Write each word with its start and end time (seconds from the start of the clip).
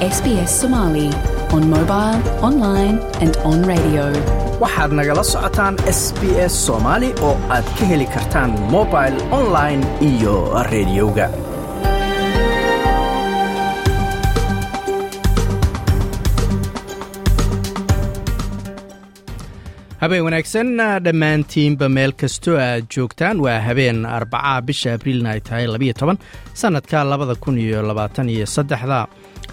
SBS 0.00 0.50
Somali 0.60 1.08
on 1.52 1.68
mobile, 1.70 2.18
online, 2.48 2.96
and 3.24 3.32
on 3.50 3.58
radio. 3.72 4.04
waxaad 4.62 4.90
nagala 4.98 5.22
socotaan 5.32 5.74
s 5.98 6.00
b 6.18 6.22
s 6.52 6.54
soomaali 6.66 7.08
oo 7.28 7.34
aad 7.56 7.66
ka 7.76 7.84
heli 7.90 8.06
kartaan 8.14 8.50
mobil 8.74 9.14
online 9.40 9.82
iyo 10.10 10.34
rediyoga 10.72 11.26
habeen 20.02 20.24
wanaagsan 20.26 20.68
dhammaantiinba 21.04 21.88
meel 21.96 22.12
kastoo 22.22 22.56
aad 22.66 22.84
joogtaan. 22.96 23.40
Waa 23.44 23.60
habeen 23.68 23.98
arbacaa 24.16 24.62
bisha 24.68 24.92
abriilna 24.96 25.30
ay 25.34 25.40
tahay 25.40 25.66
labiyo 25.66 25.94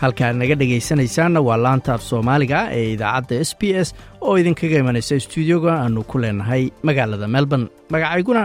halkaad 0.01 0.35
naga 0.41 0.55
dhegaysanaysaanna 0.61 1.39
waa 1.47 1.57
laanta 1.65 1.89
af 1.95 2.01
soomaaliga 2.09 2.59
ee 2.77 2.85
idaacadda 2.95 3.35
s 3.49 3.51
b 3.59 3.61
s 3.85 3.89
oo 4.25 4.33
idinkaga 4.41 4.77
imanaysa 4.83 5.15
stuudioga 5.25 5.71
aanu 5.83 5.99
ku 6.09 6.15
leenahay 6.23 6.63
magaalada 6.87 7.27
melbourne. 7.35 7.67
Magacayguna 7.93 8.43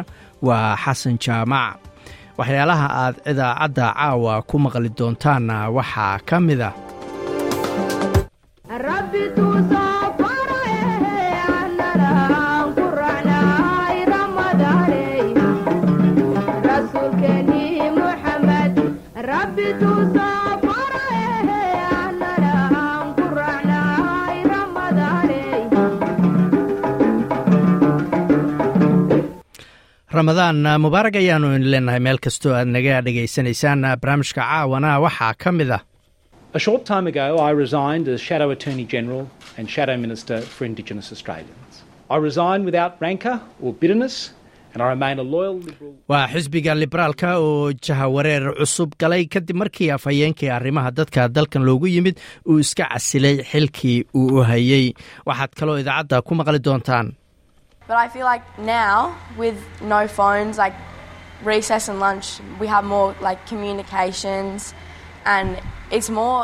waa 0.48 0.77
xasan 0.83 1.17
jaamac. 1.25 1.77
Waxyaalaha 2.39 2.86
aad 3.03 3.14
idaacadda 3.30 3.86
caawa 3.98 4.34
ku 4.48 4.56
maqli 4.64 4.89
doontaanna 4.98 5.56
waxaa 5.77 6.19
ka 6.28 6.36
mid 6.47 6.61
ah 6.69 6.72
ramadaan 30.20 30.58
mubaarag 30.84 31.16
ayaanu 31.22 31.48
idin 31.56 31.69
leenahay 31.74 32.00
meel 32.06 32.19
kastoo 32.27 32.52
aad 32.61 32.69
naga 32.77 32.97
dhegaysanaysaan 33.06 33.80
barnaamijka 34.02 34.41
caawana 34.48 34.91
waxaa 35.06 35.34
ka 35.44 35.50
mid 35.61 35.70
ah 35.78 35.83
A 36.58 36.61
short 36.66 36.83
time 36.91 37.06
ago, 37.11 37.24
I 37.48 37.50
resigned 37.64 38.06
as 38.12 38.19
Shadow 38.28 38.46
Attorney 38.55 38.84
General 38.94 39.24
and 39.58 39.64
Shadow 39.74 39.96
Minister 40.05 40.39
for 40.55 40.62
Indigenous 40.69 41.08
Australians. 41.14 41.74
I 42.14 42.16
resigned 42.28 42.64
without 42.69 42.92
rancour 43.05 43.36
or 43.64 43.70
bitterness, 43.80 44.14
and 44.72 44.78
I 44.84 44.86
remain 44.94 45.16
a 45.19 45.27
loyal 45.34 45.56
Liberal. 45.66 45.92
waa 46.12 46.24
xisbiga 46.33 46.72
liberaalka 46.83 47.28
oo 47.44 47.52
jahawareer 47.86 48.44
cusub 48.61 48.91
galay 49.02 49.22
kadib 49.34 49.56
markii 49.62 49.91
afhayeenkii 49.98 50.50
arrimaha 50.58 50.91
dadka 51.00 51.28
dalkan 51.36 51.62
loogu 51.69 51.86
yimid 51.96 52.16
uu 52.50 52.58
iska 52.64 52.84
casilay 52.94 53.36
xilkii 53.50 53.98
uu 54.20 54.27
u 54.41 54.44
hayey 54.50 54.86
waxaad 55.30 55.52
kaloo 55.61 55.77
idaacadda 55.84 56.22
ku 56.28 56.33
maqli 56.41 56.61
doontaan 56.69 57.06
But 57.89 57.97
I 58.05 58.08
feel 58.14 58.27
like 58.33 58.44
now, 58.58 58.97
with 59.42 59.58
no 59.94 60.00
phones, 60.19 60.55
like 60.64 60.75
recess 61.53 61.89
and 61.89 61.98
lunch, 62.06 62.27
we 62.61 62.67
have 62.74 62.85
more 62.85 63.14
like 63.27 63.40
communications, 63.52 64.74
and 65.35 65.48
it's 65.96 66.11
more. 66.20 66.42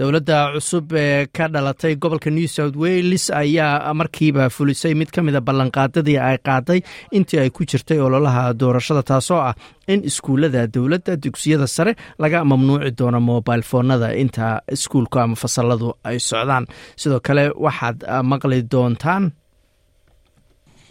dowladda 0.00 0.36
cusub 0.54 0.92
ee 0.98 1.26
ka 1.36 1.46
dhalatay 1.54 1.92
gobolka 2.02 2.30
new 2.34 2.46
south 2.56 2.76
wales 2.82 3.24
ayaa 3.38 3.92
markiiba 4.00 4.44
fulisay 4.56 4.92
mid 5.00 5.10
ka 5.16 5.20
mida 5.26 5.40
ballanqaadadii 5.48 6.14
ay 6.26 6.36
qaaday 6.48 6.78
intii 7.18 7.40
ay 7.44 7.50
ku 7.56 7.66
jirtay 7.72 7.98
ololaha 8.06 8.44
doorashada 8.60 9.02
taasoo 9.10 9.40
ah 9.48 9.54
in 9.94 10.04
iskuullada 10.10 10.62
dowladda 10.76 11.16
dugsiyada 11.24 11.66
sare 11.76 11.92
laga 12.24 12.44
mamnuuci 12.52 12.92
doono 13.00 13.20
mobil 13.30 13.62
foonada 13.70 14.08
inta 14.22 14.46
iskuulku 14.76 15.18
ama 15.24 15.36
fasaladu 15.42 15.88
ay 16.10 16.16
socdaan 16.30 16.64
sidoo 17.02 17.20
kale 17.28 17.44
waxaad 17.66 17.98
maqli 18.30 18.60
doontaan 18.74 19.24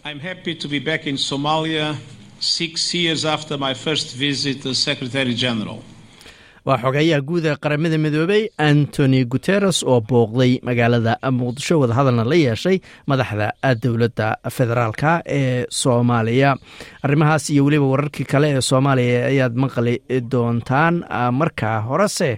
I'm 0.04 0.20
happy 0.20 0.54
to 0.54 0.68
be 0.68 0.78
back 0.78 1.06
in 1.06 1.16
Somalia 1.16 1.96
six 2.40 2.94
years 2.94 3.24
after 3.24 3.58
my 3.58 3.74
first 3.74 4.14
visit 4.16 4.64
as 4.66 4.78
Secretary 4.90 5.34
General. 5.44 5.80
waa 6.68 6.76
xogeeyaha 6.82 7.22
guud 7.28 7.44
ee 7.48 7.54
qaramada 7.64 7.98
midoobey 8.04 8.42
antony 8.68 9.20
guteres 9.34 9.78
oo 9.92 10.00
booqday 10.10 10.50
magaalada 10.68 11.12
muqdisho 11.38 11.76
wadahadalna 11.82 12.24
la 12.30 12.36
yeeshay 12.40 12.76
madaxda 13.10 13.46
dowladda 13.84 14.26
federaalka 14.56 15.12
ee 15.38 15.64
soomaaliya 15.82 16.50
arrimahaas 17.06 17.44
iyo 17.54 17.62
weliba 17.68 17.86
wararkii 17.92 18.26
kale 18.32 18.48
ee 18.56 18.60
soomaaliya 18.70 19.20
ayaad 19.32 19.54
maqli 19.64 19.94
doontaan 20.32 20.94
markaa 21.40 21.76
horese 21.88 22.30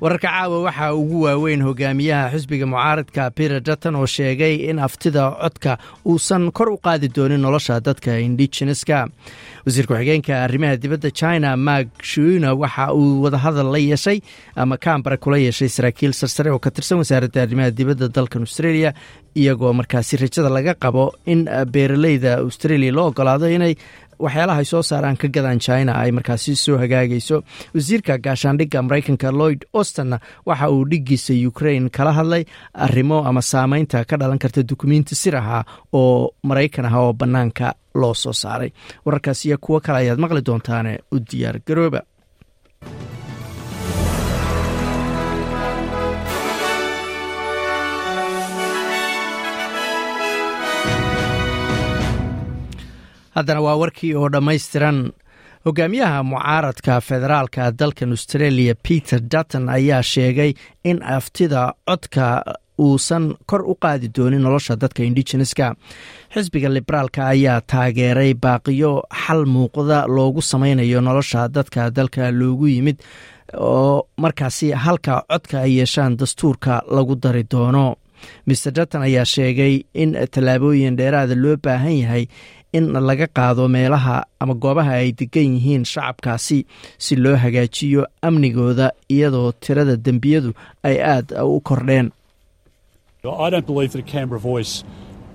wararka 0.00 0.28
caawa 0.28 0.58
waxaa 0.66 0.92
ugu 0.94 1.22
waaweyn 1.22 1.62
hogaamiyaha 1.62 2.30
xisbiga 2.34 2.66
mucaaradka 2.66 3.30
peter 3.30 3.60
dutton 3.60 3.96
oo 4.00 4.06
sheegay 4.06 4.54
in 4.70 4.78
aftida 4.78 5.24
codka 5.42 5.72
uusan 6.06 6.50
kor 6.52 6.68
u 6.72 6.76
qaadi 6.86 7.08
doonin 7.16 7.40
nolosha 7.44 7.80
dadka 7.80 8.16
indigeneska 8.26 8.98
wasiir 9.66 9.86
ku-xigeenka 9.90 10.32
arrimaha 10.44 10.76
dibadda 10.82 11.10
china 11.20 11.56
mak 11.56 11.86
shuina 12.02 12.54
waxa 12.62 12.92
uu 12.94 13.22
wadahadal 13.24 13.68
la 13.74 13.78
yeeshay 13.78 14.18
ama 14.56 14.76
kambara 14.76 15.16
kula 15.16 15.36
yeeshay 15.38 15.68
saraakiil 15.68 16.12
sarsare 16.20 16.50
oo 16.50 16.58
ka 16.58 16.70
tirsan 16.70 16.98
wasaaradda 17.02 17.42
arrimaha 17.42 17.70
dibadda 17.70 18.08
dalkan 18.08 18.42
australia 18.48 18.94
iyagoo 19.36 19.72
markaasi 19.80 20.16
rajada 20.16 20.48
laga 20.48 20.74
qabo 20.84 21.12
in 21.26 21.44
beeraleyda 21.74 22.38
australia 22.40 22.92
loo 22.92 23.06
ogolaado 23.12 23.46
inay 23.56 23.74
waxyaalaha 24.24 24.58
ay 24.62 24.68
soo 24.72 24.82
saaraan 24.90 25.16
ka 25.22 25.28
gadaan 25.36 25.58
china 25.66 25.92
ay 26.02 26.10
markaasi 26.16 26.52
soo 26.64 26.76
hagaagayso. 26.82 27.36
Wasiirka 27.74 28.18
gaashaandhigga 28.24 28.82
maraykanka 28.86 29.28
lloyd 29.38 29.60
ostonna 29.80 30.18
waxa 30.46 30.70
uu 30.70 30.84
dhiggiisa 30.90 31.34
ukraine 31.50 31.88
kala 31.96 32.12
hadlay 32.18 32.44
arrimo 32.74 33.18
ama 33.28 33.42
saameynta 33.42 34.04
ka 34.04 34.16
dhalan 34.20 34.38
karta 34.42 34.62
dukumenti 34.62 35.14
sir 35.14 35.36
ahaa 35.36 35.64
oo 35.92 36.30
maraykan 36.42 36.86
ah 36.90 36.96
oo 37.02 37.12
bannaanka 37.12 37.74
loo 37.94 38.14
soo 38.14 38.32
saaray. 38.42 38.70
Wararkaas 39.04 39.44
iyo 39.46 39.56
kuwo 39.58 39.80
kale 39.80 39.98
ayaad 39.98 40.18
maqli 40.22 40.42
doontaane 40.48 40.92
u 41.14 41.18
diyaar 41.18 41.56
garooba 41.66 42.00
haddana 53.34 53.60
waa 53.66 53.76
warkii 53.82 54.14
oo 54.14 54.28
dhammaystiran. 54.32 55.12
Hogaamiyaha 55.66 56.22
mucaaradka 56.22 57.00
federaalka 57.00 57.70
dalkan 57.78 58.10
australia 58.16 58.74
peter 58.88 59.20
dutton 59.32 59.68
ayaa 59.68 60.02
sheegay 60.02 60.52
in 60.84 61.02
aftida 61.02 61.72
codka 61.88 62.26
uusan 62.78 63.34
kor 63.46 63.62
u 63.62 63.74
qaadi 63.82 64.08
doonin 64.16 64.42
nolosha 64.42 64.76
dadka 64.80 65.02
indigeneska 65.08 65.66
xisbiga 66.34 66.68
liberaalka 66.76 67.26
ayaa 67.34 67.60
taageeray 67.72 68.32
baaqiyo 68.34 68.92
xal 69.26 69.44
muuqda 69.54 69.98
loogu 70.16 70.40
sameynayo 70.50 71.00
nolosha 71.00 71.48
dadka 71.56 71.90
dalka 71.96 72.30
loogu 72.40 72.66
yimid 72.74 72.98
oo 73.58 74.08
markaasi 74.22 74.70
halka 74.84 75.14
codka 75.32 75.56
ay 75.66 75.72
yeeshaan 75.78 76.16
dastuurka 76.16 76.82
lagu 76.96 77.14
dari 77.22 77.44
doono. 77.52 77.96
Mr 78.46 78.70
dutton 78.76 79.02
ayaa 79.02 79.24
sheegay 79.24 79.74
in 79.94 80.10
tallaabooyin 80.32 80.96
dheeraada 80.96 81.34
loo 81.42 81.56
baahan 81.64 81.96
yahay 82.02 82.24
in 82.72 82.86
laga 83.08 83.26
qaado 83.36 83.68
meelaha 83.74 84.16
ama 84.40 84.54
goobaha 84.54 84.92
ay 85.02 85.12
degan 85.20 85.54
yihiin 85.56 85.84
shacabkaasi 85.92 86.58
si 87.04 87.16
loo 87.16 87.36
hagaajiyo 87.42 88.02
amnigooda 88.22 88.86
iyadoo 89.14 89.52
tirada 89.62 89.96
dembiyadu 89.96 90.50
ay 90.88 90.96
aad 91.12 91.26
u 91.54 91.60
kordheen 91.68 92.08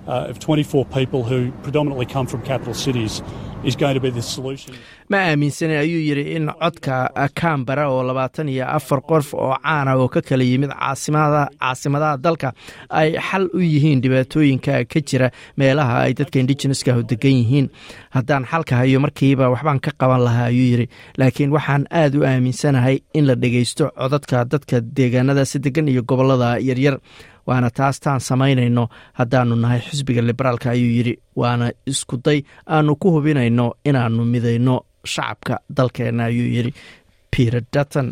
I 0.07 0.31
don't 0.31 0.45
believe 0.45 0.71
that 0.71 0.77
a 0.77 0.85
Canberra 0.85 0.85
voice 0.85 0.85
of 0.85 0.85
24 0.85 0.85
people 0.85 1.23
who 1.23 1.51
predominantly 1.63 2.05
come 2.05 2.27
from 2.27 2.41
capital 2.41 2.73
cities 2.73 3.21
is 3.63 3.75
going 3.75 3.95
to 3.95 3.99
be 3.99 4.11
the 4.11 4.21
solution. 4.21 4.73
ma 5.09 5.17
aaminsanin 5.17 5.77
ayuu 5.77 5.99
yidhi 5.99 6.35
in 6.35 6.47
codka 6.47 7.29
kambara 7.35 7.89
oo 7.89 8.03
labaatan 8.03 8.49
iyo 8.49 8.65
afar 8.67 9.01
qof 9.01 9.33
oo 9.33 9.55
caana 9.63 9.95
oo 9.97 10.07
ka 10.07 10.21
kala 10.21 10.43
yimid 10.43 10.69
caasimadaha 10.69 12.17
dalka 12.17 12.53
ay 12.89 13.09
xal 13.29 13.49
u 13.53 13.59
yihiin 13.61 14.01
dhibaatooyinka 14.01 14.85
ka 14.93 14.99
jira 15.09 15.29
meelaha 15.57 15.99
ay 16.05 16.13
dadka 16.13 16.39
indigeneska 16.39 16.93
degan 17.11 17.31
yihiin. 17.41 17.69
Haddaan 18.09 18.45
xalka 18.45 18.75
hayo 18.81 18.99
markiiba 18.99 19.49
waxbaan 19.49 19.79
ka 19.79 19.91
qaban 19.97 20.21
lahaa 20.25 20.45
ayuu 20.51 20.67
yidhi. 20.73 20.89
Laakiin 21.17 21.51
waxaan 21.53 21.85
aad 21.91 22.15
u 22.15 22.23
aaminsanahay 22.25 22.99
in 23.13 23.25
la 23.27 23.35
dhegeysto 23.35 23.91
codadka 23.97 24.45
dadka 24.45 24.81
deegaanadaasi 24.81 25.59
degan 25.59 25.87
iyo 25.87 26.01
gobollada 26.03 26.57
yaryar 26.59 26.97
waana 27.47 27.69
taas 27.77 27.99
taan 28.03 28.19
samaynayno. 28.29 28.83
Haddaanu 29.19 29.55
nahay 29.63 29.79
xisbiga 29.87 30.21
liberaalka 30.29 30.67
ayuu 30.75 30.91
yidhi 30.97 31.13
waana 31.41 31.71
iskuday 31.91 32.39
aanu 32.75 32.91
ku 33.01 33.07
hubinayno 33.15 33.65
inaanu 33.89 34.21
midayno 34.33 34.75
shacabka 35.13 35.55
dalkeenna 35.77 36.23
ayuu 36.29 36.47
yidhi. 36.55 36.71
Peter 37.31 37.61
dutton 37.73 38.07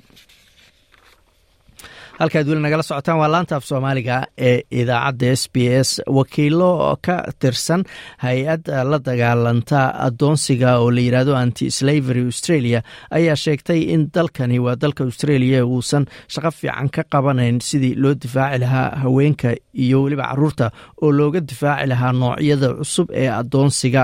halkaad 2.24 2.48
weli 2.48 2.62
nagala 2.64 2.84
socotaan. 2.84 3.20
Waa 3.20 3.28
laanta 3.32 3.56
af 3.60 3.66
soomaaliga 3.68 4.18
ee 4.38 4.62
idaacadda 4.72 5.32
s 5.36 5.44
b 5.54 5.56
s. 5.84 5.90
Wakiilo 6.08 6.98
ka 7.06 7.16
tirsan 7.40 7.84
hay'ad 8.24 8.68
la 8.92 8.98
dagaalanta 9.08 9.82
adoonsiga 10.08 10.78
oo 10.80 10.90
la 10.92 11.02
yidhaahdo 11.02 11.36
anti 11.36 11.72
slavery 11.72 12.24
australia 12.30 12.80
ayaa 13.12 13.36
sheegtay 13.36 13.80
in 13.94 14.08
dalkani 14.16 14.60
waa 14.66 14.76
dalka 14.82 15.04
australia 15.04 15.66
uusan 15.66 16.06
shaqo 16.34 16.52
fiican 16.60 16.90
ka 16.96 17.04
qabanayn 17.14 17.60
sidii 17.70 17.96
loo 18.04 18.14
difaaci 18.24 18.60
lahaa 18.64 18.90
haweenka 19.04 19.50
iyo 19.84 20.04
weliba 20.04 20.26
carruurta 20.30 20.72
oo 21.04 21.12
looga 21.12 21.40
difaaci 21.50 21.88
lahaa 21.92 22.12
noocyada 22.22 22.70
cusub 22.80 23.08
ee 23.22 23.30
adoonsiga 23.30 24.04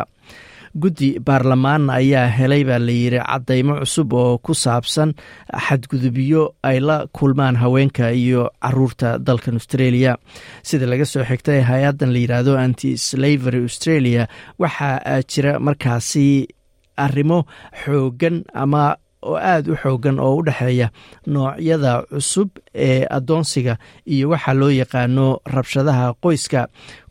guddi 0.75 1.09
baarlamaan 1.27 1.89
ayaa 1.89 2.27
helay 2.37 2.63
baa 2.69 2.79
layidhi 2.79 3.19
cadaymo 3.29 3.73
cusub 3.81 4.13
oo 4.13 4.37
ku 4.37 4.53
saabsan 4.53 5.13
xadgudubyo 5.65 6.41
ay 6.63 6.79
la 6.79 6.97
kulmaan 7.17 7.55
haweenka 7.61 8.11
iyo 8.11 8.49
carruurta 8.61 9.17
dalkan 9.19 9.57
australia. 9.59 10.17
Sida 10.63 10.85
laga 10.85 11.05
soo 11.05 11.23
xigtay 11.29 11.61
hay'adan 11.69 12.13
la 12.13 12.19
yidhaahdo 12.23 12.53
anti 12.57 12.97
slavery 12.97 13.61
australia 13.67 14.27
waxaa 14.59 15.21
jira 15.31 15.59
markaasi 15.59 16.47
arrimo 16.97 17.39
xoogan 17.83 18.43
ama 18.53 18.95
oo 19.27 19.35
aada 19.35 19.71
u 19.73 19.75
xoogan 19.83 20.19
oo 20.19 20.35
u 20.39 20.43
dhexeeya 20.47 20.87
noocyada 21.27 21.91
cusub 22.11 22.49
ee 22.75 23.05
adoonsiga 23.17 23.77
iyo 24.13 24.29
waxaa 24.33 24.53
loo 24.59 24.69
yaqaano 24.81 25.25
rabshadaha 25.55 26.13
qoyska 26.23 26.61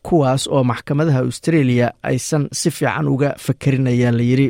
kuwaas 0.06 0.42
oo 0.54 0.62
maxkamadaha 0.70 1.18
australia 1.26 1.86
aysan 2.02 2.48
si 2.52 2.70
fiican 2.70 3.08
uga 3.14 3.30
fakerinayaan 3.46 4.16
layidhi 4.20 4.48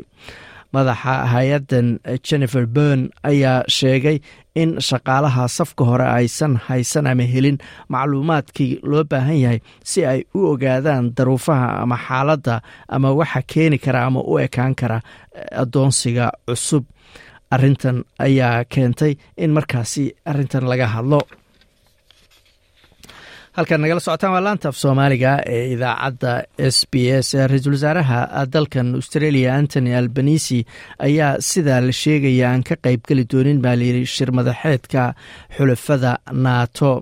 madaxa 0.75 1.15
hay'addan 1.33 1.89
jennifer 2.27 2.67
burn 2.67 3.03
ayaa 3.31 3.65
sheegay 3.77 4.19
in 4.63 4.71
shaqaalaha 4.89 5.49
safka 5.57 5.85
hore 5.89 6.05
aysan 6.19 6.55
haysan 6.67 7.07
ama 7.13 7.23
helin 7.33 7.59
macluumaadkii 7.93 8.73
loo 8.91 9.05
baahan 9.11 9.39
yahay 9.45 9.61
si 9.91 10.01
ay 10.13 10.21
u 10.35 10.41
ogaadaan 10.53 11.05
daruufaha 11.17 11.69
ama 11.83 11.97
xaaladda 12.07 12.57
ama 12.95 13.09
waxa 13.21 13.41
keeni 13.53 13.79
kara 13.85 14.01
ama 14.09 14.21
u 14.21 14.39
ekaan 14.45 14.75
kara 14.81 14.99
adoonsiga 15.63 16.27
cusub 16.47 16.85
arrintan 17.55 17.97
ayaa 18.27 18.65
keentay 18.75 19.13
in 19.45 19.51
markaasi 19.57 20.05
arrintan 20.31 20.65
laga 20.71 20.87
hadlo. 20.95 21.21
Halkaad 23.59 23.81
nagala 23.83 24.01
socotaan 24.05 24.33
waa 24.35 24.45
laanta 24.47 24.69
af 24.71 24.77
soomaaliga 24.83 25.33
ee 25.55 25.63
idaacadda 25.75 26.33
s 26.75 26.79
b 26.93 26.95
s 27.27 27.29
ra'iisul 27.51 27.75
wasaaraha 27.77 28.19
dalkan 28.55 28.95
australia 28.99 29.51
antony 29.59 29.91
albanisi 30.01 30.59
ayaa 31.07 31.33
sidaa 31.51 31.81
la 31.87 31.93
sheegaya 32.03 32.47
aan 32.53 32.63
ka 32.69 32.75
qeybgeli 32.85 33.25
doonin 33.33 33.59
baa 33.65 33.75
layidhi 33.81 34.05
shir 34.15 34.31
madaxeedka 34.39 35.03
xulafada 35.57 36.13
nato 36.45 36.93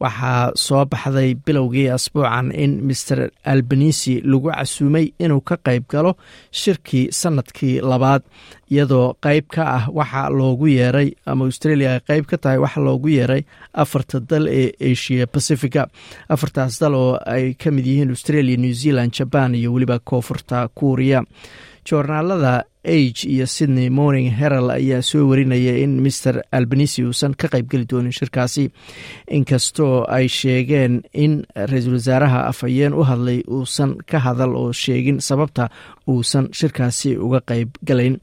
waxaa 0.00 0.52
soo 0.64 0.84
baxday 0.90 1.34
bilowgii 1.46 1.88
asbuucan 1.96 2.48
in 2.62 2.72
master 2.88 3.30
albanisi 3.44 4.14
lagu 4.30 4.48
casuumay 4.50 5.06
inuu 5.24 5.40
ka 5.48 5.56
qayb 5.66 5.84
galo 5.92 6.12
shirkii 6.60 7.08
sannadkii 7.20 7.80
labaad. 7.90 8.22
Iyadoo 8.72 9.14
qeyb 9.24 9.44
ka 9.54 9.62
ah 9.76 9.84
waxa 9.98 10.30
loogu 10.38 10.66
yeeray 10.68 11.08
ama 11.26 11.44
australia 11.44 11.90
ay 11.94 12.00
qeyb 12.08 12.24
ka 12.30 12.36
tahay 12.42 12.58
waxa 12.64 12.80
loogu 12.80 13.08
yeeray 13.08 13.42
afarta 13.82 14.20
dal 14.30 14.46
ee 14.48 14.72
asia 14.92 15.26
pacifica. 15.26 15.82
Afartaas 16.28 16.80
dal 16.80 16.94
oo 16.94 17.18
ay 17.26 17.54
ka 17.54 17.70
mid 17.70 17.86
yihiin 17.86 18.10
australia 18.14 18.56
new 18.56 18.72
zealand 18.72 19.12
jaban 19.12 19.54
iyo 19.54 19.72
weliba 19.74 19.98
koonfurta 19.98 20.68
kuuriya 20.74 21.22
joornaalada 21.84 22.64
age 22.84 23.24
iyo 23.28 23.46
sydney 23.46 23.90
morning 23.90 24.30
herald 24.32 24.70
ayaa 24.70 25.02
soo 25.02 25.28
warinaya 25.28 25.76
in 25.84 26.00
master 26.02 26.40
albanisi 26.52 27.04
uusan 27.04 27.34
ka 27.36 27.48
qaybgeli 27.52 27.84
doonin 27.90 28.12
shirkaasi. 28.12 28.70
Inkastoo 29.30 30.04
ay 30.08 30.28
sheegeen 30.28 31.02
in 31.12 31.44
ra'iisul 31.54 31.98
wasaaraha 32.00 32.46
afhayeen 32.48 32.94
u 32.96 33.04
hadlay 33.04 33.42
uusan 33.48 33.96
ka 34.10 34.18
hadal 34.18 34.56
oo 34.56 34.72
sheegin 34.72 35.20
sababta 35.20 35.68
uusan 36.08 36.48
shirkaasi 36.52 37.16
uga 37.18 37.40
qayb 37.50 37.68
galayn. 37.86 38.16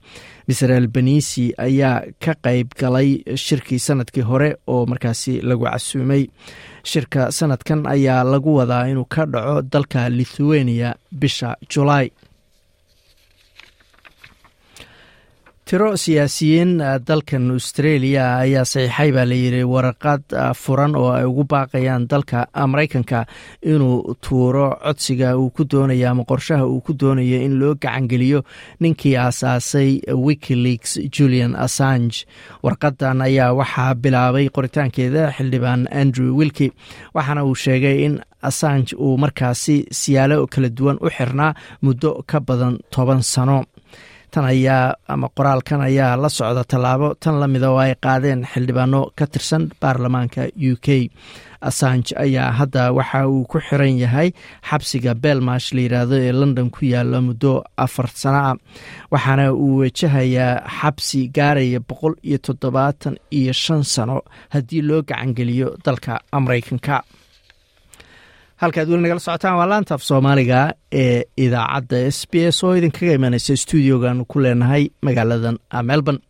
Master 0.48 0.72
albanisi 0.72 1.54
ayaa 1.58 2.02
ka 2.24 2.34
qayb 2.46 2.74
galay 2.80 3.22
shirkii 3.36 3.80
sannadkii 3.80 4.26
hore 4.26 4.56
oo 4.68 4.86
markaasi 4.86 5.42
lagu 5.42 5.66
casuumay. 5.70 6.26
Shirka 6.84 7.32
sanadkan 7.32 7.86
ayaa 7.86 8.24
lagu 8.24 8.56
wadaa 8.58 8.88
inuu 8.90 9.06
ka 9.06 9.26
dhaco 9.26 9.62
dalka 9.62 10.10
lithuania 10.10 10.96
bisha 11.12 11.56
julaay 11.70 12.10
tiro 15.70 15.98
siyaasiyiin 15.98 16.72
dalkan 17.08 17.46
australia 17.56 18.26
ayaa 18.44 18.66
saxiixay 18.66 19.10
baa 19.16 19.26
layidhi 19.32 19.64
waraqad 19.74 20.24
furan 20.64 20.94
oo 20.96 21.10
ay 21.18 21.26
ugu 21.28 21.44
baaqayaan 21.54 22.08
dalka 22.12 22.40
maraykanka 22.72 23.20
inuu 23.72 24.16
tuuro 24.28 24.68
codsiga 24.86 25.30
uu 25.38 25.50
ku 25.50 25.64
doonayo 25.72 26.08
ama 26.12 26.24
qorshaha 26.30 26.64
uu 26.72 26.80
ku 26.82 26.94
doonayo 27.02 27.38
in 27.48 27.60
loo 27.60 27.74
gacangeliyo 27.76 28.40
ninkii 28.80 29.16
aasaasay 29.18 29.92
wikileaks 30.26 31.00
julian 31.16 31.56
assange. 31.66 32.24
Warqadan 32.64 33.22
ayaa 33.28 33.52
waxaa 33.60 33.94
bilaabay 34.04 34.48
qoritaankeeda 34.56 35.32
xildhibaan 35.38 35.88
andrew 36.02 36.32
wilki 36.40 36.72
waxaana 37.16 37.44
uu 37.46 37.56
sheegay 37.56 37.98
in 38.06 38.16
assange 38.50 38.96
uu 38.96 39.18
markaasi 39.18 39.76
siyaalo 40.00 40.48
kala 40.48 40.70
duwan 40.78 40.98
u 41.06 41.10
xirnaa 41.18 41.52
muddo 41.84 42.24
ka 42.30 42.40
badan 42.40 42.80
toban 42.94 43.22
sano 43.34 43.58
tan 44.32 44.46
ayaa 44.54 44.96
ama 45.14 45.28
qoraalkan 45.38 45.82
ayaa 45.90 46.14
la 46.24 46.30
socda 46.38 46.64
tallaabo 46.72 47.08
tan 47.24 47.36
la 47.42 47.48
mida 47.54 47.68
oo 47.74 47.80
ay 47.86 47.94
qaadeen 48.06 48.42
xildhibaano 48.52 49.00
ka 49.18 49.26
tirsan 49.34 49.64
baarlamaanka 49.82 50.42
u 50.72 50.76
k. 50.86 50.88
Assange 51.70 52.14
ayaa 52.26 52.52
hadda 52.60 52.84
waxa 52.98 53.20
uu 53.34 53.44
ku 53.52 53.58
xiran 53.68 53.98
yahay 54.04 54.30
xabsiga 54.70 55.12
belmash 55.24 55.68
la 55.76 55.82
yidhaahdo 55.86 56.16
ee 56.26 56.32
london 56.42 56.68
ku 56.76 56.82
yaalla 56.94 57.18
muddo 57.28 57.54
afar 57.86 58.08
sano 58.22 58.40
ah 58.52 58.56
waxaana 59.14 59.46
uu 59.64 59.78
wajahayaa 59.82 60.54
xabsi 60.80 61.20
gaaraya 61.38 61.80
boqol 61.90 62.14
iyo 62.28 62.38
toddobaatan 62.46 63.16
iyo 63.40 63.54
shan 63.64 63.82
sano 63.94 64.18
haddii 64.54 64.82
loo 64.90 65.02
gacangeliyo 65.10 65.68
dalka 65.86 66.14
maraykanka 66.46 66.96
halkaad 68.62 68.90
weli 68.90 69.02
nagala 69.04 69.20
socotaan 69.26 69.58
waa 69.60 69.70
laanta 69.72 69.94
af 69.96 70.04
soomaaliga 70.10 70.60
ee 71.04 71.24
idaacadda 71.46 71.98
s 72.18 72.20
b 72.32 72.34
s 72.56 72.64
oo 72.64 72.74
idinkaga 72.80 73.14
imanaysa 73.20 73.54
stuudiogan 73.64 74.26
ku 74.32 74.40
leenahay 74.44 74.84
magaaladan 75.06 75.58
melbourne. 75.90 76.22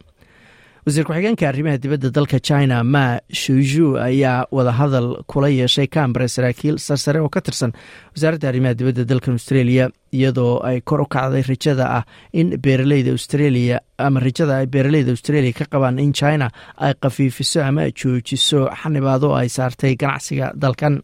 Wasiir 0.87 1.03
ku-xigeenka 1.07 1.47
arrimaha 1.49 1.77
dibadda 1.83 2.09
dalka 2.15 2.39
china 2.39 2.83
ma 2.83 3.19
shuju 3.41 3.87
ayaa 4.07 4.47
wadahadal 4.55 5.07
kula 5.31 5.49
yeeshay 5.59 5.87
cambare 5.95 6.27
saraakiil 6.35 6.75
sarsare 6.87 7.19
oo 7.19 7.29
ka 7.29 7.41
tirsan 7.41 7.71
wasaaradda 8.17 8.49
arrimaha 8.51 8.73
dibadda 8.79 9.03
dalkan 9.11 9.33
australia 9.39 9.85
iyadoo 10.17 10.53
ay 10.69 10.81
kor 10.89 11.01
u 11.01 11.05
kacday 11.15 11.43
rajada 11.51 11.85
ah 11.97 12.03
in 12.33 12.47
beeraleyda 12.65 13.11
australia 13.17 13.79
ama 14.05 14.19
rajada 14.25 14.53
ay 14.61 14.65
beeraleyda 14.73 15.11
australia 15.15 15.51
ka 15.59 15.65
qabaan 15.73 15.99
in 15.99 16.13
china 16.19 16.47
ay 16.85 16.93
khafiifiso 17.03 17.59
ama 17.69 17.85
joojiso 18.01 18.59
xanibaado 18.81 19.29
ay 19.39 19.49
saartay 19.57 19.93
ganacsiga 20.03 20.47
dalkan. 20.63 20.95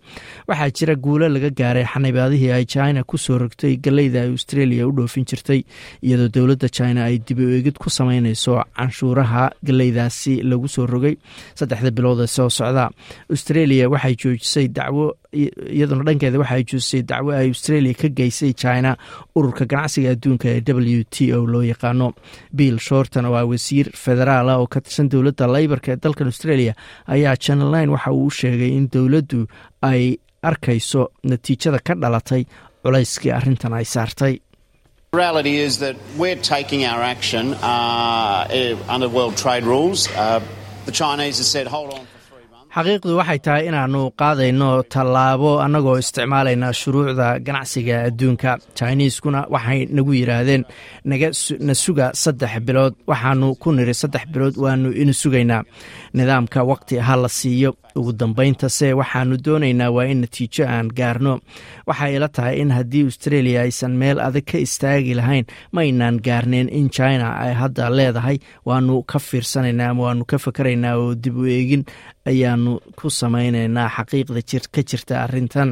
Waxaa 0.47 0.69
jira 0.77 0.95
guulo 1.05 1.27
laga 1.35 1.49
gaaray 1.59 1.85
xanibaadihii 1.93 2.51
ay 2.57 2.65
china 2.65 3.03
ku 3.03 3.17
soo 3.17 3.37
rogtay 3.43 3.73
galeyda 3.85 4.21
ay 4.23 4.29
australia 4.35 4.87
u 4.87 4.91
dhoofin 4.97 5.25
jirtay 5.31 5.59
iyadoo 6.01 6.29
dowladda 6.35 6.69
china 6.77 7.03
ay 7.09 7.19
dibi 7.27 7.43
eegid 7.57 7.77
ku 7.83 7.89
sameyneyso 7.89 8.55
canshuuraha 8.77 9.43
galeydaasi 9.67 10.33
lagu 10.49 10.67
soo 10.77 10.87
rogay. 10.87 11.15
Saddexda 11.59 11.91
bilood 11.91 12.23
ee 12.23 12.27
soo 12.37 12.49
socda 12.49 12.89
australia 13.29 13.89
waxay 13.95 14.15
joojisay 14.23 14.67
dacwo 14.79 15.05
iyaduna 15.77 16.03
dhankeeda 16.07 16.39
waxay 16.43 16.63
joojisay 16.71 17.02
dacwo 17.11 17.31
ay 17.39 17.47
australia 17.53 17.93
ka 18.01 18.07
geysay 18.19 18.53
china. 18.63 18.91
Ururka 19.37 19.65
ganacsiga 19.71 20.09
adduunka 20.15 20.47
ee 20.55 20.61
w 20.97 21.03
t 21.15 21.33
o 21.37 21.39
loo 21.53 21.63
yaqaano 21.71 22.07
bill 22.59 22.77
shorton 22.87 23.25
oo 23.29 23.35
ah 23.41 23.45
wasiir 23.51 23.87
federaal 24.05 24.49
ah 24.53 24.57
oo 24.61 24.67
ka 24.73 24.79
tirsan 24.85 25.09
dowladda 25.13 25.45
leybarka 25.55 25.89
ee 25.93 25.99
dalkan 26.03 26.27
australia. 26.31 26.73
Ayaa 27.07 27.35
channel 27.45 27.69
nine 27.75 27.89
waxa 27.95 28.11
uu 28.11 28.29
sheegay 28.39 28.71
in 28.79 28.85
dowladdu 28.95 29.47
ay 29.91 30.17
arkayso 30.49 31.01
natiijada 31.29 31.79
ka 31.87 31.93
dhalatay 32.03 32.43
culayskii 32.83 33.31
arrintan 33.37 33.73
ay 33.79 33.85
saartay 33.95 34.35
xaqiiqdu 42.75 43.11
waxay 43.19 43.39
tahay 43.45 43.63
inaannu 43.69 44.01
qaadayno 44.21 44.69
tallaabo 44.93 45.51
annagoo 45.65 45.97
isticmaalayna 46.03 46.67
shuruucda 46.81 47.27
ganacsiga 47.47 47.95
adduunka. 48.07 48.51
Jiniiskuna 48.79 49.41
waxay 49.53 49.79
nagu 49.95 50.11
yidhaahdeen 50.19 50.63
na 51.67 51.73
suga 51.83 52.07
saddex 52.23 52.53
bilood. 52.67 52.93
Waxaanu 53.11 53.47
ku 53.61 53.69
niri 53.77 53.93
saddex 54.01 54.23
bilood 54.33 54.55
waanu 54.63 54.89
ina 55.01 55.13
sugaynaa. 55.21 55.61
Nidaamka 56.17 56.59
waqti 56.71 56.95
ha 57.07 57.13
la 57.23 57.29
siiyo. 57.39 57.71
Ugu 57.99 58.11
dambayntase 58.19 58.87
waxaanu 58.99 59.35
doonaynaa 59.45 59.91
waa 59.95 60.07
in 60.11 60.19
natiijo 60.23 60.63
aan 60.73 60.87
gaarno. 60.97 61.33
Waxay 61.89 62.11
ila 62.17 62.27
tahay 62.35 62.55
in 62.61 62.71
haddii 62.77 63.03
australia 63.09 63.59
aysan 63.65 63.93
meel 64.01 64.17
adag 64.27 64.45
ka 64.49 64.57
istaagi 64.65 65.13
lahayn 65.19 65.45
ma 65.73 65.79
aynaan 65.85 66.17
gaarneen 66.25 66.67
in 66.79 66.89
china 66.95 67.27
ay 67.43 67.53
hadda 67.61 67.85
leedahay. 67.97 68.37
Waanu 68.67 69.03
ka 69.11 69.17
fiirsanaynaa 69.27 69.89
ama 69.93 70.01
waanu 70.07 70.23
ka 70.31 70.37
fakaraynaa 70.45 70.95
oo 71.01 71.13
dib 71.23 71.37
u 71.37 71.45
eegin. 71.45 71.83
Ayaanu 72.31 72.62
ku 72.99 73.07
samaynaynaa 73.19 73.89
xaqiiqda 73.95 74.41
ka 74.73 74.81
jirta 74.89 75.13
arrintan. 75.25 75.69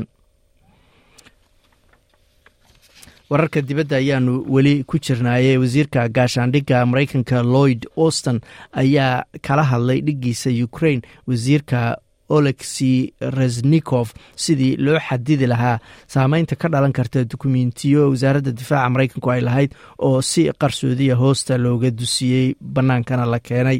Wararka 3.31 3.61
dibadda 3.61 3.95
ayaanu 4.01 4.33
weli 4.53 4.83
ku 4.83 4.99
jirnaayey. 4.99 5.57
Wasiirka 5.57 6.01
gaashaandhigga 6.15 6.85
maraykanka 6.91 7.43
lloyd 7.53 7.81
auston 7.97 8.41
ayaa 8.81 9.23
kala 9.41 9.63
hadlay 9.71 9.99
dhiggiisa 10.07 10.49
ukraine. 10.67 11.01
Wasiirka 11.27 11.97
olexi 12.29 13.13
resnikof 13.37 14.11
sidii 14.35 14.75
loo 14.85 14.99
xadidi 15.07 15.47
lahaa. 15.47 15.79
Saameynta 16.07 16.55
ka 16.55 16.67
dhalan 16.73 16.91
karta 16.97 17.23
dukumentiyo 17.23 18.09
wasaaradda 18.11 18.51
difaaca 18.51 18.89
maraykanku 18.93 19.31
ay 19.31 19.41
lahayd 19.47 19.71
oo 19.99 20.21
si 20.21 20.49
qarsoodiya 20.61 21.15
hoosta 21.15 21.57
looga 21.57 21.91
dusiyey 21.91 22.55
bannaankana 22.59 23.25
la 23.25 23.39
keenay 23.39 23.79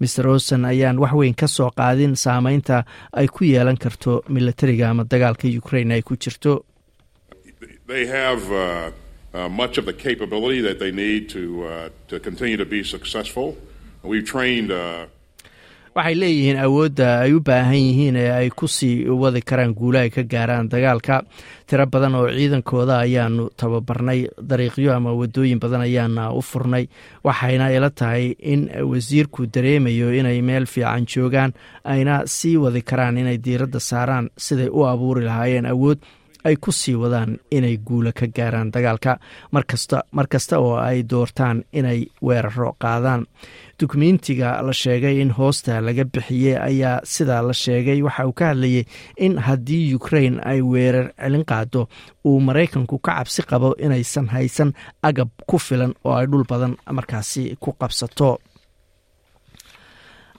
maer 0.00 0.26
auston 0.32 0.64
ayaan 0.64 0.98
wax 1.02 1.12
weyn 1.20 1.34
ka 1.34 1.46
soo 1.56 1.70
qaadin 1.78 2.14
saameynta 2.24 2.84
ay 3.12 3.26
ku 3.34 3.44
yeelan 3.44 3.76
karto 3.84 4.22
milatariga 4.28 4.90
ama 4.90 5.04
dagaalka 5.04 5.48
ukraine 5.62 5.94
ay 5.94 6.02
ku 6.02 6.14
jirto 6.16 6.52
waxay 15.96 16.14
leeyihiin 16.20 16.58
awoodda 16.60 17.08
ay 17.24 17.32
u 17.32 17.40
baahan 17.40 17.74
yihiin 17.88 18.16
ee 18.20 18.30
ay 18.38 18.48
ku 18.52 18.66
sii 18.68 19.08
wadi 19.08 19.40
karaan 19.40 19.72
guula 19.74 20.00
ay 20.04 20.10
ka 20.10 20.22
gaaraan 20.22 20.68
dagaalka. 20.68 21.22
Tiro 21.66 21.86
badan 21.86 22.14
oo 22.14 22.28
ciidankooda 22.28 22.98
ayaanu 23.04 23.48
tababarnay 23.56 24.28
dariiqyo 24.50 24.92
ama 24.92 25.10
wadooyin 25.16 25.58
badan 25.58 25.80
ayaana 25.88 26.32
u 26.36 26.42
furnay 26.42 26.84
waxayna 27.24 27.72
ila 27.72 27.90
tahay 27.90 28.36
in 28.38 28.68
wasiirku 28.90 29.46
dareemayo 29.48 30.12
inay 30.12 30.42
meel 30.42 30.66
fiican 30.66 31.06
joogaan 31.08 31.52
ayna 31.84 32.22
sii 32.26 32.56
wadi 32.56 32.82
karaan 32.82 33.16
inay 33.18 33.38
diiradda 33.38 33.80
saaraan 33.80 34.28
siday 34.36 34.68
u 34.68 34.84
abuuri 34.86 35.24
lahaayeen 35.24 35.66
awood 35.66 35.98
ay 36.46 36.56
ku 36.64 36.70
sii 36.72 36.94
wadaan 37.02 37.32
inay 37.56 37.76
guula 37.86 38.12
ka 38.18 38.26
gaaraan 38.36 38.70
dagaalka. 38.74 39.12
Markasta 39.54 39.98
mar 40.16 40.26
kasta 40.32 40.58
oo 40.64 40.76
ay 40.88 41.02
doortaan 41.10 41.58
inay 41.78 42.00
weeraro 42.26 42.70
qaadaan. 42.82 43.22
Dukumentiga 43.80 44.62
la 44.66 44.72
sheegay 44.72 45.20
in 45.20 45.30
hoosta 45.38 45.80
laga 45.84 46.04
bixiyey 46.04 46.56
ayaa 46.68 47.00
sidaa 47.04 47.42
la 47.42 47.52
sheegay. 47.52 48.02
Waxa 48.02 48.26
uu 48.26 48.32
ka 48.32 48.44
hadlayay 48.52 48.84
in 49.18 49.36
haddii 49.46 49.94
ukraine 49.94 50.40
ay 50.44 50.60
weerar 50.62 51.12
celin 51.20 51.44
qaado 51.44 51.88
uu 52.24 52.40
maraykanku 52.40 52.98
ka 53.04 53.12
cabsi 53.18 53.42
qabo 53.50 53.74
inaysan 53.84 54.26
haysan 54.34 54.72
agab 55.02 55.28
ku 55.46 55.58
filan 55.58 55.92
oo 56.04 56.14
ay 56.16 56.26
dhul 56.26 56.44
badan 56.48 56.76
markaasi 56.96 57.56
ku 57.60 57.72
qabsato 57.80 58.38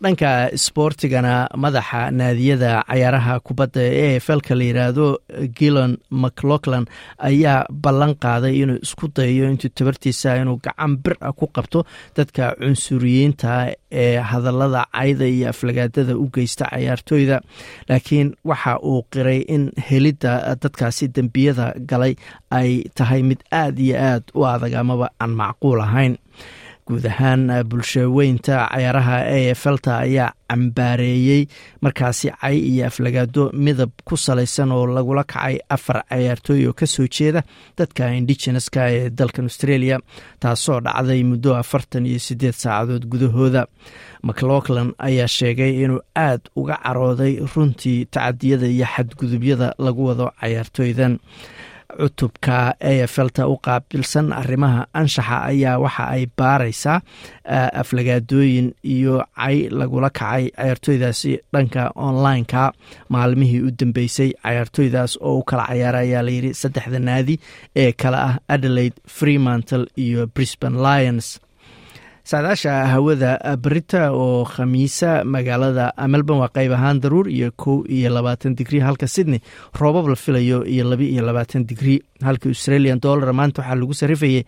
dhanka 0.04 0.32
isboortigana 0.58 1.34
madaxa 1.64 2.02
naadiyada 2.20 2.72
cayaaraha 2.90 3.36
kubadda 3.48 3.82
ee 4.04 4.20
falka 4.28 4.56
la 4.60 4.64
yidhaahdo 4.70 5.06
gillon 5.58 5.94
mclauglan 6.24 6.86
ayaa 7.30 7.66
ballan 7.84 8.14
qaaday 8.26 8.54
inuu 8.64 8.78
isku 8.86 9.06
dayayo 9.18 9.46
intuu 9.52 9.70
tabartiisa 9.78 10.30
inuu 10.42 10.58
gacan 10.66 10.92
bir 11.04 11.16
a 11.22 11.32
ku 11.40 11.46
qabto 11.56 11.80
dadka 12.18 12.44
cunsuriyiinta 12.62 13.54
ee 14.04 14.18
hadallada 14.32 14.82
cayda 14.98 15.26
iyo 15.36 15.50
aflagaadada 15.54 16.14
u 16.18 16.26
geysta 16.36 16.66
cayaartooyda. 16.74 17.38
Laakiin 17.90 18.30
waxa 18.50 18.74
uu 18.90 19.02
qiray 19.14 19.40
in 19.56 19.64
helidda 19.90 20.34
dadkaasi 20.62 21.06
dembiyada 21.16 21.74
galay 21.90 22.14
ay 22.60 22.84
tahay 22.98 23.22
mid 23.30 23.42
aad 23.52 23.80
iyo 23.80 23.96
aad 24.10 24.24
u 24.36 24.46
adag 24.54 24.74
amaba 24.82 25.08
aan 25.20 25.34
macquul 25.42 25.82
ahayn 25.88 26.14
guud 26.88 27.06
ahaan 27.06 27.50
bulshaweynta 27.70 28.58
cayaaraha 28.72 29.18
e 29.38 29.54
felta 29.56 29.98
ayaa 30.06 30.32
cambaareeyey. 30.50 31.48
Markaasi 31.84 32.32
cay 32.42 32.58
iyo 32.58 32.86
aflagaado 32.88 33.52
midab 33.54 33.92
ku 34.08 34.16
salaysan 34.18 34.72
oo 34.72 34.86
lagula 34.88 35.24
kacay 35.24 35.60
afar 35.70 36.04
cayaartooy 36.10 36.64
oo 36.68 36.74
ka 36.74 36.86
soo 36.88 37.08
jeeda 37.08 37.44
dadka 37.78 38.08
indigeneska 38.16 38.88
ee 38.92 39.10
dalkan 39.10 39.46
australia 39.52 40.00
taasoo 40.40 40.80
dhacday 40.80 41.24
muddo 41.24 41.56
afartan 41.60 42.06
iyo 42.08 42.20
sideed 42.20 42.56
saacadood 42.56 43.06
gudahooda. 43.12 43.68
Maclauglan 44.24 44.94
ayaa 44.98 45.28
sheegay 45.28 45.84
inuu 45.84 46.00
aad 46.16 46.42
uga 46.56 46.80
carooday 46.84 47.34
runtii 47.56 48.06
tacadiyada 48.06 48.68
iyo 48.68 48.86
xadgudubyada 48.96 49.74
lagu 49.78 50.06
wado 50.08 50.32
cayaartooydan 50.40 51.20
cutubka 52.00 52.58
efelta 52.80 53.48
u 53.48 53.56
qaabilsan 53.66 54.28
arrimaha 54.42 54.82
anshaxa 55.00 55.38
ayaa 55.52 55.78
waxa 55.84 56.04
ay 56.16 56.24
baaraysaa 56.38 57.00
aflagaadooyin 57.82 58.68
iyo 58.84 59.16
cay 59.36 59.58
lagula 59.80 60.10
kacay 60.10 60.50
cayaartooydaasi 60.58 61.32
dhanka 61.54 61.92
online-ka. 61.96 62.64
Maalmihii 63.10 63.62
u 63.62 63.72
dambeysay 63.80 64.32
cayaartooydaas 64.44 65.18
oo 65.22 65.38
u 65.40 65.44
kala 65.44 65.66
cayaara 65.68 66.00
ayaa 66.06 66.24
layidhi 66.28 66.54
saddexda 66.62 67.00
naadi 67.00 67.36
ee 67.76 67.92
kale 68.02 68.18
ah 68.18 68.36
adelaide 68.56 68.96
freemantle 69.18 69.86
iyo 69.98 70.28
brisbane 70.36 70.78
lions 70.88 71.40
saadaasha 72.30 72.74
hawada 72.94 73.32
berita 73.64 74.02
oo 74.12 74.44
khamiisa 74.54 75.12
magaalada 75.34 75.86
melbourne 76.14 76.42
waa 76.44 76.52
qayb 76.58 76.72
ahaan 76.78 77.00
daruur 77.04 77.28
iyo 77.38 77.50
kow 77.64 77.78
iyo 77.96 78.10
labaatan 78.16 78.56
digrii 78.60 78.82
halka 78.88 79.08
sydney 79.08 79.40
roobab 79.80 80.08
la 80.12 80.16
filayo 80.16 80.60
iyo 80.74 80.84
laba 80.92 81.04
iyo 81.04 81.22
labaatan 81.30 81.64
digrii 81.70 82.00
halka 82.28 82.50
australian 82.50 83.00
dollar 83.00 83.32
maanta 83.40 83.62
waxaa 83.62 83.80
lagu 83.82 83.94
sarifayay 84.02 84.44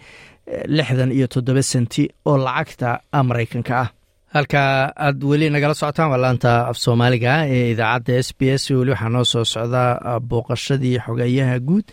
lixdan 0.78 1.12
iyo 1.18 1.28
toddoba 1.34 1.64
senti 1.64 2.04
oo 2.26 2.38
lacagta 2.38 3.00
maraykanka 3.30 3.74
ah. 3.84 3.90
Halka 4.36 4.60
aad 5.06 5.24
weli 5.24 5.48
nagala 5.50 5.74
socotaan 5.74 6.10
waa 6.12 6.22
laanta 6.26 6.52
af 6.70 6.78
soomaaliga 6.78 7.34
ee 7.56 7.72
idaacadda 7.74 8.14
s 8.28 8.30
b 8.38 8.42
s 8.62 8.64
weli 8.72 8.92
waxaa 8.92 9.10
noo 9.16 9.24
soo 9.34 9.46
socdaa 9.54 10.20
booqashadii 10.30 10.98
xogeeyaha 11.06 11.56
guud 11.68 11.86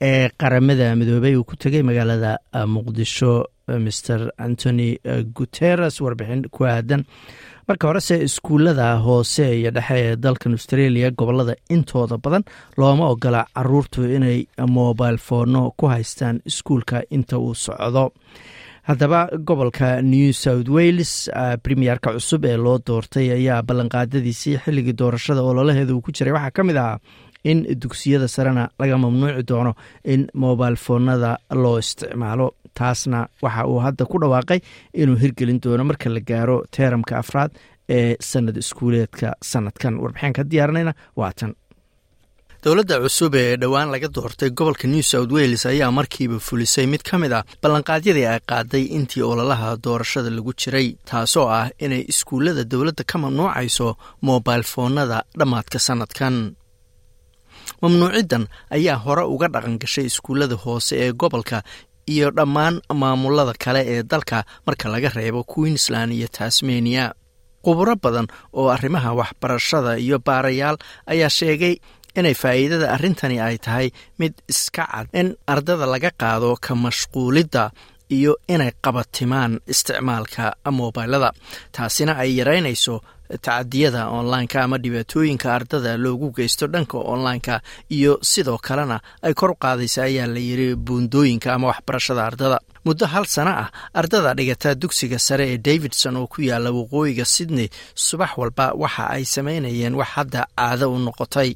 ee 0.00 0.28
qaramada 0.40 0.96
midoobey 0.98 1.36
uu 1.36 1.44
ku 1.44 1.54
tegay 1.56 1.82
magaalada 1.88 2.32
muqdisho 2.74 3.32
mr 3.68 4.30
antony 4.38 4.98
guteres 5.34 6.00
warbixin 6.00 6.42
ku 6.50 6.64
aadan. 6.64 7.04
Marka 7.68 7.88
horese 7.88 8.18
iskuullada 8.26 8.96
hoose 9.00 9.46
iyo 9.60 9.70
dhexe 9.70 9.96
ee 9.98 10.16
dalkan 10.16 10.52
australia 10.52 11.10
gobollada 11.10 11.54
intooda 11.70 12.18
badan 12.18 12.44
looma 12.76 13.08
ogola 13.14 13.46
caruurtu 13.56 14.04
inay 14.16 14.44
mobile 14.68 15.16
foono 15.16 15.70
ku 15.76 15.86
haystaan 15.88 16.40
iskuulka 16.44 17.02
inta 17.10 17.38
uu 17.38 17.54
socdo. 17.54 18.12
Haddaba 18.84 19.28
gobolka 19.48 20.02
new 20.02 20.32
south 20.32 20.68
wales 20.68 21.30
premierka 21.62 22.12
cusub 22.12 22.44
ee 22.44 22.56
loo 22.56 22.78
doortay 22.86 23.30
ayaa 23.32 23.62
ballanqaadadiisii 23.62 24.58
xilligii 24.64 24.92
doorashada 25.00 25.40
ololaheeda 25.42 25.94
uu 25.94 26.02
ku 26.04 26.12
jiray. 26.12 26.32
Waxaa 26.36 26.50
ka 26.50 26.62
mid 26.64 26.76
ahaa 26.76 26.98
in 27.50 27.58
dugsiyada 27.82 28.28
sarena 28.34 28.64
laga 28.80 28.96
mamnuuci 29.04 29.42
doono 29.50 29.72
in 30.12 30.22
mobile 30.34 30.76
foonada 30.86 31.30
loo 31.62 31.76
isticmaalo. 31.82 32.46
Taasna 32.78 33.18
waxa 33.44 33.66
uu 33.70 33.78
hadda 33.86 34.04
ku 34.10 34.16
dhawaaqay 34.22 34.60
inuu 35.02 35.16
hirgelin 35.22 35.60
doono 35.64 35.84
marka 35.90 36.08
la 36.10 36.20
gaaro 36.30 36.56
teeramka 36.74 37.14
afraad 37.22 37.50
ee 37.96 38.16
sanad 38.30 38.56
iskuuleedka 38.62 39.28
sanadkan. 39.50 39.94
Warbixin 40.02 40.32
ka 40.36 40.42
diyaarinayna 40.50 40.92
waatan 41.20 41.52
dowladda 42.64 42.96
cusub 43.04 43.34
ee 43.42 43.56
dhowaan 43.62 43.90
laga 43.94 44.08
doortay 44.16 44.50
gobolka 44.58 44.88
new 44.88 45.02
south 45.02 45.30
wales 45.36 45.66
ayaa 45.70 45.90
markiiba 45.98 46.38
fulisay 46.46 46.86
mid 46.92 47.02
ka 47.08 47.18
mid 47.22 47.32
ah 47.38 47.44
ballanqaadyadii 47.62 48.26
ay 48.32 48.40
qaaday 48.50 48.84
intii 48.98 49.22
ololaha 49.30 49.68
doorashada 49.84 50.30
lagu 50.36 50.52
jiray 50.62 50.88
taasoo 51.10 51.46
ah 51.58 51.68
inay 51.84 52.02
iskuullada 52.12 52.64
dowladda 52.72 53.04
ka 53.10 53.16
mamnuucayso 53.24 53.88
mobile 54.28 54.64
foonada 54.72 55.18
dhammaadka 55.38 55.78
sanadkan 55.88 56.34
mamnuuciddan 57.82 58.44
ayaa 58.76 58.96
hore 59.04 59.24
uga 59.34 59.48
dhaqan 59.54 59.76
gashay 59.82 60.06
iskuullada 60.10 60.56
hoose 60.64 60.92
ee 61.04 61.12
gobolka 61.22 61.58
iyo 62.14 62.28
dhammaan 62.38 62.74
maamulada 63.00 63.52
kale 63.64 63.80
ee 63.92 64.02
dalka 64.12 64.38
marka 64.66 64.86
laga 64.94 65.08
reebo 65.18 65.40
queensland 65.52 66.10
iyo 66.18 66.28
tasmania. 66.38 67.04
Khuburo 67.64 67.94
badan 68.04 68.26
oo 68.58 68.68
arrimaha 68.76 69.10
waxbarashada 69.20 69.92
iyo 70.04 70.16
baarayaal 70.26 70.76
ayaa 71.12 71.30
sheegay 71.38 71.74
inay 72.18 72.34
faa'iidada 72.42 72.86
arrintani 72.94 73.36
ay 73.46 73.56
tahay 73.64 73.86
mid 74.20 74.34
iska 74.52 74.84
cad 74.92 75.06
in 75.20 75.28
ardada 75.52 75.86
laga 75.92 76.10
qaado 76.22 76.50
ka 76.64 76.72
mashquulidda 76.84 77.64
iyo 78.16 78.32
inay 78.54 78.70
qabatimaan 78.84 79.52
isticmaalka 79.72 80.44
mobilada 80.78 81.30
taasina 81.74 82.12
ay 82.22 82.30
yaraynayso 82.38 82.94
tacadiyada 83.28 84.08
online-ka 84.18 84.62
ama 84.64 84.78
dhibaatooyinka 84.78 85.54
ardada 85.54 85.96
loogu 85.96 86.30
geysto 86.36 86.66
dhanka 86.66 86.98
online-ka 86.98 87.60
iyo 87.90 88.18
sidoo 88.22 88.58
kalena 88.58 89.00
ay 89.22 89.34
kor 89.34 89.52
qaadaysa 89.62 90.02
ayaa 90.08 90.26
la 90.26 90.38
yiri 90.48 90.74
buundooyinka 90.76 91.54
ama 91.54 91.66
waxbarashada 91.72 92.26
ardada. 92.26 92.58
Muddo 92.84 93.06
hal 93.06 93.24
sano 93.26 93.50
ah 93.50 93.68
ardada 93.94 94.34
dhigata 94.34 94.74
dugsiga 94.74 95.18
sare 95.18 95.44
ee 95.52 95.58
davidson 95.58 96.16
oo 96.20 96.26
ku 96.26 96.42
yaalla 96.42 96.70
waqooyiga 96.70 97.24
sydney 97.24 97.68
subax 97.94 98.30
walba 98.36 98.72
waxa 98.76 99.04
ay 99.16 99.24
samaynayeen 99.24 99.94
wax 100.00 100.08
hadda 100.16 100.42
caado 100.56 100.92
u 100.92 100.98
noqotay. 100.98 101.50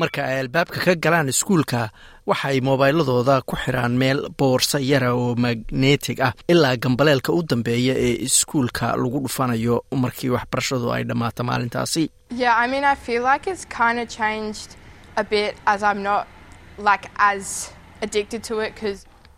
Marka 0.00 0.24
ay 0.28 0.40
albaabka 0.44 0.78
ka 0.84 0.94
galaan 1.04 1.28
iskuulka 1.32 1.90
waxay 2.30 2.60
mobayladooda 2.68 3.34
ku 3.48 3.54
xiraan 3.62 3.94
meel 4.02 4.18
boorsa 4.38 4.78
yara 4.90 5.10
oo 5.14 5.34
magnetig 5.44 6.18
ah 6.26 6.32
ilaa 6.52 6.76
gambaleelka 6.84 7.30
u 7.38 7.42
dambeeya 7.50 7.94
ee 8.06 8.14
iskuulka 8.26 8.86
lagu 9.02 9.18
dhufanayo 9.24 9.74
markii 10.02 10.30
waxbarashadu 10.36 10.86
ay 10.94 11.02
dhammaato 11.08 11.42
maalintaasi. 11.50 12.04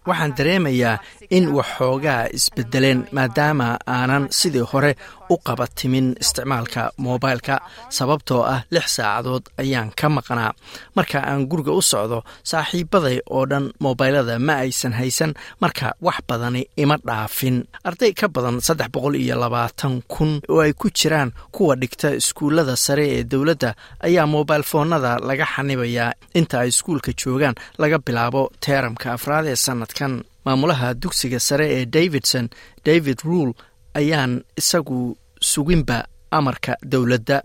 Waxaan 0.08 0.32
dareemayaa 0.38 0.98
in 1.36 1.46
waxoogaa 1.58 2.28
isbedeleen 2.38 3.00
maadaama 3.12 3.66
aanan 3.96 4.28
sidii 4.38 4.64
hore 4.72 4.92
u 5.30 5.36
qabatimin 5.46 6.06
isticmaalka 6.22 6.82
moobailka 7.04 7.54
sababtoo 7.98 8.42
ah 8.54 8.60
lix 8.74 8.86
saacadood 8.96 9.44
ayaan 9.62 9.90
ka 10.00 10.08
maqnaa. 10.16 10.52
Marka 10.96 11.18
aan 11.30 11.46
guriga 11.50 11.72
u 11.72 11.82
socdo 11.82 12.18
saaxiibaday 12.50 13.18
oo 13.36 13.44
dhan 13.50 13.66
moobaylada 13.84 14.38
ma 14.46 14.54
aysan 14.64 14.92
haysan 15.00 15.32
marka 15.62 15.86
wax 16.06 16.18
badani 16.28 16.62
ima 16.82 16.96
dhaafin. 17.08 17.56
Arday 17.88 18.12
ka 18.20 18.26
badan 18.34 18.60
saddex 18.66 18.88
boqol 18.94 19.14
iyo 19.16 19.36
labaatan 19.42 19.94
kun 20.12 20.40
oo 20.52 20.60
ay 20.64 20.72
ku 20.80 20.88
jiraan 20.98 21.30
kuwa 21.54 21.74
dhigta 21.80 22.08
iskuullada 22.20 22.76
sare 22.76 23.04
ee 23.16 23.24
dowladda 23.24 23.70
ayaa 24.06 24.26
foonada 24.70 25.18
laga 25.28 25.46
xanibayaa. 25.54 26.12
Inta 26.38 26.60
ay 26.60 26.68
iskuulka 26.68 27.12
joogaan 27.20 27.54
laga 27.78 27.98
bilaabo 28.06 28.50
teeramka 28.60 29.12
afraad 29.16 29.46
ee 29.46 29.56
sanadkan 29.56 30.12
maamulaha 30.44 30.94
dugsiga 31.02 31.40
sare 31.40 31.66
ee 31.76 31.84
davidson 31.86 32.48
david 32.86 33.18
ruul 33.24 33.50
ayaan 33.94 34.42
isagu 34.60 35.16
suginba 35.40 36.04
amarka 36.30 36.76
dowladda. 36.82 37.42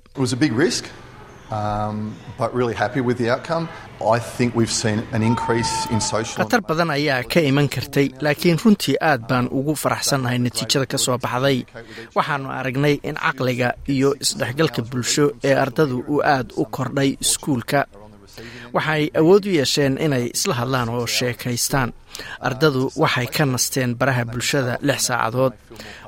Khatar 5.23 6.61
badan 6.67 6.89
ayaa 6.91 7.23
ka 7.31 7.39
iman 7.49 7.67
kartay 7.69 8.07
laakiin 8.23 8.57
runtii 8.63 8.97
aad 9.09 9.21
baan 9.29 9.47
ugu 9.57 9.73
faraxsannahay 9.83 10.39
natiijada 10.43 10.85
ka 10.91 10.97
soo 10.97 11.17
baxday. 11.17 11.59
Waxaannu 12.15 12.49
aragnay 12.59 12.95
in 13.07 13.15
caqliga 13.15 13.69
iyo 13.87 14.09
isdhexgalka 14.23 14.81
bulsho 14.91 15.25
ee 15.43 15.55
ardadu 15.63 16.03
uu 16.13 16.21
aad 16.35 16.51
u 16.57 16.65
kordhay 16.75 17.09
iskuulka. 17.23 17.85
Waxay 18.75 19.03
awood 19.19 19.45
u 19.45 19.51
yeesheen 19.59 19.97
inay 20.05 20.25
isla 20.35 20.53
hadlaan 20.59 20.89
oo 20.89 21.05
sheekaystaan 21.05 21.89
ardadu 22.47 22.91
waxay 23.03 23.27
ka 23.35 23.43
nasteen 23.45 23.91
baraha 23.99 24.23
bulshada 24.31 24.73
lix 24.87 24.99
saacadood. 25.07 25.53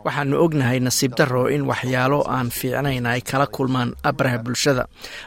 Waxaanu 0.06 0.36
ognahay 0.46 0.80
nasiib 0.88 1.12
darro 1.18 1.44
in 1.56 1.64
waxyaalo 1.72 2.20
aan 2.36 2.50
fiicnayn 2.58 3.06
ay 3.06 3.22
kala 3.30 3.48
kulmaan 3.56 3.90
baraha 4.18 4.38
bulshada. 4.46 4.84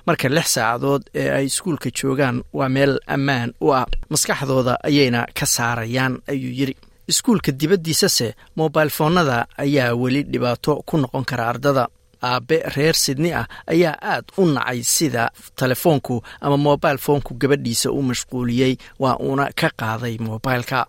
Marka 0.07 0.29
lix 0.37 0.47
saacadood 0.57 1.03
ee 1.21 1.29
ay 1.39 1.45
iskuulka 1.51 1.89
joogaan 1.99 2.37
waa 2.59 2.69
meel 2.69 2.93
ammaan 3.15 3.51
u 3.61 3.73
ah. 3.81 3.87
Maskaxdooda 4.13 4.75
ayayna 4.89 5.21
ka 5.39 5.47
saarayaan 5.47 6.15
ayuu 6.33 6.53
yidhi. 6.61 6.75
Iskuulka 7.09 7.51
dibaddiisase 7.61 8.29
mobail 8.57 8.91
foonada 8.91 9.47
ayaa 9.65 9.95
weli 10.03 10.23
dhibaato 10.33 10.73
ku 10.89 10.95
noqon 11.03 11.25
kara 11.31 11.45
ardada 11.53 11.85
aabe 12.23 12.63
reer 12.77 12.95
sidni 12.95 13.33
ah 13.33 13.47
ayaa 13.67 13.97
aad 14.03 14.25
u 14.39 14.47
nacay 14.47 14.83
sida 14.83 15.31
telefoonku 15.57 16.23
ama 16.41 16.57
mobail 16.57 16.99
foonku 16.99 17.35
gabadhiisa 17.35 17.91
u 17.91 18.03
mashquuliyey. 18.03 18.77
Waa 18.99 19.17
uuna 19.21 19.51
ka 19.61 19.71
qaaday 19.77 20.19
mobailka 20.19 20.87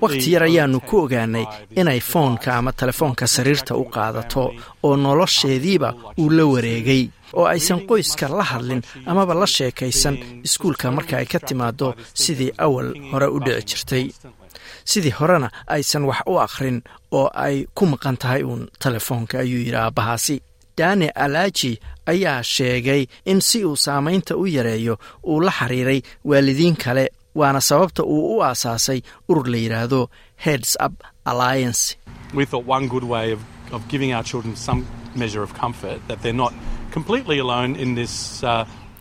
wakhti 0.00 0.32
yar 0.32 0.42
ayaanu 0.46 0.80
ku 0.80 0.98
ogaanay 1.04 1.46
inay 1.76 2.00
foonka 2.00 2.54
ama 2.56 2.72
telefoonka 2.72 3.26
sariirta 3.26 3.74
u 3.76 3.84
qaadato 3.84 4.52
oo 4.82 4.96
nolosheediiba 4.96 5.94
uu 6.18 6.30
la 6.30 6.44
wareegay. 6.46 7.08
Oo 7.34 7.46
aysan 7.46 7.80
qoyska 7.88 8.28
la 8.28 8.44
hadlin 8.50 8.82
amaba 9.06 9.34
la 9.34 9.46
sheekaysan 9.46 10.16
iskuulka 10.46 10.90
marka 10.90 11.16
ay 11.16 11.26
ka 11.26 11.38
timaado 11.40 11.94
sidii 12.14 12.52
awal 12.58 12.94
hore 13.10 13.26
u 13.26 13.38
dhici 13.40 13.66
jirtay 13.70 14.04
sidii 14.84 15.10
horena 15.18 15.48
aysan 15.66 16.04
wax 16.10 16.20
u 16.26 16.34
akhrin 16.46 16.82
oo 17.18 17.28
ay 17.46 17.56
ku 17.74 17.84
maqan 17.86 18.16
tahay 18.22 18.42
uun 18.42 18.62
telefoonka 18.84 19.38
ayuu 19.44 19.58
yidhi 19.64 19.76
aabbahaasi 19.76 20.36
dani 20.78 21.08
alaaji 21.24 21.72
ayaa 22.12 22.42
sheegay 22.42 23.02
in 23.24 23.40
si 23.40 23.64
uu 23.64 23.76
saamaynta 23.76 24.36
u 24.36 24.46
yareeyo 24.56 24.94
uu 25.30 25.40
la 25.40 25.50
xiriiray 25.58 26.00
waalidiin 26.24 26.76
kale 26.84 27.04
waana 27.34 27.60
sababta 27.60 28.02
uu 28.04 28.36
u 28.36 28.42
aasaasay 28.48 29.00
urur 29.28 29.46
la 29.52 29.56
yidhaahdo 29.64 30.00
heads 30.44 30.76
up 30.86 30.94
alliance 31.24 31.82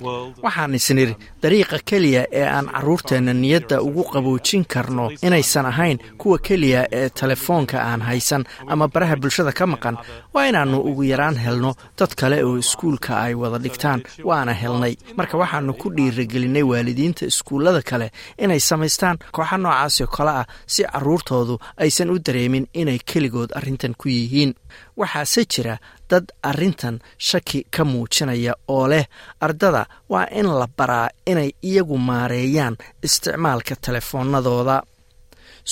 waxaan 0.01 0.73
isnidhi 0.75 1.15
dariiqa 1.43 1.79
keliya 1.89 2.25
ee 2.31 2.45
aan 2.47 2.65
carruurteenna 2.73 3.33
niyadda 3.33 3.81
ugu 3.81 4.03
qaboojin 4.13 4.65
karno 4.65 5.11
inaysan 5.21 5.65
ahayn 5.65 5.97
kuwa 6.17 6.37
keliya 6.39 6.87
ee 6.91 7.09
telefoonka 7.09 7.77
aan 7.83 8.01
haysan 8.01 8.43
ama 8.67 8.87
baraha 8.87 9.15
bulshada 9.15 9.51
ka 9.51 9.65
maqan 9.67 9.97
waa 10.33 10.47
inaannu 10.49 10.79
ugu 10.89 11.03
yaraan 11.03 11.35
helno 11.37 11.75
dad 11.99 12.15
kale 12.15 12.43
oo 12.43 12.57
iskuulka 12.57 13.19
ay 13.21 13.33
wada 13.33 13.57
dhigtaan 13.57 14.03
waana 14.23 14.53
helnay. 14.53 14.95
Marka 15.17 15.37
waxaannu 15.37 15.73
ku 15.73 15.89
dhiiragelinay 15.95 16.63
waalidiinta 16.63 17.25
iskuullada 17.25 17.81
kale 17.81 18.11
inay 18.37 18.59
samaystaan 18.59 19.17
kooxa 19.31 19.57
noocaasoo 19.57 20.07
kale 20.07 20.29
ah 20.41 20.45
si 20.67 20.83
carruurtoodu 20.83 21.59
aysan 21.77 22.09
u 22.09 22.19
dareemin 22.19 22.67
inay 22.73 22.99
keligood 22.99 23.49
arrintan 23.55 23.93
ku 23.97 24.09
yihiin. 24.09 24.53
Waxaase 24.97 25.45
jira 25.45 25.77
dad 26.13 26.25
arrintan 26.49 26.95
shaki 27.27 27.59
ka 27.75 27.81
muujinaya 27.91 28.53
oo 28.75 28.85
leh 28.91 29.05
ardada 29.45 29.83
waa 30.13 30.27
in 30.39 30.47
la 30.59 30.67
baraa 30.77 31.07
inay 31.31 31.49
iyagu 31.69 31.97
maareeyaan 32.09 32.75
isticmaalka 33.07 33.75
telefoonadooda 33.85 34.77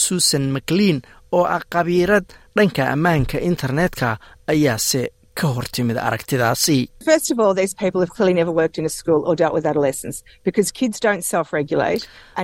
susan 0.04 0.46
maclean 0.56 0.98
oo 1.38 1.44
ah 1.56 1.62
qabiirad 1.74 2.26
dhanka 2.58 2.84
ammaanka 2.94 3.38
internetka 3.50 4.10
ayaase 4.52 5.04
ka 5.40 5.48
hor 5.54 5.66
timid 5.76 5.98
aragtidaasi. 6.08 6.78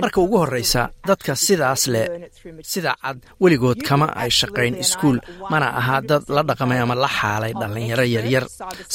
Marka 0.02 0.20
ugu 0.20 0.36
horreysa 0.42 0.82
dadka 1.08 1.34
sidaas 1.36 1.82
leh 1.92 2.06
sida 2.72 2.92
cad 3.02 3.18
weligood 3.42 3.80
kama 3.88 4.06
ay 4.22 4.30
shaqayn 4.30 4.74
iskuul 4.84 5.18
mana 5.50 5.68
aha 5.80 5.96
dad 6.08 6.22
la 6.28 6.42
dhaqamay 6.48 6.78
ama 6.84 6.94
la 6.94 7.08
xaalay 7.18 7.52
dhallinyaro 7.60 8.04
yaryar. 8.14 8.44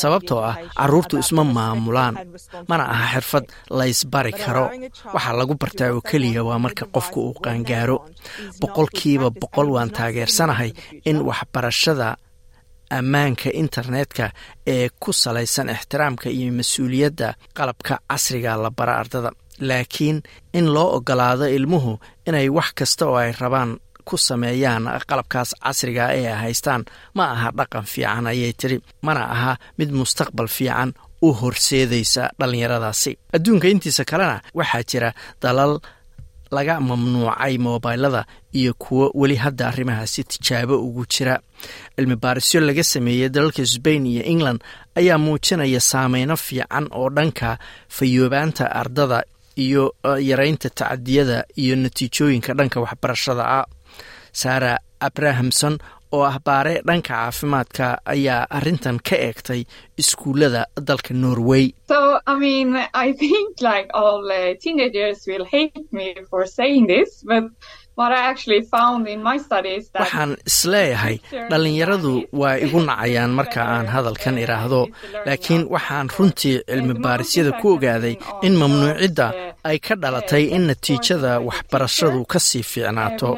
sababtoo 0.01 0.41
ah 0.49 0.56
carruurtu 0.77 1.15
isma 1.23 1.43
maamulaan. 1.43 2.15
mana 2.69 2.84
aha 2.93 3.06
xirfad 3.13 3.45
laysbari 3.79 4.32
karo. 4.43 4.65
waxaa 5.15 5.36
lagu 5.39 5.53
bartaa 5.62 5.91
oo 5.93 6.01
keliya 6.10 6.41
waa 6.47 6.60
marka 6.65 6.86
qofku 6.95 7.19
uu 7.27 7.34
qaangaaro. 7.43 7.97
boqolkiiba 8.62 9.29
boqol 9.41 9.67
waan 9.75 9.89
taageersanahay 9.97 10.71
in 11.10 11.17
waxbarashada 11.29 12.08
ammaanka 12.99 13.49
internetka 13.63 14.25
ee 14.73 14.89
ku 15.03 15.12
salaysan 15.23 15.69
ixtiraamka 15.75 16.27
iyo 16.38 16.51
mas'uuliyadda 16.60 17.27
qalabka 17.58 17.93
casriga 18.10 18.51
la 18.63 18.69
bara 18.77 18.93
ardada. 19.01 19.32
Laakiin 19.69 20.17
in 20.53 20.65
loo 20.75 20.89
ogolaado 20.97 21.45
ilmuhu 21.58 21.93
inay 22.27 22.47
wax 22.58 22.69
kasta 22.79 23.03
oo 23.10 23.15
ay 23.23 23.32
rabaan 23.41 23.71
ku 24.10 24.17
sameeyaan 24.17 24.84
qalabkaas 25.10 25.49
casriga 25.63 26.06
ee 26.17 26.25
ay 26.32 26.38
haystaan 26.43 26.82
ma 27.17 27.23
aha 27.34 27.49
dhaqan 27.58 27.86
fiican 27.93 28.25
ayay 28.32 28.53
tiri 28.60 28.77
mana 29.06 29.23
aha 29.36 29.51
mid 29.77 29.89
mustaqbal 29.99 30.47
fiican 30.58 30.89
u 31.21 31.29
horseedaysa 31.41 32.23
dhallinyaradaasi 32.39 33.12
adduunka 33.36 33.67
intiisa 33.73 34.03
kalena 34.12 34.38
waxaa 34.60 34.84
jira 34.89 35.10
dalal 35.43 35.73
laga 36.55 36.79
mamnuucay 36.89 37.57
moobailada 37.57 38.25
iyo 38.59 38.73
kuwo 38.73 39.11
weli 39.19 39.35
hadda 39.35 39.67
arrimahaasi 39.67 40.23
tijaabo 40.23 40.75
ugu 40.87 41.05
jira. 41.11 41.35
Cilmi 41.95 42.15
baarisyo 42.15 42.59
laga 42.61 42.83
sameeyey 42.83 43.29
dalalka 43.29 43.65
sbain 43.65 44.05
iyo 44.05 44.23
england 44.33 44.59
ayaa 44.95 45.17
muujinaya 45.17 45.79
saameyno 45.79 46.35
fiican 46.37 46.85
oo 46.91 47.09
dhanka 47.09 47.57
fayoobaanta 47.89 48.65
ardada 48.81 49.23
iyo 49.55 49.83
yareynta 50.29 50.69
tacadiyada 50.69 51.45
iyo 51.55 51.75
natiijooyinka 51.75 52.53
dhanka 52.53 52.79
waxbarashada 52.85 53.43
ah. 53.59 53.65
Sara 54.31 54.79
abrahamson 54.99 55.77
oo 56.15 56.23
ah 56.32 56.38
baare 56.47 56.73
dhanka 56.88 57.13
caafimaadka 57.13 57.86
ayaa 58.13 58.41
arrintan 58.58 58.97
ka 59.10 59.15
eegtay 59.28 59.62
iskuullada 60.02 60.62
dalka 60.89 61.13
norway 61.23 61.65
waxaan 69.99 70.32
is 70.49 70.65
leeyahay 70.65 71.15
dhallinyaradu 71.49 72.13
waa 72.41 72.56
igu 72.65 72.79
nacayaan 72.89 73.32
marka 73.39 73.62
aan 73.75 73.88
hadalkan 73.95 74.38
idhaahdo. 74.43 74.82
laakiin 75.25 75.63
waxaan 75.73 76.10
runtii 76.17 76.56
cilmi 76.69 76.93
baarisyada 77.06 77.51
ku 77.62 77.67
ogaaday 77.75 78.15
in 78.47 78.53
mamnuucidda 78.62 79.27
ay 79.69 79.77
ka 79.86 79.95
dhalatay 79.95 80.43
in 80.56 80.63
natiijada 80.69 81.32
waxbarashadu 81.47 82.25
ka 82.32 82.39
sii 82.47 82.63
fiicnaato. 82.71 83.29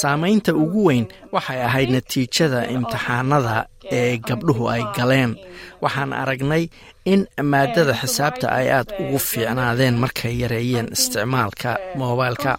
Saamaynta 0.00 0.50
ugu 0.62 0.84
weyn 0.88 1.06
waxay 1.34 1.60
ahayd 1.68 1.90
natiijada 1.96 2.60
imtixaanada 2.74 3.56
ee 3.90 4.16
gabdhuhu 4.28 4.68
ay 4.74 4.82
galeen. 4.96 5.36
Waxaan 5.82 6.12
aragnay 6.12 6.64
in 7.12 7.26
maadada 7.42 7.94
xisaabta 8.00 8.46
ay 8.58 8.66
aad 8.72 8.88
ugu 9.02 9.18
fiicnaadeen 9.18 9.96
markay 10.02 10.34
yareeyeen 10.42 10.88
isticmaalka 10.96 11.70
moobailka 11.98 12.52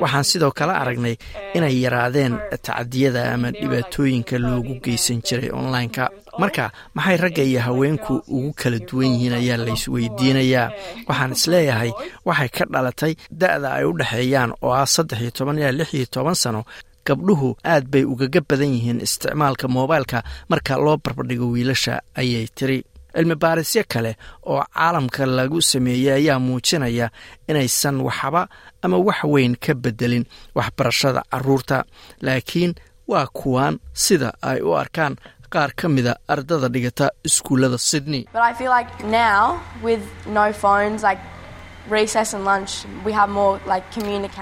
waxaan 0.00 0.24
sidoo 0.30 0.52
kale 0.58 0.72
aragnay 0.82 1.16
inay 1.56 1.74
yaraadeen 1.84 2.34
tacdiyada 2.66 3.22
ama 3.34 3.48
dhibaatooyinka 3.52 4.36
loogu 4.44 4.74
geysan 4.84 5.20
jiray 5.26 5.50
online-ka. 5.60 6.04
Marka 6.40 6.70
maxay 6.94 7.16
ragga 7.22 7.42
iyo 7.42 7.60
haweenku 7.66 8.14
ugu 8.36 8.52
kala 8.60 8.78
duwan 8.88 9.12
yihiin 9.14 9.34
ayaa 9.40 9.58
laysweydiinayaa 9.66 10.70
waxaan 11.08 11.32
is 11.36 11.44
leeyahay 11.52 11.90
waxay 12.28 12.48
ka 12.56 12.64
dhalatay 12.72 13.12
da-da 13.40 13.68
ay 13.78 13.84
u 13.84 13.92
dhexeeyaan 13.98 14.50
oo 14.62 14.72
ah 14.72 14.86
saddex 14.94 15.20
iyo 15.20 15.30
toban 15.36 15.58
ilaa 15.58 15.72
lix 15.78 15.90
iyo 15.94 16.06
toban 16.14 16.34
sano 16.42 16.64
gabdhuhu 17.06 17.48
aad 17.64 17.84
bay 17.92 18.04
ugaga 18.04 18.40
badan 18.48 18.72
yihiin 18.76 19.00
isticmaalka 19.06 19.68
moobailka 19.68 20.22
marka 20.50 20.76
loo 20.84 20.96
barbardhigo 21.04 21.46
wiilasha 21.54 21.94
ayay 22.20 22.46
tiri. 22.54 22.78
Cilmi 23.14 23.34
baarisyo 23.34 23.82
kale 23.92 24.12
oo 24.46 24.62
caalamka 24.74 25.26
lagu 25.26 25.58
sameeyey 25.62 26.12
ayaa 26.18 26.38
muujinaya 26.38 27.10
inaysan 27.48 27.96
waxba 28.06 28.42
ama 28.82 28.96
wax 29.06 29.20
weyn 29.24 29.56
ka 29.64 29.74
bedelin 29.74 30.24
waxbarashada 30.54 31.22
carruurta. 31.30 31.84
Laakiin 32.22 32.74
waa 33.10 33.26
kuwaan 33.26 33.78
sida 33.92 34.30
ay 34.42 34.60
u 34.62 34.70
arkaan 34.78 35.16
qaar 35.52 35.70
ka 35.74 35.88
mida 35.88 36.14
ardada 36.28 36.68
dhigata 36.68 37.10
iskuullada 37.26 37.78
sydney 37.78 38.22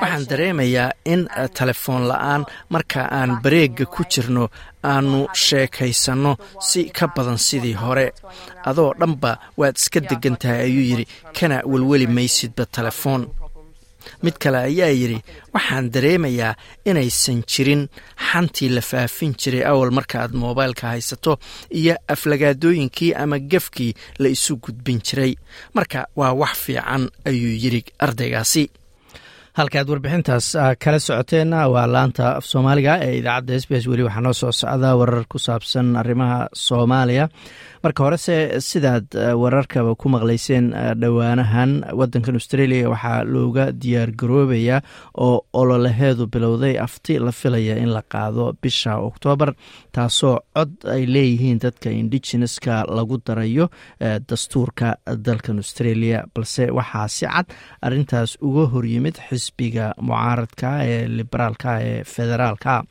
waxaan 0.00 0.26
dareemayaa 0.30 0.90
in 1.04 1.28
telefoon 1.58 2.02
la'aan 2.10 2.42
marka 2.74 3.00
aan 3.18 3.30
bareega 3.44 3.84
ku 3.94 4.02
jirno 4.12 4.44
aanu 4.92 5.20
sheekaysanno 5.46 6.32
si 6.68 6.80
ka 6.96 7.06
badan 7.16 7.38
sidii 7.46 7.74
hore. 7.82 8.06
Adoo 8.68 8.90
dhanba 9.00 9.30
waad 9.60 9.76
iska 9.80 10.00
degan 10.00 10.36
tahay 10.40 10.60
ayuu 10.68 10.84
yidhi 10.90 11.06
kana 11.40 11.56
welweli 11.72 12.06
maysidba 12.06 12.64
telefoon 12.66 13.22
mid 14.22 14.36
kale 14.42 14.58
ayaa 14.68 14.90
yidhi 15.00 15.18
waxaan 15.54 15.90
dareemayaa 15.94 16.54
inaysan 16.90 17.42
jirin. 17.52 17.82
Xantii 18.28 18.68
la 18.76 18.80
faafin 18.90 19.32
jiray 19.40 19.64
awal 19.70 19.90
markaaad 19.98 20.32
moobailka 20.42 20.86
haysato 20.94 21.38
iyo 21.80 21.94
aflagaadooyinkii 22.14 23.12
ama 23.14 23.38
gefkii 23.38 23.92
la 24.18 24.28
isu 24.28 24.56
gudbin 24.56 25.00
jiray. 25.06 25.32
Marka 25.74 26.06
waa 26.16 26.32
wax 26.32 26.54
fiican 26.64 27.08
ayuu 27.24 27.54
yidhi 27.62 27.84
ardaygaasi. 27.98 28.64
Halkaad 29.58 29.88
warbixintaas 29.90 30.48
kala 30.78 30.98
socoteenna 31.00 31.68
waa 31.68 31.86
laanta 31.94 32.26
af 32.38 32.44
soomaaliga 32.46 32.92
ee 33.06 33.18
idaacadda 33.18 33.54
s 33.62 33.64
b 33.68 33.72
s 33.82 33.86
weli 33.90 34.02
waxaa 34.06 34.20
noo 34.26 34.32
soo 34.40 34.52
socda 34.52 34.90
warar 35.00 35.24
ku 35.32 35.38
saabsan 35.38 35.96
arrimaha 36.00 36.38
soomaaliya 36.66 37.24
marka 37.84 38.04
horese 38.04 38.36
sidaad 38.68 39.06
wararkaba 39.42 39.94
ku 39.94 40.08
maqlayseen 40.14 40.70
dhowaanahan 41.02 41.72
wadankan 42.00 42.34
australia 42.40 42.88
waxaa 42.92 43.24
looga 43.34 43.66
diyaar 43.82 44.10
garoobayaa 44.20 44.80
oo 45.26 45.36
ololaheedu 45.52 46.26
bilowday 46.26 46.74
afti 46.86 47.18
la 47.18 47.32
filaya 47.32 47.76
in 47.82 47.90
la 47.96 48.02
qaado 48.14 48.52
bisha 48.62 48.96
oktoobar 49.08 49.52
taasoo 49.92 50.34
cod 50.56 50.72
ay 50.94 51.06
leeyihiin 51.14 51.58
dadka 51.64 51.90
indigeneska 51.90 52.84
lagu 52.98 53.18
darayo 53.26 53.68
dastuurka 54.28 54.94
dalkan 55.26 55.56
australia. 55.62 56.24
Balse 56.34 56.66
waxaa 56.78 57.08
si 57.08 57.26
cad 57.26 57.46
arintaas 57.82 58.36
uga 58.42 58.64
horyimid 58.72 59.16
xisbiga 59.28 59.92
mucaaradka 60.00 60.70
ee 60.84 61.06
liberaalka 61.08 61.78
ee 61.80 62.04
federaalka. 62.04 62.82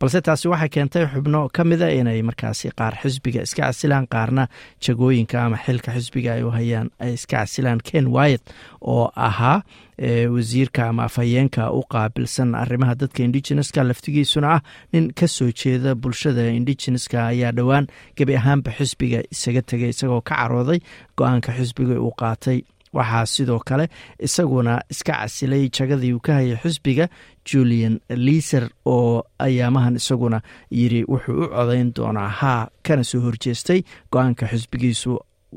Balse 0.00 0.20
taasi 0.26 0.48
waxay 0.52 0.68
keentay 0.68 1.06
xubno 1.12 1.48
ka 1.56 1.64
mida 1.64 1.88
inay 1.90 2.22
markaasi 2.22 2.70
qaar 2.78 2.94
xisbiga 3.02 3.42
iska 3.46 3.62
casilaan 3.68 4.06
qaarna 4.34 4.48
jagooyinka 4.80 5.38
ama 5.46 5.56
xilka 5.64 5.92
xisbiga 5.94 6.32
ay 6.34 6.42
u 6.42 6.50
hayaan 6.50 6.90
ay 7.00 7.14
iska 7.14 7.36
casilaan 7.44 7.80
ken 7.88 8.06
wayat 8.16 8.42
oo 8.82 9.10
ahaa 9.16 9.62
wasiirka 10.34 10.88
ama 10.88 11.04
afhayeenka 11.04 11.70
u 11.72 11.82
qaabilsan 11.92 12.54
arrimaha 12.54 12.94
dadka 12.94 13.22
indigeneska 13.22 13.84
laftigiisuna 13.84 14.48
ah 14.56 14.60
nin 14.92 15.12
ka 15.14 15.26
soo 15.26 15.50
jeeda 15.52 15.94
bulshada 15.94 16.48
indigeneska 16.50 17.26
ayaa 17.30 17.52
dhowaan 17.52 17.86
gebi 18.16 18.36
ahaanba 18.36 18.70
xisbiga 18.78 19.22
isaga 19.30 19.62
tegay 19.62 19.90
isagoo 19.94 20.20
ka 20.20 20.34
carooday 20.34 20.80
go'aanka 21.16 21.52
xisbiga 21.58 21.94
uu 22.00 22.12
qaatay 22.20 22.58
waxaa 22.96 23.26
sidoo 23.34 23.58
kale 23.68 23.86
isaguna 24.26 24.74
iska 24.92 25.12
casilay 25.20 25.64
jagadii 25.76 26.12
uu 26.16 26.20
ka 26.26 26.32
hayay 26.38 26.56
xisbiga 26.62 27.06
julian 27.50 27.94
liiser 28.26 28.64
oo 28.94 29.22
ayaamahan 29.46 29.96
isaguna 30.00 30.38
yiri 30.78 31.00
wuxuu 31.12 31.36
u 31.44 31.48
codayn 31.54 31.90
doonaa 31.96 32.28
haa 32.40 32.68
kana 32.86 33.04
soo 33.10 33.20
horjeestay 33.26 33.80
go'aanka 34.12 34.46
xisbigiisu 34.52 35.12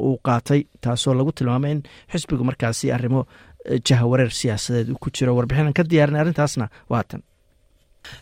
uu 0.07 0.17
qaatay. 0.27 0.61
Taasoo 0.81 1.13
lagu 1.17 1.31
tilmaamay 1.37 1.71
in 1.75 1.81
xisbigu 2.11 2.43
markaasi 2.49 2.91
arrimo 2.95 3.21
jahawareer 3.87 4.31
siyaasadeed 4.39 4.89
ku 5.01 5.09
jiro 5.15 5.35
warbixinaan 5.37 5.73
ka 5.77 5.83
diyaarinay 5.91 6.21
arrintaasna. 6.21 6.65
Waatan 6.91 7.21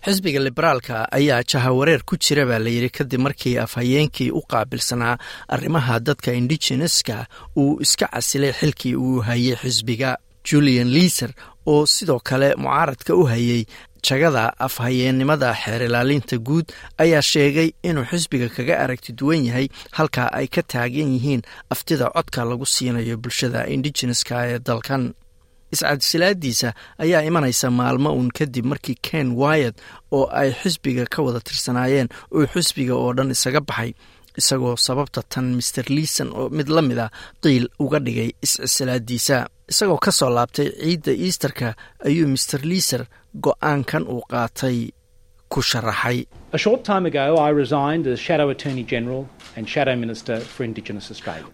xisbiga 0.05 0.39
liberaalka 0.47 0.95
ayaa 1.17 1.41
jahawareer 1.51 2.01
ku 2.09 2.15
jira 2.23 2.45
baa 2.49 2.59
layidhi 2.65 2.89
kadib 2.97 3.21
markii 3.25 3.57
afhayeenkii 3.65 4.29
u 4.31 4.41
qaabilsanaa 4.51 5.15
arrimaha 5.55 5.99
dadka 5.99 6.33
indigeneska 6.39 7.17
uu 7.57 7.81
iska 7.85 8.07
casilay 8.13 8.53
xilkii 8.59 8.95
uu 8.95 9.19
hayay 9.27 9.55
xisbiga. 9.63 10.17
Julian 10.51 10.89
liiser 10.93 11.31
oo 11.65 11.85
sidoo 11.85 12.19
kale 12.29 12.53
mucaaradka 12.57 13.15
u 13.15 13.23
hayay 13.25 13.65
jagada 14.07 14.43
afhayeennimada 14.59 15.49
xeer 15.61 15.81
ilaalinta 15.87 16.37
guud 16.37 16.67
ayaa 17.03 17.21
sheegay 17.21 17.69
inuu 17.83 18.05
xisbiga 18.11 18.49
kaga 18.55 18.75
aragti 18.83 19.11
duwan 19.19 19.41
yahay 19.47 19.67
halka 19.97 20.23
ay 20.39 20.47
ka 20.47 20.61
taagan 20.61 21.09
yihiin 21.17 21.41
aftida 21.73 22.09
codka 22.15 22.45
lagu 22.49 22.65
siinayo 22.65 23.17
bulshada 23.17 23.65
indigeneska 23.73 24.35
ee 24.51 24.59
dalkan 24.67 25.03
iscadsilaadiisa 25.75 26.69
ayaa 27.03 27.21
imanaysa 27.29 27.67
maalmo 27.79 28.09
uun 28.17 28.29
kadib 28.37 28.65
markii 28.71 28.97
ken 29.07 29.27
wayat 29.41 29.75
oo 30.17 30.25
ay 30.41 30.49
xisbiga 30.61 31.03
ka 31.13 31.19
wada 31.25 31.39
tirsanaayeen 31.47 32.07
uu 32.35 32.45
xisbiga 32.53 32.93
oo 33.01 33.13
dhan 33.17 33.31
isaga 33.35 33.61
baxay 33.69 33.91
isagoo 34.39 34.75
sababta 34.87 35.21
tan 35.31 35.47
master 35.57 35.85
liason 35.95 36.29
oo 36.39 36.45
mid 36.57 36.67
la 36.75 36.81
mid 36.89 36.99
a 36.99 37.07
qiil 37.43 37.65
uga 37.83 37.99
dhigay 38.05 38.29
iscisilaadiisa 38.45 39.37
isagoo 39.71 39.97
ka 40.05 40.11
soo 40.19 40.29
laabtay 40.37 40.67
ciidda 40.81 41.11
easterka 41.25 41.67
ayuu 42.07 42.27
master 42.33 42.59
liaser 42.71 43.03
go'aankan 43.45 44.03
uu 44.13 44.21
qaatay 44.31 44.77
ku 45.51 45.59
sharaxay 45.69 46.19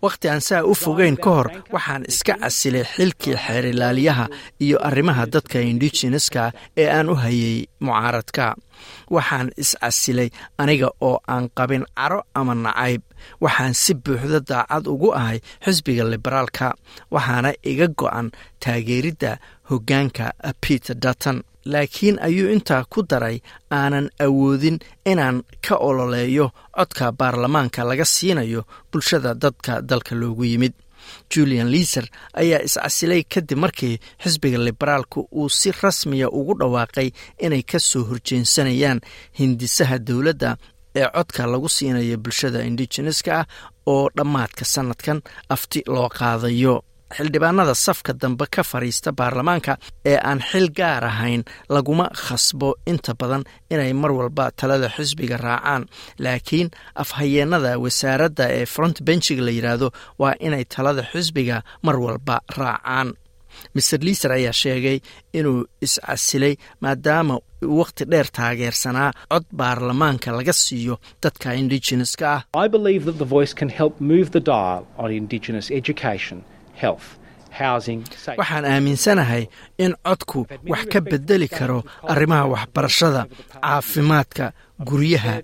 wakhti 0.06 0.28
aan 0.30 0.42
saa 0.50 0.62
u 0.72 0.74
fogeyn 0.84 1.16
ka 1.24 1.30
hor 1.38 1.48
waxaan 1.76 2.04
iska 2.12 2.34
casilay 2.42 2.84
xilkii 2.96 3.36
xeer 3.46 3.66
ilaaliyaha 3.74 4.26
iyo 4.66 4.78
arrimaha 4.88 5.26
dadka 5.34 5.60
indigeneska 5.72 6.52
ee 6.82 6.90
aan 6.98 7.10
u 7.14 7.16
hayay 7.24 7.58
mucaaradka. 7.86 8.46
Waxaan 9.16 9.48
iscasilay 9.62 10.30
aniga 10.62 10.90
oo 11.08 11.18
aan 11.34 11.46
qabin 11.58 11.86
caro 11.98 12.20
ama 12.40 12.54
nacayb. 12.56 13.02
Waxaan 13.44 13.74
si 13.74 13.94
buuxda 14.04 14.40
daacad 14.50 14.86
ugu 14.94 15.10
ahay 15.20 15.40
xisbiga 15.66 16.04
liberaalka 16.14 16.68
waxaana 17.14 17.52
iga 17.72 17.88
go-an 18.00 18.28
taageeridda 18.64 19.32
hoggaanka 19.70 20.26
peter 20.64 20.96
dutton 21.04 21.38
laakiin 21.66 22.18
ayuu 22.28 22.50
intaa 22.56 22.84
ku 22.90 23.04
daray 23.04 23.38
aanan 23.72 24.10
awoodin 24.26 24.80
inaan 25.06 25.44
ka 25.68 25.76
ololeeyo 25.76 26.52
codka 26.78 27.12
baarlamaanka 27.12 27.84
laga 27.84 28.06
siinayo 28.06 28.62
bulshada 28.92 29.34
dadka 29.34 29.82
dalka 29.82 30.16
loogu 30.16 30.44
yimid. 30.46 30.74
Julian 31.34 31.70
liiser 31.74 32.06
ayaa 32.34 32.62
iscasilay 32.68 33.24
kadib 33.24 33.58
markii 33.58 34.00
xisbiga 34.24 34.58
liberaalka 34.58 35.20
uu 35.32 35.50
si 35.50 35.72
rasmiya 35.82 36.30
ugu 36.30 36.54
dhawaaqay 36.60 37.10
inay 37.46 37.64
ka 37.64 37.80
soo 37.80 38.04
horjeensanayaan 38.10 39.00
hindisaha 39.40 39.98
dowladda 40.08 40.58
ee 40.96 41.08
codka 41.16 41.46
lagu 41.52 41.70
siinayo 41.70 42.18
bulshada 42.18 42.60
indigeneska 42.70 43.32
ah 43.40 43.46
oo 43.86 44.10
dhammaadka 44.18 44.66
sanadkan 44.66 45.20
afti 45.50 45.80
loo 45.88 46.10
qaadayo 46.18 46.76
xildhibaanada 47.18 47.76
safka 47.86 48.14
dambe 48.22 48.46
ka 48.56 48.64
fadhiista 48.72 49.10
baarlamaanka 49.20 49.74
ee 50.12 50.18
aan 50.30 50.40
xil 50.50 50.68
gaar 50.80 51.04
ahayn 51.12 51.44
laguma 51.76 52.06
khasbo 52.24 52.70
inta 52.92 53.14
badan 53.22 53.44
inay 53.74 53.94
mar 54.02 54.12
walba 54.20 54.46
talada 54.60 54.88
xisbiga 54.96 55.38
raacaan. 55.46 55.84
Laakiin 56.24 56.70
afhayeenada 57.04 57.72
wasaaradda 57.84 58.46
ee 58.58 58.66
front 58.76 58.98
benchiga 59.08 59.42
la 59.48 59.52
yidhaahdo 59.58 59.88
waa 60.22 60.34
inay 60.48 60.64
talada 60.76 61.04
xisbiga 61.12 61.58
mar 61.86 61.96
walba 62.06 62.36
raacaan. 62.60 63.10
Maer 63.76 64.00
liiser 64.08 64.32
ayaa 64.38 64.54
sheegay 64.62 64.98
inuu 65.38 65.60
iscasilay 65.86 66.54
maadaama 66.84 67.36
wakhti 67.80 68.04
dheer 68.12 68.28
taageersanaa 68.38 69.10
cod 69.32 69.46
baarlamaanka 69.60 70.30
laga 70.38 70.54
siiyo 70.64 70.96
dadka 71.24 71.48
indigeneska 71.62 72.26
ah 72.36 72.42
Waxaan 78.40 78.66
aaminsanahay 78.66 79.44
in 79.84 79.92
codku 80.08 80.40
wax 80.72 80.84
ka 80.94 81.00
bedeli 81.02 81.48
karo 81.58 81.80
arrimaha 82.14 82.46
waxbarashada 82.54 83.22
caafimaadka 83.64 84.46
guryaha 84.90 85.36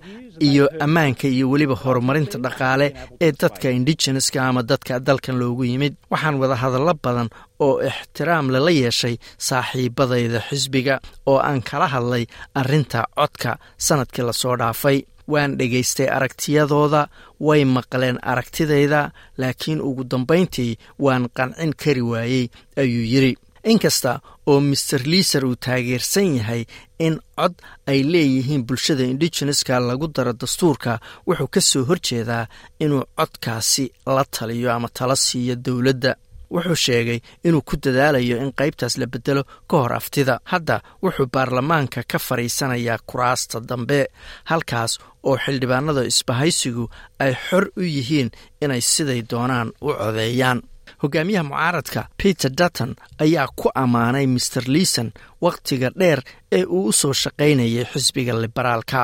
iyo 0.48 0.64
ammaanka 0.84 1.26
iyo 1.28 1.50
weliba 1.52 1.74
horumarinta 1.82 2.38
dhaqaale 2.44 2.86
ee 3.24 3.32
dadka 3.40 3.68
indigeneska 3.78 4.38
ama 4.48 4.62
dadka 4.70 5.00
dalkan 5.08 5.36
loogu 5.40 5.64
yimid. 5.70 5.94
Waxaan 6.12 6.36
wada 6.40 6.56
hadallo 6.62 6.94
badan 7.04 7.28
oo 7.66 7.74
ixtiraam 7.90 8.46
lala 8.54 8.70
yeeshay 8.80 9.14
saaxiibadayda 9.48 10.40
xisbiga 10.48 10.94
oo 11.30 11.38
aan 11.48 11.60
kala 11.70 11.86
hadlay 11.94 12.24
arrinta 12.60 13.00
codka 13.18 13.50
sannadkii 13.86 14.24
la 14.28 14.32
soo 14.42 14.56
dhaafay 14.60 14.98
waan 15.32 15.56
dhegaystay 15.58 16.08
aragtiyadooda 16.16 17.08
way 17.40 17.64
maqleen 17.64 18.18
aragtidayda 18.22 19.10
laakiin 19.38 19.80
ugu 19.88 20.04
dambayntii 20.10 20.78
waan 21.04 21.28
qancin 21.36 21.72
kari 21.82 22.02
waayey 22.10 22.48
ayuu 22.76 23.04
yidri 23.12 23.32
inkasta 23.64 24.20
oo 24.46 24.60
maer 24.60 25.02
liiser 25.12 25.44
uu 25.46 25.56
taageersan 25.66 26.36
yahay 26.36 26.62
in 26.98 27.14
cod 27.36 27.54
ay 27.86 28.00
leeyihiin 28.12 28.62
bulshada 28.66 29.04
indigeneska 29.04 29.80
lagu 29.80 30.06
daro 30.16 30.32
dastuurka 30.32 30.92
wuxuu 31.26 31.48
ka 31.54 31.60
soo 31.60 31.84
horjeedaa 31.88 32.46
inuu 32.80 33.04
codkaasi 33.18 33.84
la 34.06 34.24
taliyo 34.24 34.72
ama 34.72 34.88
tala 34.88 35.16
siiyo 35.16 35.56
dowladda. 35.64 36.14
Wuxuu 36.54 36.74
sheegay 36.84 37.20
inuu 37.44 37.60
ku 37.68 37.76
dadaalayo 37.84 38.36
in 38.44 38.52
qaybtaas 38.58 38.94
la 38.98 39.06
bedelo 39.06 39.42
ka 39.70 39.76
hor 39.76 39.92
aftida. 39.92 40.40
Hadda 40.44 40.80
wuxuu 41.02 41.26
baarlamaanka 41.32 42.02
ka 42.12 42.18
fadhiisanayaa 42.18 42.98
kuraasta 43.06 43.60
dambe 43.60 44.06
halkaas 44.44 44.98
oo 45.28 45.36
xildhibaanada 45.44 46.02
isbahaysigu 46.12 46.84
ay 47.24 47.32
xor 47.48 47.64
u 47.76 47.82
yihiin 47.96 48.30
inay 48.64 48.80
siday 48.80 49.20
doonaan 49.30 49.68
u 49.80 49.88
codeeyaan. 50.00 50.62
Hogaamiyaha 51.02 51.44
mucaaradka 51.48 52.00
peter 52.22 52.50
dutton 52.60 52.94
ayaa 53.24 53.46
ku 53.60 53.68
ammaanay 53.82 54.26
maer 54.26 54.64
liison 54.74 55.08
wakhtiga 55.44 55.90
dheer 56.00 56.20
ee 56.52 56.64
uu 56.64 56.86
u 56.88 56.92
soo 56.92 57.12
shaqaynayay 57.22 57.84
xisbiga 57.92 58.32
liberaalka 58.42 59.00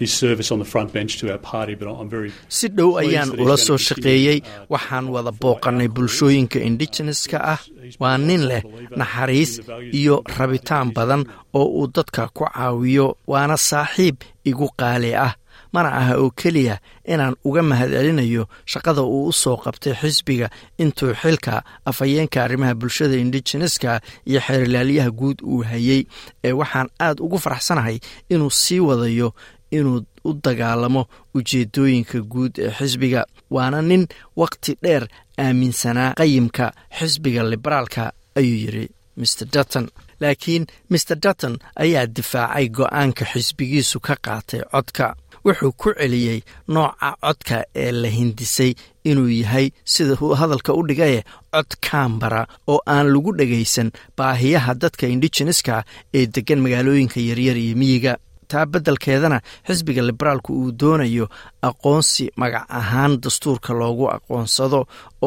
Uh, 0.00 0.04
uh, 0.04 1.90
uh, 1.90 2.02
uh, 2.02 2.30
si 2.48 2.68
dhow 2.68 2.98
ayaan 3.02 3.30
ula 3.40 3.56
soo 3.56 3.76
shaqeeyey 3.76 4.38
waxaan 4.70 5.06
wada 5.14 5.32
booqannay 5.32 5.88
bulshooyinka 5.88 6.58
indigeneska 6.68 7.38
ah. 7.54 7.60
Waa 8.00 8.16
nin 8.18 8.42
leh 8.50 8.62
naxariis 8.96 9.52
iyo 9.92 10.22
rabitaan 10.38 10.92
badan 10.96 11.22
oo 11.54 11.66
uu 11.80 11.86
dadka 11.96 12.28
ku 12.36 12.44
caawiyo 12.46 13.16
waana 13.26 13.56
saaxiib 13.56 14.16
igu 14.44 14.68
qaali 14.78 15.14
ah. 15.14 15.34
Mana 15.72 15.88
aha 16.00 16.14
oo 16.16 16.30
keliya 16.30 16.78
inaan 17.04 17.34
uga 17.44 17.62
mahadcelinayo 17.62 18.44
shaqada 18.64 19.02
uu 19.02 19.28
u 19.28 19.32
soo 19.32 19.56
qabtay 19.64 19.94
xisbiga 20.00 20.48
intuu 20.78 21.12
xilka 21.20 21.60
afhayeenka 21.84 22.38
arrimaha 22.44 22.74
bulshada 22.74 23.16
indigeneska 23.16 24.00
iyo 24.24 24.40
xeerilaalyaha 24.46 25.10
guud 25.10 25.38
uu 25.44 25.62
hayey 25.70 26.06
ee 26.44 26.52
waxaan 26.52 26.88
aad 27.00 27.20
ugu 27.20 27.38
faraxsanahay 27.44 27.98
inuu 28.32 28.50
sii 28.50 28.80
wadayo 28.80 29.34
inuu 29.70 30.00
u 30.24 30.32
dagaalamo 30.44 31.02
ujeedooyinka 31.34 32.18
guud 32.32 32.58
ee 32.58 32.70
xisbiga 32.78 33.22
waana 33.50 33.82
nin 33.82 34.06
wakhti 34.36 34.72
dheer 34.82 35.04
aaminsanaa 35.38 36.14
qayimka 36.20 36.66
xisbiga 36.98 37.42
liberaalka 37.50 38.12
ayuu 38.38 38.58
yidhi 38.64 38.88
mr 39.16 39.46
dutton. 39.54 39.86
Laakiin 40.20 40.66
mr 40.90 41.16
dutton 41.24 41.58
ayaa 41.76 42.06
difaacay 42.06 42.68
go'aanka 42.68 43.24
xisbigiisu 43.32 44.00
ka 44.00 44.14
qaatay 44.26 44.60
codka. 44.72 45.06
Wuxuu 45.44 45.72
ku 45.80 45.88
celiyey 45.98 46.40
nooca 46.68 47.10
codka 47.24 47.56
ee 47.82 47.92
la 47.92 48.08
hindisay 48.08 48.72
inuu 49.04 49.28
yahay 49.40 49.66
sida 49.84 50.14
hadalka 50.40 50.72
u 50.74 50.82
dhigaye 50.88 51.24
cod 51.54 51.70
kambara 51.90 52.46
oo 52.66 52.80
aan 52.86 53.06
lagu 53.12 53.32
dhagaysan 53.38 53.90
baahiyaha 54.16 54.74
dadka 54.74 55.06
indigeneska 55.06 55.84
ee 56.14 56.26
deggan 56.34 56.60
magaalooyinka 56.64 57.20
yaryar 57.20 57.56
iyo 57.56 57.76
miyiga 57.76 58.12
taa 58.50 58.64
beddelkeedana 58.72 59.38
xisbiga 59.68 60.02
liberaalku 60.08 60.50
uu 60.62 60.70
doonayo 60.80 61.26
aqoonsi 61.68 62.24
magac 62.40 62.64
ahaan 62.80 63.12
dastuurka 63.24 63.70
loogu 63.80 64.04
aqoonsado 64.16 64.80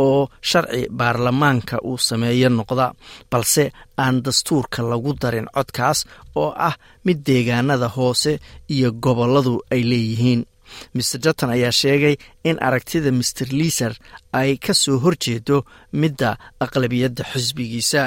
oo 0.03 0.21
sharci 0.49 0.81
baarlamaanka 0.99 1.75
uu 1.89 1.97
sameeyo 2.09 2.49
noqda 2.57 2.87
balse 3.31 3.63
aan 4.03 4.15
dastuurka 4.25 4.79
lagu 4.91 5.11
darin 5.21 5.47
codkaas 5.55 5.99
oo 6.41 6.49
ah 6.67 6.75
mid 7.05 7.17
deegaanada 7.27 7.87
hoose 7.97 8.31
iyo 8.75 8.89
gobolladu 9.05 9.53
ay 9.73 9.81
leeyihiin. 9.91 10.41
Maer 10.95 11.19
dutton 11.23 11.49
ayaa 11.55 11.71
sheegay 11.81 12.15
in 12.49 12.57
aragtida 12.67 13.11
maer 13.19 13.47
liiser 13.59 13.93
ay 14.39 14.51
ka 14.65 14.73
soo 14.83 14.97
horjeedo 15.03 15.57
midda 16.01 16.29
aqlabiyadda 16.65 17.23
xisbigiisa 17.31 18.01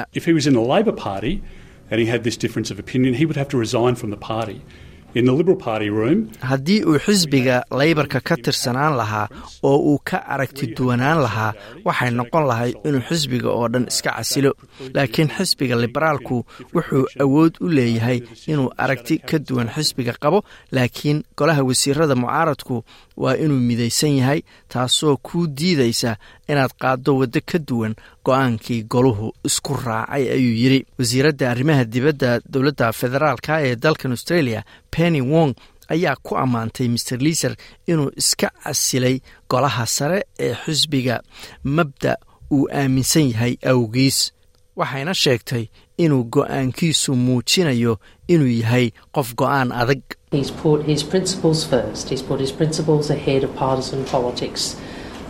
haddii 6.49 6.81
uu 6.89 6.99
xisbiga 7.05 7.55
laybarka 7.79 8.19
ka 8.27 8.35
tirsanaan 8.45 8.93
lahaa 8.99 9.27
oo 9.63 9.77
uu 9.91 9.99
ka 10.09 10.17
aragti 10.33 10.65
duwanaan 10.77 11.19
lahaa 11.25 11.53
waxay 11.85 12.11
noqon 12.19 12.43
lahay 12.51 12.71
inuu 12.87 13.03
xisbiga 13.09 13.49
oo 13.49 13.67
dhan 13.73 13.85
iska 13.91 14.11
casilo. 14.17 14.51
Laakiin 14.95 15.29
xisbiga 15.37 15.75
liberaalku 15.83 16.45
wuxuu 16.75 17.05
awood 17.23 17.53
u 17.65 17.67
leeyahay 17.77 18.19
inuu 18.51 18.69
aragti 18.83 19.15
ka 19.29 19.37
duwan 19.47 19.69
xisbiga 19.75 20.13
qabo 20.23 20.39
laakiin 20.75 21.23
golaha 21.37 21.63
wasiirada 21.69 22.15
mucaaradku 22.15 22.75
waa 23.17 23.35
inuu 23.35 23.59
midaysan 23.59 24.17
yahay 24.17 24.41
taasoo 24.69 25.17
kuu 25.17 25.47
diidaysa 25.47 26.15
inaad 26.49 26.71
qaaddo 26.81 27.17
waddo 27.17 27.39
ka 27.45 27.59
duwan 27.67 27.95
go'aankii 28.25 28.83
goluhu 28.83 29.31
isku 29.43 29.73
raacay 29.85 30.23
ayuu 30.35 30.55
yidhi. 30.61 30.85
Wasiiradda 30.99 31.51
arrimaha 31.51 31.83
dibadda 31.85 32.39
dowladda 32.51 32.91
federaalka 32.93 33.61
ee 33.67 33.75
dalkan 33.75 34.11
australia 34.11 34.63
penny 34.91 35.21
wong 35.21 35.53
ayaa 35.89 36.15
ku 36.23 36.37
ammaantay 36.37 36.87
maer 36.87 37.19
liiser 37.25 37.55
inuu 37.87 38.11
iska 38.17 38.49
casilay 38.63 39.19
golaha 39.49 39.85
sare 39.85 40.19
ee 40.39 40.53
xisbiga 40.65 41.21
mabda 41.63 42.17
uu 42.51 42.67
aaminsan 42.71 43.29
yahay 43.31 43.53
awgiis. 43.71 44.31
Waxayna 44.75 45.13
sheegtay 45.13 45.65
inuu 45.97 46.23
go'aankiisu 46.23 47.15
muujinayo 47.15 47.99
inuu 48.27 48.47
yahay 48.61 48.91
qof 49.15 49.35
go'aan 49.39 49.71
adag 49.71 50.01
He's 50.35 50.51
put 50.63 50.79
his 50.91 51.01
principles 51.13 51.59
first. 51.73 52.03
He's 52.11 52.25
put 52.29 52.39
his 52.45 52.53
principles 52.59 53.09
ahead 53.17 53.41
of 53.47 53.51
partisan 53.55 54.01
politics. 54.13 54.75
Uh. 54.75 54.81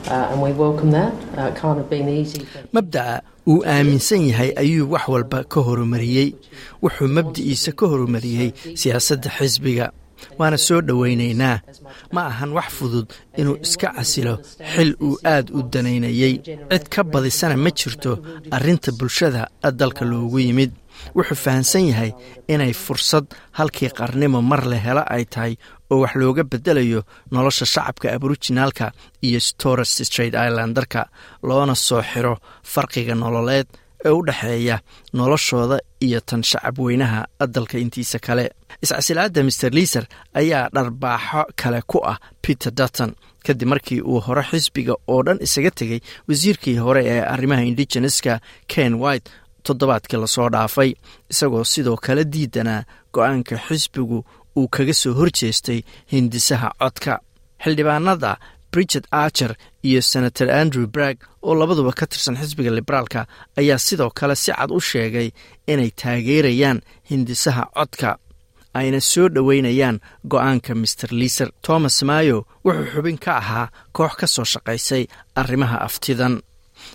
Uh, 0.07 0.37
mabda'a 2.73 3.21
uu 3.47 3.63
aaminsan 3.65 4.27
yahay 4.29 4.51
ayuu 4.61 4.85
wax 4.91 5.07
walba 5.13 5.43
ka 5.43 5.61
horumariyey 5.67 6.29
wuxuu 6.83 7.07
mabdiciisa 7.17 7.71
ka 7.79 7.87
horumariyey 7.91 8.53
siyaasadda 8.81 9.29
xisbiga 9.37 9.91
waana 10.39 10.57
soo 10.57 10.81
dhowaynaynaa 10.81 11.57
ma 12.11 12.25
ahan 12.31 12.51
wax 12.57 12.69
fudud 12.77 13.07
inuu 13.37 13.57
iska 13.65 13.93
casilo 13.95 14.35
xil 14.73 14.95
uu 15.01 15.17
aad 15.33 15.49
u 15.57 15.63
danaynayey 15.73 16.33
cid 16.71 16.85
ka 16.93 17.03
badisana 17.03 17.57
ma 17.57 17.71
jirto 17.79 18.11
arrinta 18.51 18.91
bulshada 18.91 19.49
dalka 19.79 20.05
loogu 20.05 20.39
yimid 20.39 20.71
wuxuu 21.17 21.35
fahamsan 21.45 21.85
yahay 21.91 22.11
inay 22.53 22.73
fursad 22.73 23.25
halkii 23.57 23.89
qarnimo 23.99 24.41
mar 24.51 24.61
la 24.71 24.77
helo 24.85 25.03
ay 25.15 25.23
tahay 25.33 25.53
oo 25.91 25.99
wax 26.03 26.13
looga 26.21 26.43
bedelayo 26.51 27.01
nolosha 27.31 27.65
shacabka 27.73 28.07
aborijinaalka 28.15 28.91
iyo 29.27 29.39
torres 29.61 29.93
straight 30.09 30.33
islandarka 30.33 31.01
loona 31.47 31.75
soo 31.75 32.01
xiro 32.11 32.33
farqiga 32.73 33.15
nololeed 33.15 33.67
ee 34.05 34.09
u 34.17 34.21
dhexeeya 34.27 34.77
noloshooda 35.13 35.77
iyo 36.05 36.19
tan 36.29 36.43
shacab 36.43 36.79
weynaha 36.79 37.25
dalka 37.55 37.77
intiisa 37.77 38.19
kale. 38.19 38.45
Iscasilaadda 38.83 39.41
maer 39.43 39.71
liiser 39.77 40.05
ayaa 40.39 40.69
dharbaaxo 40.75 41.41
kale 41.61 41.81
ku 41.87 41.97
ah 42.11 42.17
peter 42.41 42.71
dutton. 42.79 43.11
Kadib 43.45 43.67
markii 43.67 44.01
uu 44.01 44.19
hore 44.25 44.43
xisbiga 44.49 44.93
oo 45.07 45.23
dhan 45.25 45.37
isaga 45.45 45.71
tegey 45.79 45.99
wasiirkii 46.27 46.77
hore 46.77 47.01
ee 47.13 47.21
arrimaha 47.33 47.61
indigeneska 47.69 48.39
ken 48.67 48.93
white 49.01 49.29
toddobaadkii 49.67 50.19
la 50.23 50.27
soo 50.35 50.49
dhaafay 50.53 50.91
isagoo 51.31 51.63
sidoo 51.73 51.97
kale 52.05 52.23
diidanaa 52.33 52.81
go'aanka 53.13 53.55
xisbigu 53.67 54.19
uu 54.57 54.67
kaga 54.75 54.93
soo 54.93 55.13
horjeestay 55.19 55.79
hindisaha 56.13 56.69
codka. 56.81 57.13
Xildhibaanada 57.63 58.31
bridget 58.71 59.05
archer 59.11 59.55
iyo 59.83 60.01
senator 60.01 60.49
andrew 60.51 60.87
bragg 60.87 61.17
oo 61.41 61.55
labaduba 61.55 61.91
ka 61.99 62.05
tirsan 62.07 62.35
xisbiga 62.41 62.71
liberaalka 62.71 63.25
ayaa 63.59 63.77
sidoo 63.87 64.09
kale 64.19 64.35
si 64.35 64.51
cad 64.51 64.71
u 64.71 64.79
sheegay 64.89 65.29
inay 65.71 65.91
taageerayaan 66.01 66.79
hindisaha 67.11 67.63
codka 67.77 68.09
ayna 68.79 68.99
soo 69.01 69.27
dhoweynayaan 69.35 69.97
go'aanka 70.31 70.75
master 70.75 71.09
liiser 71.19 71.49
thomas 71.65 71.97
mayo 72.09 72.37
wuxuu 72.65 72.91
xubin 72.93 73.17
ka 73.17 73.31
ahaa 73.41 73.67
koox 73.95 74.13
ka 74.19 74.27
soo 74.27 74.45
shaqaysay 74.53 75.03
arrimaha 75.39 75.77
aftidan. 75.87 76.35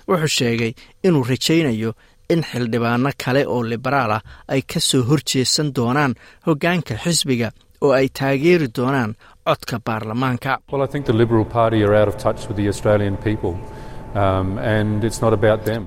Wuxuu 0.09 0.29
sheegay 0.39 0.73
inuu 1.07 1.25
rajaynayo 1.31 1.91
in 2.35 2.43
xildhibaano 2.51 3.11
kale 3.25 3.43
oo 3.55 3.63
liberaal 3.73 4.13
ah 4.17 4.23
ay 4.53 4.61
ka 4.73 4.81
soo 4.89 5.03
horjeesan 5.11 5.69
doonaan 5.77 6.13
hoggaanka 6.47 6.95
xisbiga 7.05 7.49
oo 7.85 7.93
ay 7.99 8.07
taageeri 8.19 8.69
doonaan 8.79 9.13
codka 9.49 9.77
baarlamaanka 9.87 10.51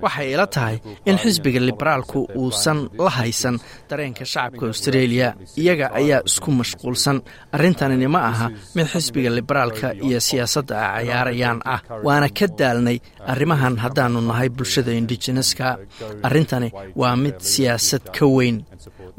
waxay 0.03 0.27
ila 0.33 0.47
tahay 0.47 0.77
in 1.09 1.17
xisbiga 1.23 1.59
liberaalku 1.59 2.19
uusan 2.41 2.79
la 3.03 3.09
haysan 3.17 3.55
dareenka 3.89 4.25
shacabka 4.25 4.65
australia. 4.71 5.27
Iyaga 5.61 5.87
ayaa 5.99 6.21
isku 6.29 6.49
mashquulsan. 6.59 7.17
Arrintanini 7.55 8.07
ma 8.07 8.19
aha 8.31 8.47
mid 8.75 8.87
xisbiga 8.93 9.29
liberaalka 9.37 9.87
iyo 10.07 10.19
siyaasadda 10.27 10.75
ay 10.97 11.05
cayaarayaan 11.07 11.59
ah. 11.73 11.79
Waana 12.05 12.29
ka 12.37 12.47
daalnay 12.59 12.97
arrimahan 13.31 13.75
haddaannu 13.83 14.21
nahay 14.29 14.49
bulshada 14.57 14.91
indigeneska 14.99 15.67
arrintani 16.27 16.69
waa 17.01 17.15
mid 17.23 17.37
siyaasad 17.51 18.03
ka 18.15 18.25
weyn. 18.35 18.57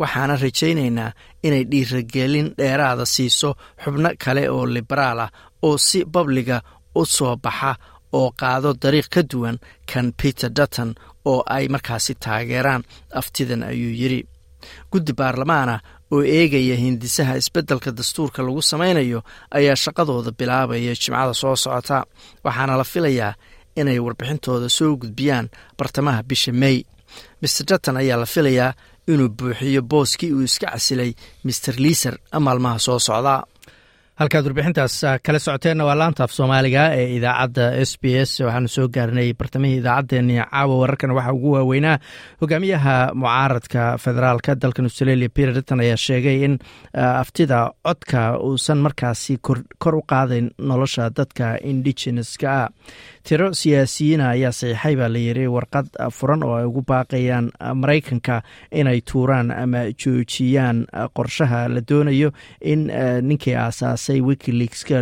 Waxaana 0.01 0.35
rajaynaynaa 0.45 1.11
inay 1.47 1.64
dhiiragelin 1.71 2.49
dheeraada 2.59 3.05
siiso 3.14 3.51
xubno 3.83 4.11
kale 4.23 4.43
oo 4.55 4.64
liberaal 4.77 5.19
ah 5.27 5.31
oo 5.67 5.77
si 5.87 5.99
babliga 6.14 6.59
u 6.95 7.03
soo 7.17 7.37
baxa 7.45 7.71
oo 8.18 8.29
qaado 8.40 8.70
dariiq 8.83 9.09
ka 9.14 9.22
duwan 9.31 9.57
kan 9.90 10.07
peter 10.20 10.50
dutton 10.59 10.90
oo 11.31 11.40
ay 11.57 11.64
markaasi 11.74 12.12
taageeraan. 12.24 12.83
Aftidan 13.20 13.62
ayuu 13.70 13.92
yidhi 14.00 14.20
guddi 14.92 15.12
baarlamaana 15.18 15.77
oo 16.14 16.22
eegaya 16.37 16.77
hindisaha 16.85 17.35
isbeddelka 17.40 17.90
dastuurka 17.98 18.40
lagu 18.46 18.62
samaynayo 18.70 19.20
ayaa 19.57 19.77
shaqadooda 19.85 20.31
bilaabaya 20.38 20.92
jimcada 21.03 21.35
soo 21.40 21.57
socota. 21.64 21.98
Waxaana 22.44 22.74
la 22.81 22.85
filayaa 22.92 23.33
inay 23.81 23.98
warbixintooda 24.05 24.68
soo 24.79 24.92
gudbiyaan 25.03 25.46
bartamaha 25.79 26.22
bisha 26.29 26.53
mey 26.62 26.77
master 27.42 27.64
dutton 27.70 27.96
ayaa 28.03 28.18
la 28.22 28.27
filayaa 28.35 28.70
inuu 29.12 29.29
buuxiyo 29.38 29.83
booskii 29.90 30.33
uu 30.37 30.42
iska 30.48 30.66
casilay 30.72 31.11
master 31.46 31.74
liiser 31.85 32.14
maalmaha 32.46 32.79
soo 32.87 32.98
socda 33.09 33.35
halkaad 34.20 34.46
warbixintaas 34.46 34.96
kala 35.27 35.38
socoteenna 35.42 35.85
waa 35.88 35.96
laanta 35.98 36.24
af 36.24 36.33
soomaaliga 36.33 36.83
ee 36.94 37.07
idaacadda 37.16 37.64
s 37.88 37.92
b 38.03 38.05
s. 38.29 38.33
Waxaanu 38.46 38.68
soo 38.68 38.87
gaarnay 38.96 39.33
bartamihii 39.40 39.79
idaacaddeenii 39.83 40.38
caawa 40.50 40.74
wararkana 40.83 41.14
waxaa 41.18 41.33
ugu 41.37 41.53
waaweynaa 41.57 41.98
hogaamiyaha 42.40 42.94
mucaaradka 43.14 43.83
federaalka 44.05 44.55
dalkan 44.62 44.85
australia 44.88 45.29
peter 45.35 45.55
dutton 45.55 45.81
ayaa 45.81 45.96
sheegay 46.07 46.44
in 46.46 46.59
aftida 47.22 47.59
codka 47.87 48.38
uusan 48.38 48.79
markaasi 48.87 49.38
kor 49.83 49.94
u 49.96 50.03
qaadayn 50.12 50.50
nolosha 50.59 51.11
dadka 51.18 51.46
indigeneska 51.70 52.50
ah 52.62 52.68
tiro 53.29 53.47
siyaasiyiina 53.61 54.25
ayaa 54.35 54.53
saxiixay 54.53 54.95
baa 55.01 55.09
layiri 55.15 55.45
warqad 55.55 55.87
furan 56.17 56.43
oo 56.45 56.55
ay 56.61 56.67
ugu 56.69 56.83
baaqayaan 56.91 57.47
maraykanka 57.83 58.37
inay 58.81 59.01
tuuraan 59.11 59.49
ama 59.63 59.81
joojiyaan 60.03 60.79
qorshaha 61.17 61.61
la 61.75 61.81
doonayo 61.91 62.31
in 62.73 62.83
ninkii 63.29 63.55
aasaasay 63.65 64.21
wikileakska 64.29 65.01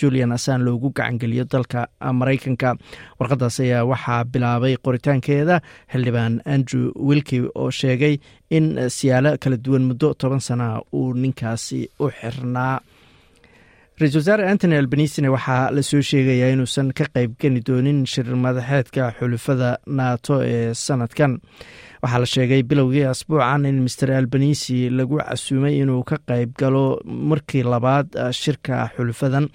julian 0.00 0.32
assan 0.36 0.62
loogu 0.66 0.90
gacangeliyo 0.98 1.44
dalka 1.52 1.80
maraykanka. 2.20 2.76
Warqadaas 3.20 3.56
ayaa 3.66 3.84
waxaa 3.92 4.24
bilaabay 4.32 4.74
qoritaankeeda 4.86 5.56
xildhibaan 5.92 6.34
andrew 6.54 6.84
wilki 7.08 7.38
oo 7.54 7.70
sheegay 7.70 8.14
in 8.50 8.66
siyaalo 8.96 9.30
kala 9.42 9.56
duwan 9.64 9.84
muddo 9.90 10.14
toban 10.14 10.40
sana 10.40 10.66
uu 10.92 11.12
ninkaasi 11.22 11.80
u 12.00 12.06
xirnaa 12.20 12.80
ra'isul 14.00 14.20
wasaare 14.20 14.44
antony 14.50 14.76
albanisina 14.76 15.30
waxaa 15.32 15.70
la 15.76 15.82
soo 15.82 16.02
sheegayaa 16.10 16.52
inuusan 16.54 16.92
ka 16.98 17.04
qeybgeli 17.14 17.60
doonin 17.68 18.04
shir 18.12 18.28
madaxeedka 18.44 19.12
xulufada 19.18 19.70
nato 19.86 20.42
ee 20.44 20.74
sanadkan. 20.74 21.38
Waxaa 22.02 22.20
la 22.22 22.26
sheegay 22.34 22.62
bilowgii 22.62 23.06
asbuucan 23.12 23.64
in 23.64 23.80
master 23.84 24.10
albanisi 24.12 24.90
lagu 24.98 25.16
casuumay 25.18 25.78
inuu 25.80 26.02
ka 26.04 26.18
qeyb 26.28 26.52
galo 26.60 27.00
markii 27.30 27.62
labaad 27.72 28.08
shirka 28.42 28.90
xulufadan 28.96 29.48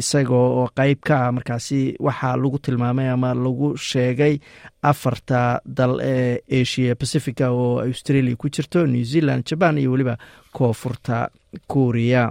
isagoo 0.00 0.46
oo 0.62 0.68
qeyb 0.78 0.98
ka 1.08 1.16
ah. 1.26 1.32
Markaasi 1.32 1.96
waxaa 2.06 2.36
lagu 2.42 2.58
tilmaamay 2.58 3.08
ama 3.10 3.34
lagu 3.34 3.74
sheegay 3.76 4.38
afarta 4.82 5.60
dal 5.66 5.98
ee 6.02 6.38
asia 6.60 6.94
pacifica 6.94 7.50
oo 7.50 7.80
australia 7.82 8.36
ku 8.36 8.46
jirto 8.48 8.86
new 8.86 9.02
zealand 9.04 9.42
jaban 9.48 9.78
iyo 9.78 9.90
weliba 9.92 10.14
koonfurta 10.52 11.28
kuuriya 11.66 12.30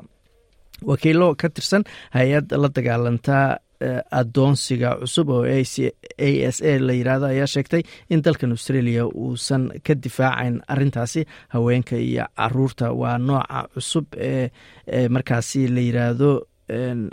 wakiilo 0.90 1.36
ka 1.36 1.50
tirsan 1.50 1.84
hay'ad 2.16 2.52
la 2.62 2.70
dagaalanta 2.76 3.38
adoonsiga 4.12 4.90
cusub 5.02 5.30
oo 5.30 5.44
a 5.46 5.58
s 5.62 6.58
a 6.66 6.72
la 6.88 6.94
yiraahdo 6.98 7.26
ayaa 7.30 7.46
sheegtay 7.54 7.82
in 8.10 8.22
dalkan 8.26 8.52
australia 8.56 9.06
uusan 9.06 9.70
ka 9.86 9.94
difaacayn 10.04 10.56
arintaasi 10.68 11.22
haweenka 11.54 11.96
iyo 11.98 12.26
carruurta 12.38 12.92
waa 13.02 13.18
nooca 13.18 13.60
cusub 13.74 14.06
ee 14.18 14.50
markaasi 15.10 15.68
la 15.76 15.82
yiraahdo 15.88 16.30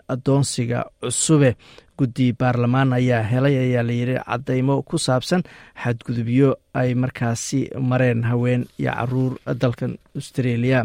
adoonsiga 0.09 0.85
cusube. 1.01 1.57
Guddi 1.99 2.33
baarlamaan 2.33 2.93
ayaa 2.93 3.23
helay 3.23 3.55
ayaa 3.59 3.83
layiri 3.87 4.17
cadeymo 4.27 4.83
ku 4.83 4.99
saabsan 4.99 5.43
xadgudubyo 5.83 6.49
ay 6.75 6.95
markaasi 6.95 7.61
mareen 7.91 8.23
haween 8.31 8.67
iyo 8.79 8.93
carruur 8.99 9.33
dalkan 9.63 9.97
australia. 10.17 10.85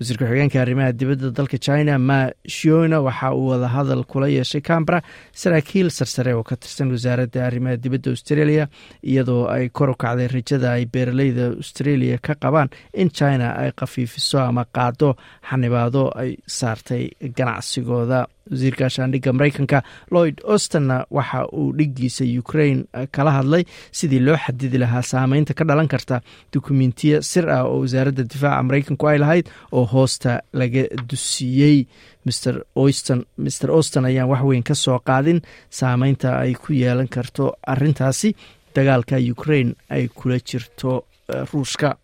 Wasiirka 0.00 0.26
xigeenka 0.26 0.58
arrimaha 0.62 0.92
dibadda 0.92 1.30
dalka 1.30 1.58
china 1.66 1.98
ma 1.98 2.18
shiona 2.56 2.98
waxa 3.06 3.30
uu 3.34 3.46
wadahadal 3.52 4.02
kula 4.10 4.26
yeeshay 4.28 4.60
cambara 4.68 4.98
saraakiil 5.32 5.90
sarsare 5.98 6.32
oo 6.34 6.42
ka 6.42 6.56
tirsan 6.56 6.90
wasaaradda 6.94 7.46
arrimaha 7.46 7.76
dibadda 7.84 8.10
australia 8.14 8.64
iyadoo 9.02 9.46
ay 9.54 9.68
kor 9.68 9.90
u 9.90 9.94
kacday 9.94 10.26
rajada 10.34 10.72
ay 10.74 10.84
beeraleyda 10.94 11.46
australia 11.62 12.18
ka 12.18 12.34
qabaan 12.34 12.68
in 12.92 13.10
china 13.10 13.54
ay 13.62 13.70
khafiifiso 13.78 14.38
ama 14.42 14.64
qaado 14.76 15.14
xanibaado 15.50 16.10
ay 16.22 16.30
saartay 16.46 17.04
ganacsigooda. 17.36 18.26
Wasiirka 18.50 18.90
shaandhigga 18.92 19.32
mareykanka 19.32 19.78
lloyd 20.12 20.36
ostonna 20.54 21.06
waxa 21.10 21.46
uu 21.52 21.72
dhiggiisa 21.78 22.24
ukraine 22.42 22.84
kala 23.14 23.30
hadlay 23.38 23.64
sidii 23.98 24.20
loo 24.26 24.36
xadidi 24.36 24.78
lahaa 24.82 25.02
saameynta 25.24 25.54
ka 25.56 25.64
dhalan 25.64 25.88
karta 25.88 26.20
dukumentiya 26.52 27.22
sir 27.22 27.48
ah 27.48 27.64
oo 27.64 27.80
wasaaradda 27.84 28.22
difaaca 28.28 28.62
mareykanku 28.68 29.06
ay 29.08 29.18
lahayd 29.18 29.46
oo 29.72 29.84
hoosta 29.84 30.40
laga 30.52 30.84
dusiyey. 31.10 31.86
Mr 32.26 33.70
oston 33.78 34.04
ayaan 34.04 34.28
waxweyn 34.28 34.62
ka 34.62 34.74
soo 34.74 34.98
qaadin. 35.00 35.40
Saameynta 35.70 36.38
ay 36.44 36.54
ku 36.54 36.72
yeelan 36.72 37.08
karto 37.08 37.52
arintaasi 37.66 38.34
dagaalka 38.74 39.16
ukraine 39.32 39.74
ay 39.90 40.08
kula 40.08 40.38
jirto 40.38 41.04
ruushka. 41.52 41.96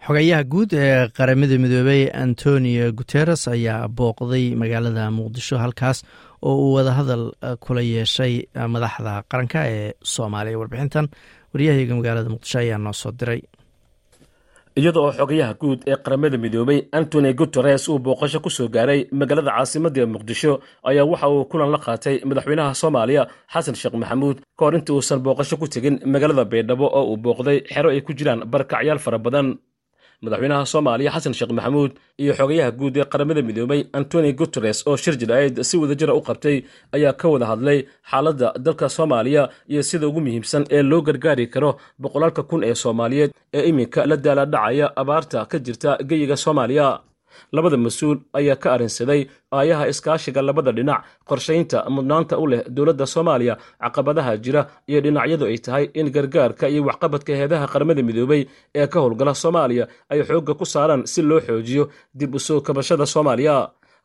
Xogayaha 0.00 0.44
guud 0.48 0.72
ee 0.72 1.08
qaramada 1.12 1.58
midoobey 1.60 2.08
antonio 2.14 2.92
guteres 2.92 3.48
ayaa 3.48 3.88
booqday 3.88 4.54
magaalada 4.56 5.10
muqdisho 5.12 5.58
halkaas 5.60 6.04
oo 6.42 6.56
uu 6.56 6.72
wadahadal 6.76 7.24
kula 7.60 7.82
yeeshay 7.84 8.44
madaxda 8.74 9.22
qaranka 9.28 9.60
ee 9.68 9.92
soomaaliya. 10.02 10.56
Warbixintan 10.60 11.08
waryahayga 11.52 11.94
magaalada 11.98 12.28
muqdisho 12.34 12.58
ayaa 12.62 12.78
noo 12.84 12.92
soo 13.02 13.12
diray. 13.20 13.40
Iyada 14.78 15.00
oo 15.02 15.12
xogayaha 15.18 15.54
guud 15.60 15.80
ee 15.90 15.96
qaramada 16.04 16.36
midoobay 16.44 16.78
antony 16.98 17.32
guteres 17.40 17.88
uu 17.90 17.98
booqasho 17.98 18.38
ku 18.44 18.50
soo 18.56 18.68
gaaray 18.74 19.00
magaalada 19.20 19.50
caasimadda 19.56 20.06
muqdisho 20.14 20.52
ayaa 20.90 21.04
waxa 21.12 21.26
uu 21.34 21.44
kulan 21.50 21.70
la 21.74 21.78
qaatay 21.86 22.16
madaxweynaha 22.28 22.74
soomaaliya 22.82 23.22
xasan 23.52 23.74
sheekh 23.80 23.96
maxamuud 24.02 24.36
ka 24.58 24.62
hor 24.64 24.74
intii 24.78 24.94
uusan 24.96 25.18
booqasho 25.26 25.56
ku 25.60 25.66
tegin 25.74 25.96
magaalada 26.12 26.44
baydhabo 26.52 26.86
oo 26.98 27.04
uu 27.12 27.16
booqday 27.24 27.58
xero 27.74 27.88
ay 27.90 28.00
ku 28.06 28.12
jiraan 28.18 28.40
barakacyaal 28.52 28.98
fara 29.04 29.18
badan 29.18 29.46
madaxweynaha 30.24 30.66
soomaaliya 30.72 31.10
xasan 31.14 31.34
sheekh 31.38 31.52
maxamuud 31.58 31.92
iyo 32.22 32.32
xogayaha 32.38 32.70
guud 32.80 32.96
ee 33.00 33.04
qaramada 33.12 33.42
midoobay 33.48 33.80
antony 33.98 34.32
guteres 34.40 34.78
oo 34.86 34.96
shir 34.96 35.14
jilaaid 35.20 35.62
si 35.68 35.74
wadajira 35.82 36.14
u 36.14 36.20
qabtay 36.28 36.56
ayaa 36.96 37.12
ka 37.20 37.26
wada 37.32 37.46
hadlay 37.50 37.78
xaaladda 38.10 38.48
dalka 38.66 38.88
soomaaliya 38.96 39.42
iyo 39.72 39.82
sida 39.82 40.06
ugu 40.08 40.20
muhiimsan 40.20 40.64
ee 40.76 40.82
loo 40.90 41.00
gargaari 41.08 41.46
karo 41.54 41.70
boqolaalka 42.02 42.42
kun 42.50 42.64
ee 42.68 42.74
soomaaliyeed 42.74 43.30
ee 43.56 43.62
iminka 43.70 44.06
la 44.10 44.16
daalaadhacaya 44.16 44.86
abaarta 45.02 45.38
ka 45.50 45.58
jirta 45.66 45.90
geyiga 46.08 46.36
soomaaliya 46.44 46.86
labada 47.56 47.76
mas'uul 47.86 48.18
ayaa 48.38 48.56
ka 48.62 48.68
arrinsaday 48.76 49.20
aayaha 49.58 49.84
iskaashiga 49.92 50.42
labada 50.48 50.72
dhinac 50.78 51.00
qorshaynta 51.30 51.78
mudnaanta 51.96 52.34
u 52.42 52.46
leh 52.52 52.62
dowladda 52.76 53.06
soomaaliya 53.14 53.54
caqabadaha 53.84 54.32
jira 54.44 54.62
iyo 54.90 55.00
dhinacyadu 55.06 55.44
ay 55.50 55.58
tahay 55.66 55.84
in 56.00 56.06
gargaarka 56.16 56.64
iyo 56.72 56.82
waxqabadka 56.90 57.32
heedaha 57.40 57.66
qaramada 57.72 58.02
midoobay 58.08 58.42
ee 58.80 58.86
ka 58.92 58.98
howlgala 59.04 59.34
soomaaliya 59.44 59.84
ay 60.12 60.20
xoogga 60.28 60.54
ku 60.60 60.64
saaraan 60.74 61.02
si 61.12 61.20
loo 61.22 61.40
xoojiyo 61.48 61.84
dib 62.20 62.34
u 62.34 62.38
soo 62.48 62.60
kabashada 62.68 63.06
soomaaliya 63.14 63.56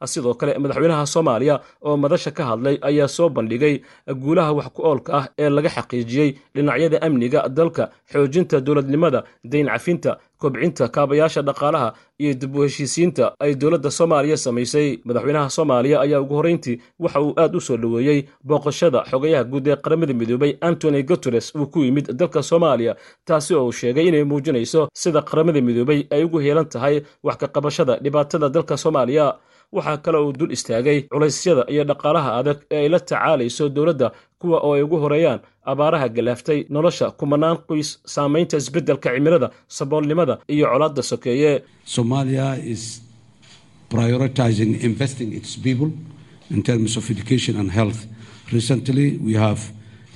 sidoo 0.04 0.34
kale 0.34 0.58
madaxweynaha 0.60 1.06
soomaaliya 1.06 1.60
oo 1.82 1.98
madasha 1.98 2.32
ka 2.32 2.44
hadlay 2.46 2.78
ayaa 2.82 3.08
soo 3.08 3.30
bandhigay 3.30 3.82
guulaha 4.24 4.52
wax 4.54 4.68
ku 4.76 4.82
oolka 4.90 5.14
ah 5.20 5.26
ee 5.40 5.50
laga 5.50 5.70
xaqiijiyey 5.70 6.30
dhinacyada 6.56 7.02
amniga 7.02 7.50
dalka 7.50 7.90
xoojinta 8.12 8.62
dowladnimada 8.62 9.24
dayn 9.44 9.68
cafinta 9.68 10.18
kobcinta 10.38 10.88
kaabayaasha 10.96 11.42
dhaqaalaha 11.42 11.94
iyo 12.20 12.34
dib 12.34 12.56
u 12.56 12.62
heshiisiinta 12.64 13.34
ay 13.40 13.56
dowladda 13.56 13.92
soomaaliya 13.92 14.38
samaysay. 14.38 15.00
Madaxweynaha 15.06 15.50
soomaaliya 15.50 16.02
ayaa 16.02 16.20
ugu 16.22 16.36
horreyntii 16.36 16.80
waxa 17.00 17.20
uu 17.22 17.34
aad 17.40 17.56
u 17.56 17.62
soo 17.62 17.78
dhoweeyey 17.78 18.26
booqashada 18.44 19.04
xogayaha 19.12 19.44
guud 19.44 19.68
ee 19.68 19.76
qaramada 19.76 20.14
midoobay 20.14 20.58
antony 20.62 21.04
guteres 21.04 21.56
uu 21.56 21.66
ku 21.68 21.80
yimid 21.84 22.12
dalka 22.14 22.44
soomaaliya 22.44 22.96
taasi 23.26 23.56
oo 23.56 23.66
uu 23.66 23.72
sheegay 23.72 24.08
inay 24.08 24.24
muujinayso 24.24 24.90
sida 24.94 25.22
qaramada 25.22 25.62
midoobay 25.62 26.08
ay 26.12 26.24
ugu 26.24 26.40
heelan 26.40 26.66
tahay 26.70 27.02
wax 27.24 27.38
ka 27.38 27.48
qabashada 27.48 27.98
dhibaatada 28.04 28.50
dalka 28.50 28.78
soomaaliya 28.78 29.36
waxaa 29.76 29.98
kale 30.06 30.18
uu 30.26 30.34
dul 30.40 30.52
istaagay 30.58 30.98
culaysyada 31.12 31.64
iyo 31.74 31.84
dhaqaalaha 31.90 32.30
adag 32.40 32.58
ee 32.72 32.80
ay 32.84 32.90
la 32.94 33.00
tacaalayso 33.00 33.64
dowladda 33.76 34.08
kuwa 34.42 34.58
oo 34.68 34.74
ay 34.78 34.82
ugu 34.86 34.98
horeeyaan 35.04 35.40
abaaraha 35.72 36.08
galaaftay 36.16 36.60
nolosha 36.76 37.06
kumanaan 37.20 37.58
qoys 37.68 37.90
saamaynta 38.14 38.58
isbeddelka 38.62 39.10
cimilada 39.16 39.48
saboolnimada 39.78 40.36
iyo 40.54 40.66
colaadda 40.74 41.02
sokeeye 41.12 41.52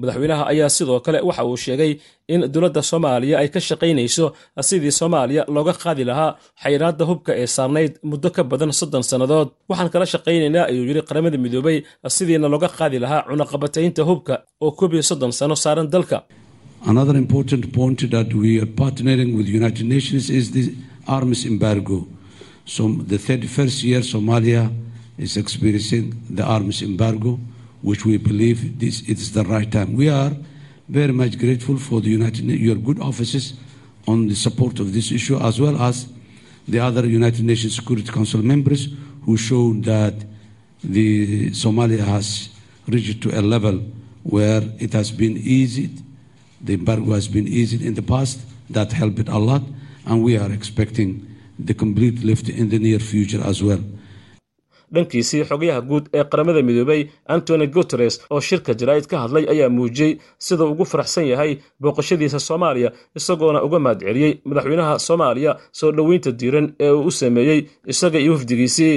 madaxweynaha 0.00 0.42
ayaa 0.52 0.68
sidoo 0.76 1.00
kale 1.06 1.18
waxa 1.28 1.44
uu 1.50 1.56
sheegay 1.64 1.92
in 2.34 2.40
dowladda 2.52 2.82
soomaaliya 2.90 3.36
ay 3.42 3.48
ka 3.54 3.60
shaqaynayso 3.68 4.26
sidii 4.68 4.92
soomaaliya 5.00 5.42
looga 5.56 5.72
qaadi 5.82 6.04
lahaa 6.10 6.30
xayiraadda 6.62 7.04
hubka 7.10 7.30
ee 7.42 7.46
saarnayd 7.56 7.92
muddo 8.10 8.28
ka 8.36 8.42
badan 8.50 8.72
soddon 8.80 9.02
sannadood. 9.10 9.48
Waxaan 9.70 9.90
kala 9.94 10.06
shaqaynaynaa 10.14 10.64
ayuu 10.70 10.84
yidhi 10.90 11.02
qaramada 11.08 11.38
midoobay 11.44 11.76
sidiina 12.16 12.48
looga 12.54 12.68
qaadi 12.78 12.96
lahaa 13.04 13.22
cunaqabataynta 13.30 14.02
hubka 14.10 14.34
oo 14.64 14.70
koob 14.78 14.92
iyo 14.94 15.02
soddon 15.10 15.32
sano 15.38 15.54
saaran 15.64 15.88
dalka 15.94 16.18
Another 27.82 27.88
important 27.88 27.88
point 27.88 27.88
that 27.88 27.88
we 27.88 27.88
are 27.88 27.88
partnering 27.88 27.88
with 27.88 27.88
the 27.88 27.88
United 27.88 27.88
Nations 27.88 27.88
is 27.88 27.88
the 27.88 27.88
arms 27.88 27.88
embargo. 27.88 27.88
So 27.88 27.88
the 27.88 27.88
31st 27.88 27.88
year 27.88 27.88
Somalia 27.88 27.88
is 27.88 27.88
experiencing 27.88 27.88
the 27.88 27.88
arms 27.88 27.88
embargo, 27.88 27.88
which 27.88 28.04
we 28.04 28.18
believe 28.18 28.78
this 28.78 29.00
it 29.02 29.18
is 29.18 29.32
the 29.32 29.44
right 29.44 29.70
time. 29.70 29.94
We 29.94 30.08
are 30.08 30.36
very 30.88 31.12
much 31.12 31.38
grateful 31.38 31.78
for 31.78 32.00
the 32.00 32.10
United 32.10 32.44
your 32.44 32.76
good 32.76 33.00
offices 33.00 33.54
on 34.06 34.28
the 34.28 34.34
support 34.34 34.80
of 34.80 34.92
this 34.92 35.12
issue, 35.12 35.38
as 35.38 35.60
well 35.60 35.80
as 35.80 36.08
the 36.66 36.80
other 36.80 37.06
United 37.06 37.44
Nations 37.44 37.76
Security 37.76 38.10
Council 38.10 38.42
members 38.42 38.88
who 39.24 39.36
showed 39.36 39.84
that 39.84 40.14
the 40.82 41.50
Somalia 41.50 42.00
has 42.00 42.48
reached 42.88 43.22
to 43.22 43.38
a 43.38 43.42
level 43.42 43.80
where 44.22 44.62
it 44.78 44.92
has 44.92 45.10
been 45.10 45.36
eased. 45.36 46.02
The 46.60 46.74
embargo 46.74 47.12
has 47.12 47.28
been 47.28 47.46
eased 47.48 47.82
in 47.82 47.94
the 47.94 48.02
past. 48.02 48.40
That 48.70 48.92
helped 48.92 49.28
a 49.28 49.38
lot, 49.38 49.62
and 50.06 50.22
we 50.22 50.36
are 50.36 50.52
expecting 50.52 51.26
the 51.58 51.74
complete 51.74 52.22
lift 52.22 52.48
in 52.48 52.68
the 52.68 52.78
near 52.78 52.98
future 52.98 53.42
as 53.44 53.62
well. 53.62 53.82
Dhankiisii 54.94 55.44
xogayaha 55.50 55.80
guud 55.90 56.04
ee 56.18 56.24
qaramada 56.32 56.62
midoobay 56.68 57.02
antony 57.34 57.66
guteres 57.76 58.14
oo 58.30 58.40
shirka 58.48 58.72
jaraa'id 58.80 59.06
ka 59.10 59.16
hadlay 59.24 59.44
ayaa 59.52 59.68
muujiyey 59.78 60.12
sida 60.46 60.64
ugu 60.72 60.84
faraxsan 60.92 61.26
yahay 61.32 61.52
booqashadiisa 61.82 62.38
soomaaliya 62.48 62.90
isagoona 63.18 63.60
uga 63.66 63.78
mahadceliyey 63.84 64.32
madaxweynaha 64.48 64.98
soomaaliya 65.08 65.52
soo 65.78 65.90
dhoweynta 65.96 66.30
diiran 66.40 66.66
ee 66.84 66.90
uu 66.90 67.04
u 67.06 67.10
sameeyey 67.10 67.60
isaga 67.92 68.18
iyo 68.18 68.32
wafdigiisii. 68.32 68.96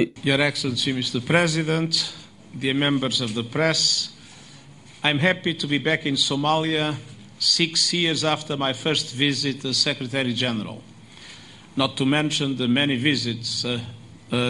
Not 11.76 11.96
to 11.96 12.04
mention 12.06 12.56
the 12.56 12.68
many 12.68 12.96
visits 12.96 13.64
uh, 13.64 13.80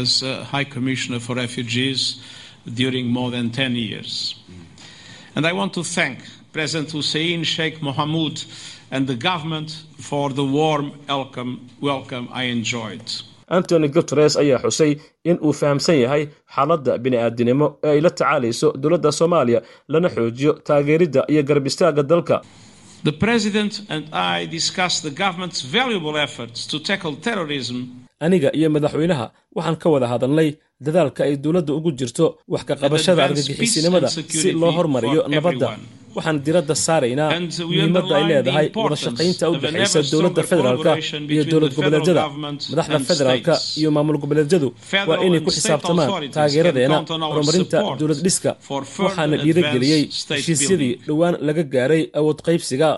as 0.01 0.11
High 0.53 0.65
Commissioner 0.77 1.21
for 1.27 1.35
Refugees 1.45 2.01
during 2.81 3.07
more 3.19 3.31
than 3.37 3.47
10 3.51 3.77
years. 3.77 4.11
And 5.37 5.47
I 5.47 5.53
want 5.53 5.73
to 5.75 5.83
thank 5.85 6.19
President 6.53 6.91
Hussein 6.93 7.45
Sheikh 7.45 7.77
Mohamud 7.81 8.37
and 8.91 9.07
the 9.07 9.17
government 9.17 9.71
for 9.99 10.31
the 10.31 10.45
warm 10.45 10.87
welcome, 11.09 11.53
welcome 11.91 12.29
I 12.33 12.45
enjoyed. 12.57 13.07
antony 13.57 13.89
guteres 13.95 14.35
ayaa 14.43 14.59
xusay 14.65 14.93
in 15.31 15.37
uu 15.47 15.53
fahamsan 15.59 15.97
yahay 16.05 16.23
xaaladda 16.55 16.93
bini'aadinimo 17.05 17.67
ee 17.85 17.91
ay 17.95 18.01
la 18.07 18.11
tacaalayso 18.21 18.69
dowladda 18.83 19.11
soomaaliya 19.19 19.61
lana 19.95 20.09
xoojiyo 20.17 20.53
taageeridda 20.69 21.21
iyo 21.33 21.43
garab 21.49 21.67
istaagga 21.71 22.03
dalka 22.13 22.37
The 23.09 23.13
President 23.25 23.73
and 23.95 24.05
I 24.15 24.47
discussed 24.59 25.01
the 25.09 25.15
government's 25.23 25.61
valuable 25.79 26.17
efforts 26.27 26.59
to 26.73 26.77
tackle 26.91 27.15
terrorism 27.29 27.79
aniga 28.21 28.49
iyo 28.59 28.69
madaxweynaha 28.75 29.27
waxaan 29.57 29.77
ka 29.83 29.89
wada 29.95 30.07
hadalnay 30.13 30.49
dadaalka 30.87 31.21
ay 31.25 31.37
dowladda 31.45 31.73
ugu 31.79 31.91
jirto 31.99 32.27
wax 32.53 32.63
ka 32.69 32.75
qabashada 32.83 33.21
argagixisinimada 33.27 34.09
si 34.09 34.53
loo 34.61 34.73
hormariyo 34.79 35.21
nabadda. 35.35 35.69
waxaan 36.17 36.39
diradda 36.47 36.75
saaraynaa 36.87 37.31
muhiimadda 37.69 38.15
ay 38.19 38.25
leedahay 38.31 38.67
wada 38.85 38.97
shaqaynta 39.05 39.45
u 39.53 39.55
dhexaysa 39.63 40.01
dowladda 40.13 40.43
federaalka 40.51 40.93
iyo 41.35 41.43
dowlad 41.53 41.73
goboleedyada. 41.79 42.23
madaxda 42.73 42.99
federaalka 43.11 43.55
iyo 43.81 43.89
maamul 43.97 44.19
goboleedyadu 44.23 44.69
waa 45.09 45.19
inay 45.27 45.41
ku 45.47 45.51
xisaabtamaan 45.57 46.11
taageeradeena 46.37 46.97
horumarinta 47.35 47.79
dowlad 48.01 48.21
dhiska. 48.27 48.51
waxaana 49.07 49.37
dhiirageliyey 49.45 50.03
heshiisyadii 50.39 50.93
dhowaan 51.09 51.35
laga 51.47 51.63
gaaray 51.75 52.03
awood 52.19 52.39
qaybsiga 52.47 52.89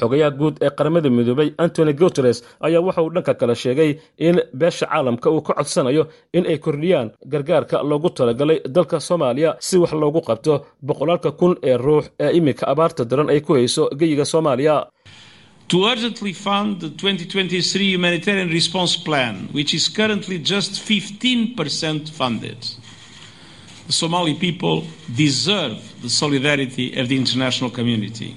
xogayaha 0.00 0.30
guud 0.40 0.54
ee 0.66 0.70
qaramada 0.78 1.08
midoobay 1.18 1.48
antony 1.64 1.92
guteres 2.02 2.38
ayaa 2.66 2.80
waxa 2.86 3.02
uu 3.06 3.10
dhanka 3.16 3.34
kale 3.40 3.54
sheegay 3.62 3.90
in 4.28 4.36
beesha 4.60 4.86
caalamka 4.92 5.28
uu 5.30 5.42
ka 5.48 5.52
codsanayo 5.58 6.04
in 6.38 6.44
ay 6.52 6.58
kordhiyaan 6.66 7.08
gargaarka 7.32 7.76
loogu 7.90 8.10
talagalay 8.18 8.58
dalka 8.76 9.00
soomaaliya 9.08 9.50
si 9.68 9.76
wax 9.82 9.92
loogu 10.02 10.20
qabto 10.28 10.54
boqolaalka 10.88 11.30
kun 11.40 11.52
ee 11.70 11.76
ruux 11.86 12.04
ee 12.24 12.30
iminka 12.38 12.64
abaarta 12.72 13.02
daran 13.10 13.28
ay 13.34 13.40
ku 13.40 13.52
hayso 13.58 13.82
geyiga 14.00 14.24
soomaaliya 14.34 14.76
to 15.72 15.78
urgently 15.92 16.32
fund 16.46 16.80
the 16.80 16.88
2023 16.88 17.94
humanitarian 17.94 18.48
response 18.58 18.94
plan, 19.06 19.34
which 19.58 19.72
is 19.78 19.84
currently 19.98 20.36
just 20.52 20.72
15% 20.90 22.10
funded. 22.18 22.58
The 23.86 23.92
Somali 23.92 24.34
people 24.34 24.76
deserve 25.24 25.76
the 26.02 26.08
solidarity 26.22 26.86
of 27.00 27.04
the 27.10 27.16
international 27.22 27.70
community 27.78 28.30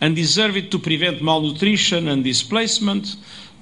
and 0.00 0.10
deserve 0.22 0.54
it 0.60 0.66
to 0.72 0.78
prevent 0.88 1.16
malnutrition 1.28 2.02
and 2.12 2.20
displacement, 2.32 3.04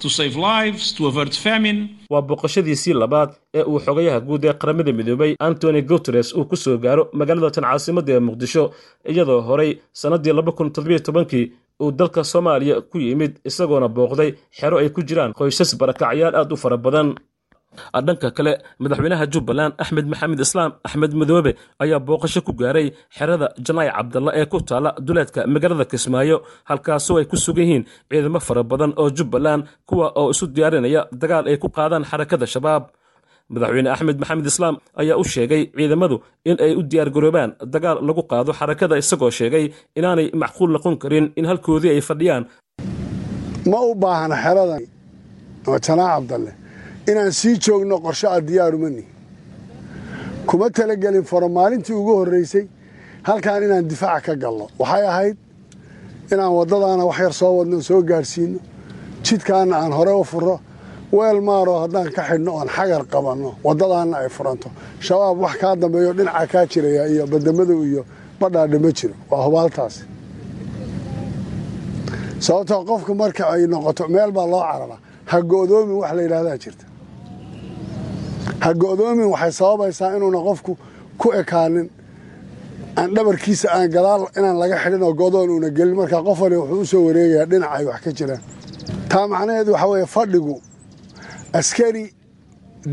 to 0.03 0.09
save 0.19 0.35
lives, 0.51 0.85
to 0.97 1.07
avert 1.11 1.35
famine. 1.47 1.81
waa 2.11 2.23
booqashadiisii 2.29 2.95
labaad 3.03 3.31
ee 3.59 3.63
uu 3.71 3.79
xogayaha 3.87 4.21
guud 4.29 4.45
ee 4.45 4.53
qaramada 4.63 4.93
midoobay 4.99 5.33
antony 5.49 5.81
guteres 5.91 6.29
uu 6.39 6.45
ku 6.51 6.57
soo 6.65 6.77
gaaro 6.85 7.03
magaalada 7.21 7.51
tan 7.57 7.65
caasimadda 7.71 8.13
ee 8.17 8.23
muqdisho 8.29 8.63
iyadoo 9.13 9.41
horey 9.49 9.71
sannaddii 10.01 10.35
laba 10.39 10.53
kun 10.59 10.69
toddobiyo 10.75 10.99
tobankii 11.09 11.45
uu 11.83 11.91
dalka 12.01 12.21
soomaaliya 12.33 12.75
ku 12.91 12.97
yimid 13.07 13.33
isagoona 13.51 13.89
booqday 13.97 14.31
xero 14.59 14.77
ay 14.83 14.89
ku 14.97 15.01
jiraan 15.09 15.33
qoysas 15.39 15.71
barakacyaal 15.81 16.35
aad 16.41 16.51
u 16.55 16.57
fara 16.65 16.77
badan 16.87 17.09
dhanka 18.07 18.29
kale 18.37 18.53
madaxweynaha 18.83 19.25
jubbaland 19.35 19.73
axmed 19.83 20.07
maxamed 20.13 20.41
islaam 20.47 20.71
axmed 20.87 21.13
madoobe 21.21 21.53
ayaa 21.83 22.01
booqasho 22.07 22.41
ku 22.47 22.53
gaaray 22.61 22.87
xerada 23.17 23.47
janaayi 23.67 23.91
cabdalla 23.97 24.31
ee 24.41 24.47
ku 24.53 24.59
taala 24.69 24.91
duleedka 25.07 25.41
magaalada 25.55 25.85
kismaayo 25.93 26.37
halkaasoo 26.71 27.17
ay 27.21 27.27
ku 27.33 27.37
sugan 27.45 27.65
yihiin 27.67 27.85
ciidamo 28.11 28.41
fara 28.49 28.63
badan 28.71 28.93
oo 29.01 29.09
jubbaland 29.19 29.63
kuwa 29.89 30.07
oo 30.21 30.29
isu 30.35 30.45
diyaarinaya 30.57 31.01
dagaal 31.23 31.45
ay 31.51 31.57
ku 31.63 31.69
qaadaan 31.77 32.05
xarakada 32.11 32.47
shabaab. 32.55 32.85
Madaxweyne 33.55 33.89
axmed 33.95 34.17
maxamed 34.23 34.47
islaam 34.53 34.75
ayaa 35.01 35.17
u 35.23 35.25
sheegay 35.33 35.63
ciidamadu 35.79 36.17
in 36.51 36.57
ay 36.67 36.73
u 36.81 36.83
diyaargaroobaan 36.91 37.51
dagaal 37.75 37.99
lagu 38.09 38.23
qaado 38.31 38.51
xarakada 38.61 38.95
isagoo 39.03 39.31
sheegay 39.39 39.65
inaanay 39.99 40.27
macquul 40.43 40.71
noqon 40.75 40.95
karin 41.03 41.27
in 41.39 41.45
halkoodii 41.51 41.93
ay 41.95 42.01
fadhiyaan. 42.09 42.45
Ma 43.71 43.79
u 43.91 43.95
baahna 44.03 44.37
xeradan 44.45 44.83
oo 45.71 45.79
janaac 45.87 46.11
cabdalle 46.17 46.51
inaan 47.11 47.33
sii 47.33 47.57
joogno 47.65 47.97
qorsho 48.05 48.29
a 48.37 48.41
diyaarumani 48.49 49.05
kuma 50.49 50.67
talagelin 50.71 51.25
faro 51.31 51.49
maalintii 51.49 51.95
ugu 52.01 52.13
horraysay 52.21 52.65
halkan 53.29 53.63
inaan 53.67 53.89
difaaca 53.91 54.21
ka 54.27 54.35
galno 54.43 54.67
waxay 54.81 55.05
ahayd 55.13 55.37
inaan 56.33 56.53
waddadaana 56.59 57.05
wax 57.11 57.19
yar 57.25 57.33
soo 57.41 57.53
wadno 57.59 57.81
soo 57.89 58.03
gaadhsiino 58.11 58.59
jidkaana 59.27 59.75
aan 59.83 59.93
hore 59.99 60.13
u 60.23 60.25
furo 60.25 60.61
weel 61.17 61.41
maaroo 61.49 61.79
haddaan 61.85 62.09
ka 62.17 62.23
xidhno 62.29 62.51
oon 62.59 62.69
xagar 62.77 63.03
qabanno. 63.13 63.51
Waddadaanna 63.67 64.17
ay 64.23 64.29
furanto. 64.37 64.69
Shabaab 65.07 65.39
wax 65.45 65.55
kaa 65.61 65.77
dambeeyo 65.77 66.13
dhinaca 66.19 66.47
kaa 66.53 66.67
jiraya 66.73 67.07
iyo 67.13 67.25
badamadow 67.33 67.81
iyo 67.91 68.03
badhaadha 68.41 68.79
ma 68.85 68.91
jiro. 68.99 69.15
Waa 69.31 69.45
hubaaltaasi. 69.47 70.03
Sababtoo 72.45 72.85
qofka 72.89 73.15
marka 73.15 73.45
ay 73.55 73.67
noqoto 73.73 74.09
meel 74.09 74.31
baa 74.37 74.47
loo 74.53 74.63
cararaa 74.71 74.99
ha 75.31 75.37
go'doomin 75.51 75.97
wax 76.03 76.13
la 76.17 76.23
yidhaahdaa 76.23 76.59
jirta 76.63 76.85
ha 78.63 78.69
go'doomin 78.83 79.29
waxay 79.35 79.53
sababaysaa 79.61 80.17
inuuna 80.17 80.41
qofku 80.49 80.73
ku 81.21 81.29
ekaanin 81.41 81.89
aan 83.01 83.11
dhabarkiisa 83.17 83.67
aan 83.77 83.89
gadaal 83.97 84.23
inaan 84.39 84.57
laga 84.63 84.77
xidhin 84.83 85.03
oo 85.03 85.13
go'doon 85.21 85.49
uuna 85.55 85.69
gelin. 85.77 85.97
Markaa 86.01 86.23
qof 86.29 86.39
wali 86.41 86.57
wuxuu 86.61 86.81
u 86.81 86.87
soo 86.93 87.03
wareegayaa 87.07 87.47
dhinaca 87.51 87.75
ay 87.79 87.85
wax 87.91 88.01
ka 88.05 88.11
jiraan. 88.19 88.43
Taa 89.11 89.25
macnaheedu 89.33 89.71
waxaa 89.73 89.91
weeye 89.93 90.07
fadhigu 90.17 90.57
askari 91.59 92.05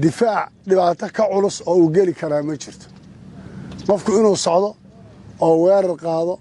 difaac 0.03 0.49
dhibaato 0.67 1.07
ka 1.17 1.23
culus 1.31 1.57
oo 1.69 1.75
uu 1.81 1.89
geli 1.95 2.13
karaa 2.13 2.43
ma 2.43 2.53
jirto. 2.61 2.85
Qofku 3.87 4.11
inuu 4.19 4.35
socdo 4.45 4.69
oo 5.45 5.55
weerar 5.63 5.95
qaado 6.03 6.33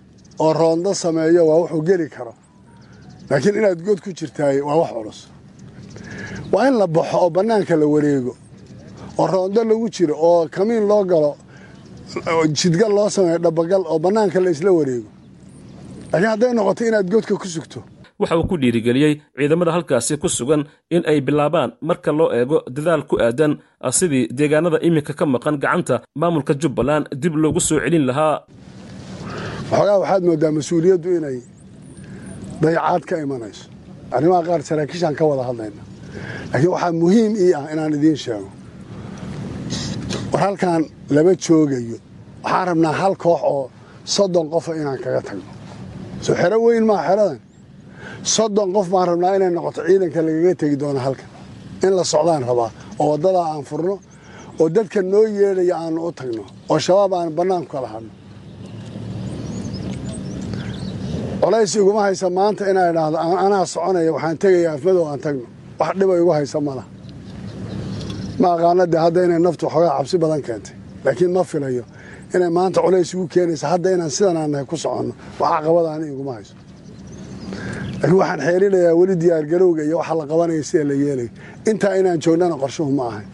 oo 0.42 0.52
roondo 0.60 0.94
sameeyo 0.94 1.42
waa 1.48 1.58
wuxuu 1.62 1.82
geli 1.88 2.08
karo. 2.08 2.32
Laakiin 3.30 3.54
inaad 3.60 3.80
god 3.86 3.98
ku 4.04 4.10
jirtaay 4.18 4.60
waa 4.66 4.76
wax 4.80 4.90
culus. 4.96 5.18
Waa 6.52 6.68
in 6.68 6.74
la 6.80 6.86
baxo 6.86 7.16
oo 7.24 7.30
bannaanka 7.36 7.74
la 7.76 7.86
wareego 7.94 8.32
oo 9.20 9.26
roondo 9.32 9.60
lagu 9.70 9.86
jiro 9.96 10.14
oo 10.28 10.40
kamiin 10.54 10.84
loo 10.90 11.02
galo 11.10 11.32
jidgal 12.58 12.92
loo 12.98 13.08
sameeyo 13.14 13.38
dhabagal 13.44 13.82
oo 13.90 13.98
bannaanka 14.04 14.38
la 14.44 14.50
isla 14.54 14.70
wareego. 14.78 15.08
Laakiin 16.12 16.30
hadday 16.32 16.52
noqoto 16.58 16.82
inaad 16.88 17.06
godka 17.12 17.34
ku 17.42 17.46
sugto. 17.54 17.80
Waxa 18.20 18.36
uu 18.38 18.46
ku 18.50 18.56
dhiirigeliyey 18.60 19.14
ciidamada 19.38 19.72
halkaasi 19.76 20.16
ku 20.22 20.28
sugan 20.28 20.62
in 20.94 21.02
ay 21.10 21.18
bilaabaan 21.26 21.70
marka 21.88 22.10
loo 22.18 22.28
eego 22.38 22.56
dadaal 22.76 23.02
ku 23.10 23.14
aadan 23.26 23.52
sidii 23.98 24.28
deegaanada 24.38 24.78
iminka 24.86 25.12
ka 25.18 25.24
maqan 25.34 25.56
gacanta 25.62 25.96
maamulka 26.20 26.52
jubbaland 26.60 27.04
dib 27.22 27.34
loogu 27.42 27.60
soo 27.68 27.78
celin 27.84 28.04
lahaa. 28.10 28.36
Waxoogaa 29.70 29.98
waxaad 30.02 30.22
mooddaa 30.28 30.52
mas'uuliyaddu 30.58 31.08
inay 31.18 31.38
dayacaad 32.62 33.02
ka 33.08 33.14
imanayso. 33.24 33.64
Arrimaha 34.16 34.42
qaar 34.48 34.60
saraakiishaan 34.68 35.14
ka 35.18 35.24
wada 35.30 35.42
hadlayna. 35.48 35.82
Laakiin 36.52 36.70
waxaa 36.74 36.92
muhiim 37.02 37.32
ii 37.44 37.52
ah 37.58 37.64
inaan 37.72 37.94
idiin 37.98 38.18
sheego 38.24 38.48
war 40.32 40.40
halkan 40.44 40.82
lama 41.14 41.32
joogayo. 41.44 41.96
Waxaan 42.44 42.66
rabnaa 42.70 42.92
hal 43.00 43.14
koox 43.24 43.40
oo 43.52 43.64
soddon 44.14 44.46
qofa 44.52 44.70
inaan 44.80 44.98
kaga 45.04 45.20
tagno 45.28 45.48
soo 46.24 46.34
xero 46.40 46.56
weyn 46.64 46.84
maa 46.90 47.02
xeradan. 47.08 47.38
Soddon 48.34 48.68
qof 48.74 48.86
baan 48.92 49.06
rabnaa 49.10 49.34
inay 49.36 49.50
noqoto 49.56 49.80
ciidanka 49.88 50.20
lagaga 50.26 50.52
tegi 50.60 50.76
doono 50.82 51.00
halkan. 51.06 51.28
In 51.86 51.92
la 51.98 52.04
socdaan 52.12 52.42
rabaa 52.50 52.70
oo 53.00 53.06
waddadaa 53.12 53.46
aan 53.52 53.64
furno 53.68 53.94
oo 54.60 54.66
dadka 54.76 55.00
noo 55.12 55.24
yeedhaya 55.38 55.74
aanu 55.84 55.98
u 56.08 56.12
tagno 56.18 56.44
oo 56.70 56.78
shabaab 56.86 57.12
aan 57.18 57.30
bannaanku 57.38 57.70
kala 57.74 57.88
hadno 57.94 58.12
colays 61.40 61.72
iguma 61.78 62.00
haysa 62.06 62.26
maanta 62.38 62.62
inaa 62.70 62.88
idhaahdo 62.92 63.18
anaa 63.44 63.64
soconaya 63.72 64.12
waxaan 64.16 64.36
tegaya 64.42 64.70
afmadow 64.76 65.04
aan 65.12 65.20
tagno. 65.24 65.46
Wax 65.80 65.92
dhiba 65.98 66.14
igu 66.20 66.30
haysa 66.36 66.58
mala 66.66 66.84
ma 68.40 68.48
aqaana 68.56 68.84
de 68.92 68.98
hadda 69.04 69.20
inay 69.26 69.38
naftu 69.46 69.64
waxoogaa 69.66 69.96
cabsi 69.98 70.16
badan 70.22 70.42
keentay. 70.46 70.74
Laakiin 71.04 71.32
ma 71.36 71.42
filayo 71.50 71.84
inay 72.34 72.50
maanta 72.58 72.80
colays 72.84 73.10
igu 73.14 73.26
keenaysa 73.34 73.66
hadda 73.72 73.88
inaan 73.96 74.10
sidan 74.16 74.36
aan 74.36 74.66
ku 74.70 74.76
soconno. 74.76 75.12
Wax 75.40 75.50
caqabadaani 75.62 76.06
iguma 76.12 76.32
hayso. 76.38 76.54
Laakiin 78.00 78.18
waxaan 78.20 78.40
xeerinayaa 78.46 78.94
weli 79.00 79.14
diyaargarowga 79.22 79.82
iyo 79.88 79.96
waxa 80.00 80.14
la 80.20 80.24
qabanaya 80.30 80.62
sida 80.70 80.84
la 80.90 80.94
yeelayo 81.02 81.30
intaa 81.70 81.94
inaan 82.00 82.18
joognana 82.24 82.56
qorshuhu 82.62 82.92
ma 82.98 83.04
ahayn 83.10 83.28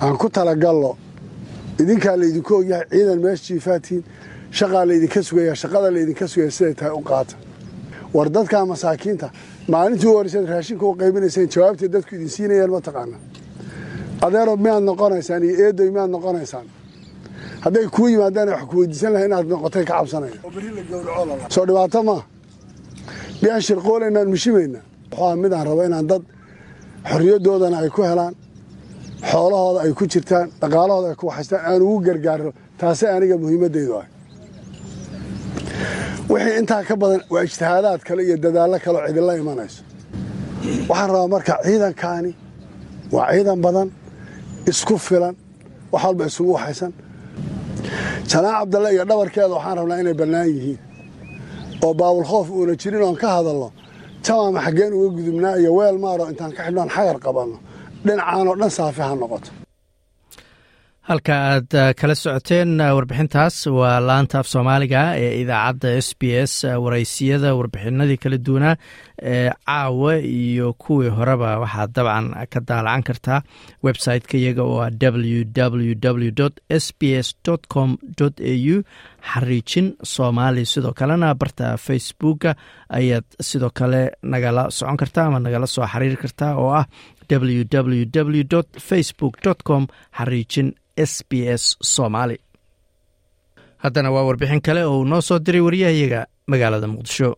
aan 0.00 0.16
ku 0.20 0.28
talagallo 0.30 0.96
idinkaa 1.82 2.16
laydinku 2.20 2.52
ogyahay 2.60 2.86
ciidan 2.92 3.18
meesha 3.24 3.44
jiifaatiin 3.48 4.02
shaqaa 4.58 4.84
laydinka 4.90 5.20
sugaya 5.28 5.54
shaqada 5.62 5.88
laydinka 5.96 6.24
sugaya 6.32 6.50
siday 6.56 6.74
tahay 6.78 6.92
u 7.00 7.02
qaata 7.10 7.34
war 8.14 8.26
dadkaa 8.36 8.64
masaakiinta 8.72 9.26
maalintii 9.72 10.10
horeysaad 10.16 10.46
raashinka 10.52 10.84
u 10.86 10.94
qaybinayseen 11.02 11.48
jawaabtay 11.54 11.88
dadku 11.94 12.10
idin 12.16 12.28
siinayeen 12.36 12.70
ma 12.74 12.80
taqaana. 12.88 13.16
Adeero 14.26 14.52
miyaad 14.64 14.82
noqonaysaan 14.90 15.42
iyo 15.48 15.54
eedoy 15.66 15.90
miyaad 15.94 16.10
noqonaysaan. 16.16 16.66
Hadday 17.64 17.86
kuu 17.94 18.06
yimaadaan 18.12 18.48
wax 18.54 18.62
ku 18.70 18.74
weydiisan 18.80 19.12
lahay 19.14 19.26
inaad 19.30 19.46
noqotay 19.52 19.84
ka 19.88 19.94
cabsanaya 19.98 20.36
soo 21.54 21.64
dhibaato 21.68 22.00
maa 22.08 22.22
miyaan 23.42 23.62
shirqoolaynaan 23.66 24.28
mishimaynaa 24.34 24.84
wuxuu 25.12 25.36
midaan 25.42 25.66
rabo 25.68 25.82
inaan 25.88 26.06
dad 26.10 26.22
xorriyadoodana 27.10 27.76
ay 27.84 27.90
ku 27.96 28.02
helaan 28.10 28.34
xoolahooda 29.30 29.80
ay 29.84 29.92
ku 29.98 30.04
jirtaan 30.12 30.46
dhaqaalahooda 30.60 31.08
ay 31.12 31.16
ku 31.20 31.24
waxaystaan 31.30 31.62
aan 31.70 31.82
ugu 31.82 31.98
gargaaro 32.06 32.50
taasi 32.80 33.04
aniga 33.16 33.36
muhiimaddaydu 33.42 33.92
ah 34.00 34.06
wixii 36.32 36.56
intaa 36.60 36.82
ka 36.88 36.94
badan 37.02 37.22
waa 37.32 37.42
ijtihaadaad 37.46 38.00
kale 38.08 38.22
iyo 38.26 38.36
dadaallo 38.44 38.78
kaleo 38.84 39.02
cidinla 39.08 39.34
imanayso. 39.42 39.80
Waxaan 40.90 41.10
rabaa 41.14 41.28
marka 41.34 41.52
ciidankaani 41.66 42.30
waa 43.14 43.30
ciidan 43.32 43.60
badan 43.66 43.88
isku 44.70 44.94
filan 45.06 45.34
wax 45.92 46.02
walba 46.04 46.24
isugu 46.30 46.52
waxaysan. 46.56 46.92
Janaac 48.30 48.54
cabdalle 48.60 48.88
iyo 48.94 49.04
dhabarkeeda 49.10 49.54
waxaan 49.58 49.76
rabnaa 49.78 50.00
inay 50.02 50.14
bannaan 50.20 50.48
yihiin. 50.54 50.78
Oo 51.84 51.92
baabulkhoof 52.00 52.46
uuna 52.50 52.74
jirin 52.80 53.02
oon 53.06 53.16
ka 53.22 53.28
hadalno 53.36 53.68
jamaama 54.24 54.60
xaggeen 54.66 54.92
uga 54.98 55.08
gudubnaa 55.16 55.54
iyo 55.60 55.70
weel 55.78 55.96
maaro 56.04 56.24
intaan 56.32 56.52
ka 56.56 56.62
xidhnoon 56.66 56.90
xagar 56.96 57.16
qabanno 57.24 57.56
dhinacaanoo 58.06 58.54
dhan 58.60 58.70
saafi 58.78 59.00
ha 59.06 59.14
noqoto 59.22 59.50
halka 61.08 61.34
aad 61.50 61.72
kala 62.00 62.14
socoteen 62.20 62.72
warbixintaas 62.96 63.56
waa 63.72 63.96
laanta 64.08 64.38
af 64.42 64.48
soomaaliga 64.52 65.00
ee 65.16 65.30
idaacadda 65.42 65.88
s 66.06 66.08
b 66.20 66.22
s 66.44 66.54
waraysiyada 66.84 67.54
warbixinadii 67.58 68.18
kala 68.24 68.36
duwanaa 68.46 68.74
ee 69.32 69.50
caawa 69.66 70.12
iyo 70.20 70.72
kuwii 70.82 71.08
horeba. 71.18 71.58
Waxaad 71.62 71.90
dabcan 71.96 72.26
ka 72.52 72.60
daalacan 72.68 73.02
kartaa 73.08 73.40
website-ka 73.86 74.36
iyaga 74.38 74.62
oo 74.62 74.80
ah 74.84 74.90
www 75.00 76.48
s 76.68 76.86
b 76.98 77.02
s 77.26 77.28
com 77.72 77.96
a 78.20 78.54
u 78.74 78.76
xariijin 79.32 79.86
soomaali. 80.14 80.66
Sidoo 80.66 80.92
kalena 80.92 81.34
barta 81.34 81.76
facebooka 81.86 82.54
ayaad 82.98 83.24
sidoo 83.40 83.70
kale 83.78 84.02
nagala 84.22 84.70
socon 84.70 84.96
kartaa 84.96 85.26
ama 85.26 85.38
nagala 85.40 85.66
soo 85.66 85.86
xiriiri 85.92 86.16
kartaa 86.16 86.52
oo 86.60 86.70
ah 86.80 86.84
www 87.30 88.60
facebook 88.88 89.34
com 89.68 89.86
xariijin 90.18 90.68
s 91.10 91.12
b 91.28 91.32
s 91.60 91.64
somaali 91.94 92.36
haddana 93.82 94.10
waa 94.14 94.24
warbixin 94.28 94.60
kale 94.66 94.80
oo 94.90 94.96
uu 95.00 95.04
noo 95.10 95.20
soo 95.28 95.38
diray 95.46 95.62
wariyahayaga 95.66 96.20
magaalada 96.50 96.86
muqdisho. 96.94 97.30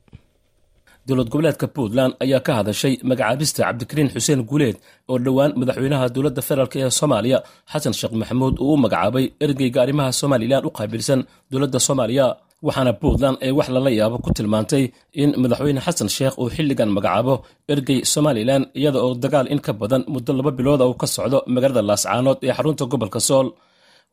Dowlad 1.06 1.28
goboleedka 1.32 1.66
puntland 1.76 2.12
ayaa 2.24 2.40
ka 2.46 2.52
hadashay 2.58 2.94
magacaabista 3.10 3.60
cabdikariin 3.66 4.08
xuseen 4.14 4.40
guuleed 4.50 4.76
oo 5.10 5.16
dhowaan 5.24 5.52
madaxweynaha 5.60 6.06
dowladda 6.14 6.42
federaalk 6.48 6.74
ee 6.80 6.90
soomaaliya 7.00 7.38
xasan 7.72 7.94
sheekh 7.98 8.14
maxamuud 8.20 8.54
uu 8.64 8.72
u 8.74 8.76
magacaabay 8.84 9.24
ergeyga 9.44 9.78
arrimaha 9.84 10.10
somalilan 10.20 10.62
u 10.68 10.70
qaabilsan 10.78 11.20
dowladda 11.52 11.78
soomaaliya 11.86 12.26
waxaana 12.66 12.92
puntland 13.02 13.36
ay 13.44 13.50
wax 13.58 13.68
lala 13.74 13.90
yaabo 14.00 14.16
ku 14.24 14.30
tilmaantay 14.36 14.84
in 15.22 15.30
madaxweyne 15.42 15.80
xasan 15.86 16.08
sheekh 16.16 16.34
uu 16.42 16.48
xilligan 16.56 16.90
magacaabo 16.96 17.34
ergey 17.72 17.98
somalilan 18.12 18.62
iyada 18.78 18.98
oo 19.06 19.12
dagaal 19.24 19.46
in 19.54 19.60
ka 19.66 19.72
badan 19.80 20.02
muddo 20.12 20.30
laba 20.38 20.50
bilooda 20.58 20.84
uu 20.90 20.96
ka 21.02 21.06
socdo 21.16 21.38
magaalada 21.54 21.82
laascaanood 21.90 22.38
ee 22.46 22.52
xarunta 22.56 22.84
gobolka 22.92 23.20
sool 23.28 23.46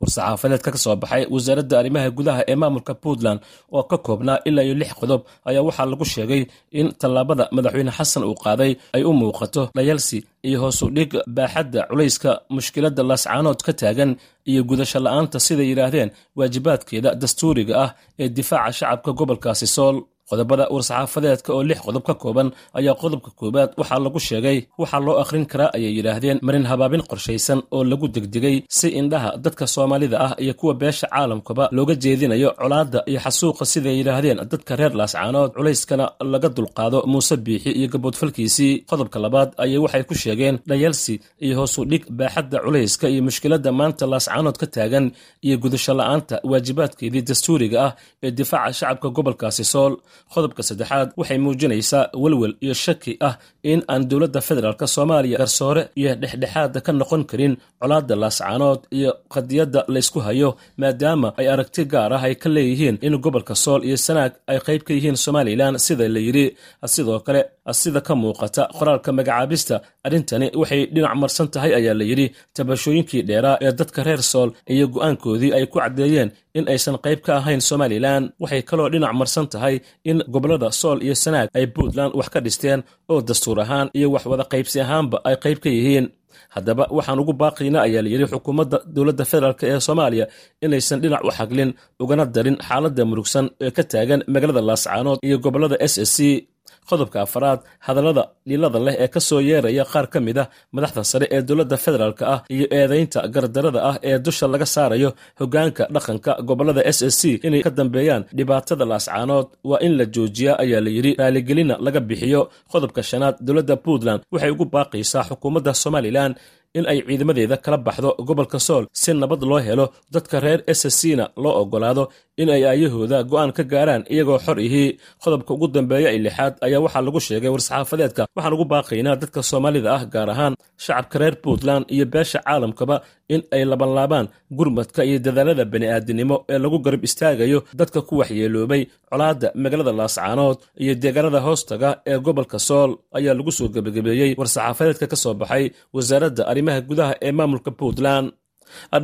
war-saxaafadeedka 0.02 0.70
ka 0.76 0.78
soo 0.84 0.96
baxay 1.02 1.24
wasaaradda 1.34 1.76
arrimaha 1.82 2.10
gudaha 2.18 2.42
ee 2.52 2.56
maamulka 2.62 2.94
puntland 3.04 3.40
oo 3.78 3.84
ka 3.92 3.98
koobnaa 4.06 4.38
ilaa 4.48 4.64
iyo 4.68 4.76
lix 4.82 4.92
qodob 5.00 5.22
ayaa 5.50 5.64
waxaa 5.68 5.86
lagu 5.92 6.06
sheegay 6.14 6.42
in 6.80 6.88
tallaabada 7.02 7.44
madaxweyne 7.56 7.92
xasan 7.98 8.24
uu 8.30 8.36
qaaday 8.44 8.72
ay 8.96 9.04
u 9.10 9.12
muuqato 9.20 9.62
dhayalsi 9.78 10.18
iyo 10.48 10.58
hoosu 10.64 10.86
dhig 10.96 11.12
baaxadda 11.38 11.80
culayska 11.90 12.32
mushkiladda 12.56 13.02
laascaanood 13.10 13.60
ka 13.66 13.72
taagan 13.82 14.12
iyo 14.52 14.62
gudasho 14.70 15.00
la'aanta 15.06 15.38
siday 15.48 15.68
yidhaahdeen 15.72 16.10
waajibaadkeeda 16.38 17.10
dastuuriga 17.22 17.74
ah 17.86 17.90
ee 18.22 18.30
difaaca 18.38 18.72
shacabka 18.80 19.12
gobolkaasi 19.20 19.68
sool 19.76 19.98
qodobada 20.30 20.64
war-saxaafadeedka 20.74 21.50
oo 21.58 21.64
lix 21.70 21.80
qodob 21.88 22.04
ka 22.10 22.14
kooban 22.24 22.48
ayaa 22.80 22.96
qodobka 23.02 23.30
koowaad 23.40 23.70
waxaa 23.80 24.00
lagu 24.06 24.20
sheegay 24.28 24.58
waxaa 24.82 25.02
loo 25.06 25.16
akhrin 25.24 25.46
karaa 25.52 25.70
ayay 25.78 25.92
yidhaahdeen 25.98 26.38
marin 26.48 26.66
habaabin 26.72 27.04
qorshaysan 27.10 27.60
oo 27.76 27.84
lagu 27.92 28.06
degdegay 28.16 28.56
si 28.78 28.88
indhaha 29.00 29.30
dadka 29.46 29.64
soomaalida 29.76 30.18
ah 30.28 30.34
iyo 30.44 30.54
kuwa 30.60 30.74
beesha 30.82 31.08
caalamkaba 31.14 31.64
looga 31.78 31.96
jeedinayo 32.04 32.50
colaadda 32.62 33.00
iyo 33.12 33.20
xasuuqa 33.26 33.64
siday 33.72 33.96
yidhaahdeen 34.00 34.38
dadka 34.52 34.72
reer 34.80 34.94
laascaanood. 35.00 35.52
culayskana 35.58 36.06
laga 36.34 36.50
dulqaado 36.58 37.00
muuse 37.12 37.36
biixi 37.46 37.72
iyo 37.80 37.88
gaboodfalkiisii 37.94 38.74
qodobka 38.90 39.18
labaad 39.26 39.50
ayay 39.64 39.80
waxay 39.86 40.04
ku 40.10 40.14
sheegeen 40.24 40.56
dhayalsi 40.70 41.14
iyo 41.46 41.54
hoosu 41.60 41.82
dhig 41.92 42.04
baaxadda 42.20 42.58
culayska 42.66 43.06
iyo 43.14 43.22
mushkiladda 43.28 43.70
maanta 43.80 44.04
laascaanood 44.14 44.58
ka 44.62 44.68
taagan 44.76 45.06
iyo 45.46 45.56
gudasho 45.64 45.94
la'aanta 46.00 46.36
waajibaadkeedii 46.52 47.24
dastuuriga 47.30 47.78
ah 47.88 47.92
ee 48.26 48.32
difaaca 48.40 48.74
shacabka 48.80 49.08
gobolkaasi 49.18 49.64
sool 49.74 49.94
qodobka 50.34 50.62
saddexaad 50.70 51.10
waxay 51.20 51.38
muujinaysaa 51.46 52.04
welwel 52.24 52.54
iyo 52.66 52.74
shaki 52.86 53.14
ah 53.28 53.34
in 53.72 53.80
aan 53.92 54.02
dowladda 54.10 54.42
federaalk 54.48 54.82
soomaaliya 54.96 55.38
garsoore 55.42 55.82
iyo 56.00 56.12
dhexdhexaada 56.22 56.80
ka 56.86 56.92
noqon 57.00 57.24
karin 57.32 57.54
colaadda 57.82 58.16
laascaanood 58.24 58.80
iyo 58.98 59.12
qadiyadda 59.34 59.80
laysku 59.94 60.20
hayo 60.28 60.50
maadaama 60.82 61.28
ay 61.40 61.48
aragti 61.54 61.84
gaar 61.94 62.12
ah 62.18 62.24
ay 62.28 62.36
ka 62.42 62.50
leeyihiin 62.56 62.96
in 63.08 63.14
gobolka 63.26 63.56
sool 63.64 63.82
iyo 63.88 63.98
sanaag 64.08 64.32
ay 64.52 64.58
qayb 64.68 64.82
ka 64.88 64.92
yihiin 64.98 65.18
somalilan 65.26 65.74
sida 65.86 66.06
la 66.16 66.20
yidhi. 66.28 66.46
Sidoo 66.94 67.20
kale 67.26 67.42
sida 67.82 68.02
ka 68.08 68.14
muuqata 68.22 68.64
qoraalka 68.78 69.10
magacaabista 69.18 69.76
arrintani 70.06 70.48
waxay 70.62 70.82
dhinac 70.94 71.14
marsan 71.22 71.48
tahay 71.54 71.72
ayaa 71.80 71.96
la 72.00 72.06
yidhi. 72.12 72.28
Tabashooyinkii 72.56 73.22
dheeraa 73.30 73.58
ee 73.66 73.72
dadka 73.80 74.00
reer 74.08 74.22
sool 74.32 74.50
iyo 74.74 74.86
go'aankoodii 74.94 75.52
ay 75.58 75.66
ku 75.72 75.78
caddeeyeen 75.84 76.30
in 76.58 76.66
aysan 76.74 76.96
qayb 77.06 77.20
ka 77.26 77.32
ahayn 77.40 77.62
somalilan 77.70 78.24
waxay 78.44 78.62
kaloo 78.70 78.88
dhinac 78.94 79.14
marsan 79.20 79.46
tahay 79.54 79.76
in 80.10 80.18
gobollada 80.34 80.68
sool 80.82 80.98
iyo 81.06 81.16
sanaag 81.24 81.48
ay 81.58 81.66
puntland 81.76 82.12
wax 82.20 82.28
ka 82.34 82.40
dhisteen 82.46 82.80
oo 83.12 83.20
dastuur 83.28 83.58
ahaan 83.64 83.88
iyo 83.98 84.08
wax 84.16 84.24
wada 84.32 84.44
qaybsi 84.54 84.78
ahaanba 84.86 85.18
ay 85.30 85.36
qayb 85.44 85.58
ka 85.64 85.70
yihiin. 85.78 86.08
Haddaba 86.56 86.84
waxaan 86.98 87.20
ugu 87.24 87.34
baaqayna 87.42 87.80
ayaa 87.88 88.02
la 88.06 88.10
yidhi 88.14 88.26
xukuumadda 88.34 88.78
dowladda 88.96 89.24
federaalk 89.32 89.62
ee 89.72 89.80
soomaaliya 89.88 90.26
inaysan 90.66 91.00
dhinac 91.04 91.22
u 91.28 91.32
xaglin 91.38 91.70
ugana 92.04 92.24
darin 92.36 92.58
xaaladda 92.68 93.04
murugsan 93.10 93.46
ee 93.66 93.72
ka 93.78 93.84
taagan 93.92 94.22
magaalada 94.34 94.62
laascaanood 94.70 95.20
iyo 95.28 95.38
gobollada 95.46 95.76
s 95.92 95.94
s 96.10 96.12
c 96.16 96.48
qodobka 96.90 97.18
afaraad 97.26 97.60
hadallada 97.88 98.24
dhilada 98.50 98.80
leh 98.88 98.96
ee 99.04 99.08
ka 99.16 99.20
soo 99.30 99.42
yeeraya 99.50 99.84
qaar 99.94 100.06
ka 100.14 100.20
mid 100.28 100.38
ah 100.44 100.48
madaxda 100.76 101.02
sare 101.12 101.26
ee 101.36 101.42
dowladda 101.48 101.78
federaalk 101.86 102.20
ah 102.34 102.40
iyo 102.56 102.66
eedaynta 102.80 103.20
gardarada 103.36 103.80
ah 103.90 103.96
ee 104.10 104.18
dusha 104.26 104.46
laga 104.54 104.68
saarayo 104.76 105.10
hoggaanka 105.40 105.84
dhaqanka 105.96 106.32
gobollada 106.50 106.82
s 106.96 107.00
s 107.14 107.16
c 107.22 107.24
inay 107.48 107.62
ka 107.66 107.72
dambeeyaan 107.80 108.24
dhibaatada 108.38 108.84
laascaanood 108.92 109.48
waa 109.70 109.80
in 109.86 109.94
la 110.00 110.06
joojiyaa 110.16 110.58
ayaa 110.64 110.82
la 110.86 110.90
yidhi. 110.96 111.12
Raaligelina 111.22 111.76
laga 111.86 112.00
bixiyo. 112.10 112.42
Qodobka 112.72 113.02
shanaad 113.10 113.36
dowladda 113.48 113.76
puntland 113.86 114.22
waxay 114.34 114.52
ugu 114.56 114.66
baaqaysaa 114.76 115.24
xukuumadda 115.30 115.72
somalilan 115.84 116.32
in 116.78 116.86
ay 116.92 117.00
ciidamadeeda 117.08 117.58
kala 117.66 117.78
baxdo 117.88 118.10
gobolka 118.28 118.60
sool 118.68 118.84
si 119.02 119.10
nabad 119.22 119.42
loo 119.50 119.60
helo 119.68 119.86
dadka 120.14 120.36
reer 120.46 120.60
s 120.80 120.82
s 120.86 120.96
c 121.00 121.16
na 121.20 121.26
loo 121.44 121.54
oggolaado 121.62 122.04
in 122.42 122.50
ay 122.56 122.64
aayahooda 122.70 123.18
go'aan 123.32 123.52
ka 123.58 123.64
gaaraan 123.72 124.04
iyagoo 124.14 124.40
xor 124.46 124.58
ihii 124.68 124.90
qodobka 125.24 125.52
ugu 125.56 125.68
dambeeya 125.76 126.10
ee 126.16 126.22
lixaad 126.26 126.54
ayaa 126.66 126.82
waxaa 126.86 127.04
lagu 127.08 127.20
sheegay 127.28 127.52
war-saxaafadeedka 127.54 128.22
waxaan 128.36 128.54
ugu 128.56 128.66
baaqaynaa 128.74 129.16
dadka 129.22 129.40
soomaalida 129.50 129.90
ah 129.98 130.04
gaar 130.14 130.30
ahaan 130.34 130.54
shacabka 130.86 131.16
reer 131.22 131.36
puntland 131.44 131.84
iyo 131.96 132.06
beesha 132.14 132.40
caalamkaba 132.48 132.96
in 133.34 133.42
ay 133.56 133.64
labanlaabaan 133.72 134.28
gurmadka 134.58 135.02
iyo 135.10 135.18
dadaalada 135.26 135.64
bani'aadinimo 135.74 136.36
ee 136.54 136.60
lagu 136.64 136.78
garab 136.86 137.04
istaagayo 137.10 137.60
dadka 137.80 138.00
ku 138.08 138.14
waxyeeloobay 138.22 138.82
colaadda 139.12 139.48
magaalada 139.64 139.92
laascaanood 140.00 140.58
iyo 140.84 140.94
deegaanada 141.04 141.40
hoostaga 141.48 141.90
ee 142.12 142.18
gobolka 142.28 142.58
sool. 142.68 142.92
Ayaa 143.18 143.34
lagu 143.40 143.52
soo 143.58 143.68
gebagabeeyey 143.76 144.32
war-saxaafadeedka 144.40 145.06
ka 145.12 145.18
soo 145.24 145.34
baxay 145.42 145.64
wasaaradda 145.96 146.42
arrimaha 146.68 146.88
gudaha 146.90 147.14
ee 147.22 147.32
maamulka 147.32 147.72
puntland. 147.80 148.32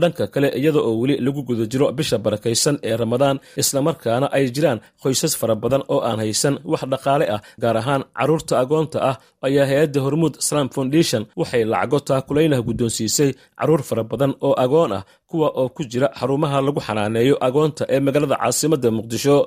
Dhanka 0.01 0.27
kale 0.33 0.47
iyada 0.59 0.79
oo 0.87 0.99
weli 1.01 1.15
lagu 1.25 1.41
guda 1.47 1.65
jiro 1.71 1.87
bisha 1.97 2.17
barakaysan 2.25 2.75
ee 2.83 2.95
ramadaan 3.01 3.37
islamarkaana 3.61 4.27
ay 4.37 4.45
jiraan 4.55 4.79
qoysas 5.01 5.33
fara 5.39 5.55
badan 5.63 5.83
oo 5.93 5.99
aan 6.09 6.19
haysan 6.23 6.55
wax 6.71 6.83
dhaqaale 6.91 7.25
ah 7.35 7.41
gaar 7.63 7.77
ahaan 7.81 8.03
carruurta 8.17 8.53
agoonta 8.63 8.97
ah 9.09 9.15
ayaa 9.47 9.65
hay'adda 9.71 9.99
hormuud 10.05 10.33
islam 10.43 10.67
foundation 10.75 11.21
waxay 11.39 11.63
lacago 11.73 11.99
taakulaynah 12.09 12.59
guddoonsiisay 12.67 13.29
carruur 13.59 13.81
fara 13.89 14.03
badan 14.11 14.31
oo 14.47 14.53
agoon 14.63 14.91
ah 14.97 15.03
kuwa 15.33 15.49
oo 15.61 15.69
ku 15.75 15.81
jira 15.91 16.07
xarumaha 16.19 16.57
lagu 16.65 16.79
xanaaneeyo 16.87 17.35
agoonta 17.47 17.83
ee 17.93 17.99
magaalada 18.05 18.35
caasimadda 18.41 18.89
muqdisho. 18.97 19.37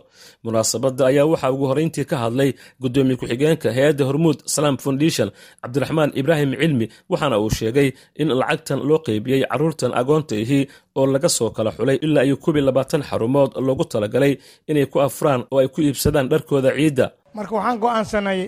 Munaasabadda 0.45 1.03
ayaa 1.11 1.27
waxaa 1.33 1.51
ugu 1.55 1.65
horrayntii 1.71 2.05
ka 2.11 2.17
hadlay 2.23 2.51
guddoomiye 2.83 3.17
ku-xigeenka 3.21 3.69
hay'adda 3.77 4.03
hormuud 4.09 4.39
salaam 4.55 4.77
foundation 4.85 5.29
cabdiraxmaan 5.63 6.11
ibraahim 6.21 6.51
cilmi 6.61 6.87
waxaana 7.11 7.37
uu 7.45 7.51
sheegay 7.59 7.89
in 8.23 8.29
lacagtan 8.41 8.81
loo 8.89 8.99
qeybiyey 9.07 9.41
carruurtan 9.51 9.93
agoonta 10.01 10.35
ihii 10.43 10.63
oo 10.99 11.07
laga 11.15 11.29
soo 11.37 11.51
kala 11.57 11.71
xulay 11.77 11.97
ilaa 12.07 12.25
iyo 12.29 12.37
kubi 12.45 12.61
labaatan 12.69 13.03
xarumood 13.09 13.51
loogu 13.67 13.85
talagalay 13.93 14.33
inay 14.71 14.87
ku 14.93 14.99
afraan 15.07 15.41
oo 15.53 15.59
ay 15.63 15.69
ku 15.75 15.79
iibsadaan 15.87 16.27
dharkooda 16.33 16.71
ciidda. 16.79 17.07
Marka 17.37 17.53
waxaan 17.59 17.79
go'aansanay 17.83 18.41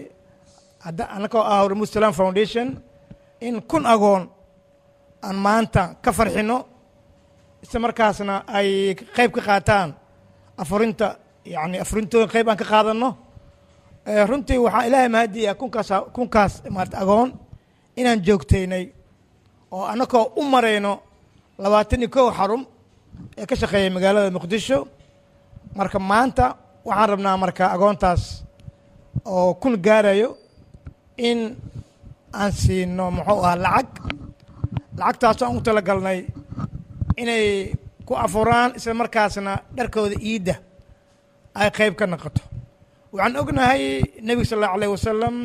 annagoo 1.17 1.43
ah 1.53 1.59
hormuud 1.65 1.89
salaam 1.95 2.13
foundation 2.21 2.67
in 3.47 3.55
kun 3.71 3.85
agoon 3.95 4.23
aan 5.27 5.37
maanta 5.47 5.83
ka 6.05 6.11
farxinno 6.19 6.59
isla 7.65 7.79
markaasna 7.85 8.35
ay 8.59 8.69
qayb 9.17 9.31
ka 9.37 9.41
qaataan 9.49 9.89
afurinta 10.63 11.07
yani 11.55 11.77
afurintooda 11.85 12.27
qayb 12.35 12.47
aan 12.51 12.57
ka 12.61 12.65
qaadanno. 12.73 13.11
Runtii 14.31 14.59
waxaa 14.65 14.87
ilaahay 14.89 15.09
mahadiya 15.15 15.53
kunkaas 15.61 15.91
kunkaas 16.17 16.53
maarata 16.75 16.97
agoon 17.03 17.29
inaan 18.01 18.21
joogtaynay 18.27 18.85
oo 19.75 19.85
annagoo 19.93 20.25
u 20.41 20.43
marayno 20.53 20.93
labaatan 21.63 22.01
iyo 22.03 22.09
kow 22.17 22.29
xarum 22.39 22.63
ee 23.39 23.47
ka 23.51 23.55
shaqeeya 23.61 23.91
magaalada 23.97 24.31
muqdisho. 24.37 24.79
Marka 25.79 25.99
maanta 26.11 26.47
waxaan 26.89 27.09
rabnaa 27.13 27.37
marka 27.43 27.65
agoontaas 27.75 28.23
oo 29.35 29.55
kun 29.61 29.75
gaarayo 29.87 30.29
in 31.29 31.39
aan 32.41 32.53
siino 32.61 33.05
muxuu 33.17 33.41
ahaa 33.45 33.57
lacag. 33.65 33.89
Lacagtaasoo 34.99 35.47
aan 35.49 35.57
u 35.57 35.61
talagalnay 35.67 36.19
inay 37.23 37.73
ku 38.07 38.13
afuraan 38.25 38.71
isla 38.79 38.95
markaasna 38.95 39.53
dharkooda 39.77 40.17
iidda 40.31 40.55
ay 41.61 41.71
qayb 41.77 41.95
ka 41.99 42.07
noqoto. 42.07 42.43
Waxaan 43.13 43.37
ognahay 43.41 43.83
nebiga 44.27 44.49
sal 44.49 44.59
allahu 44.59 44.75
alayh 44.77 44.91
wasalam 44.97 45.37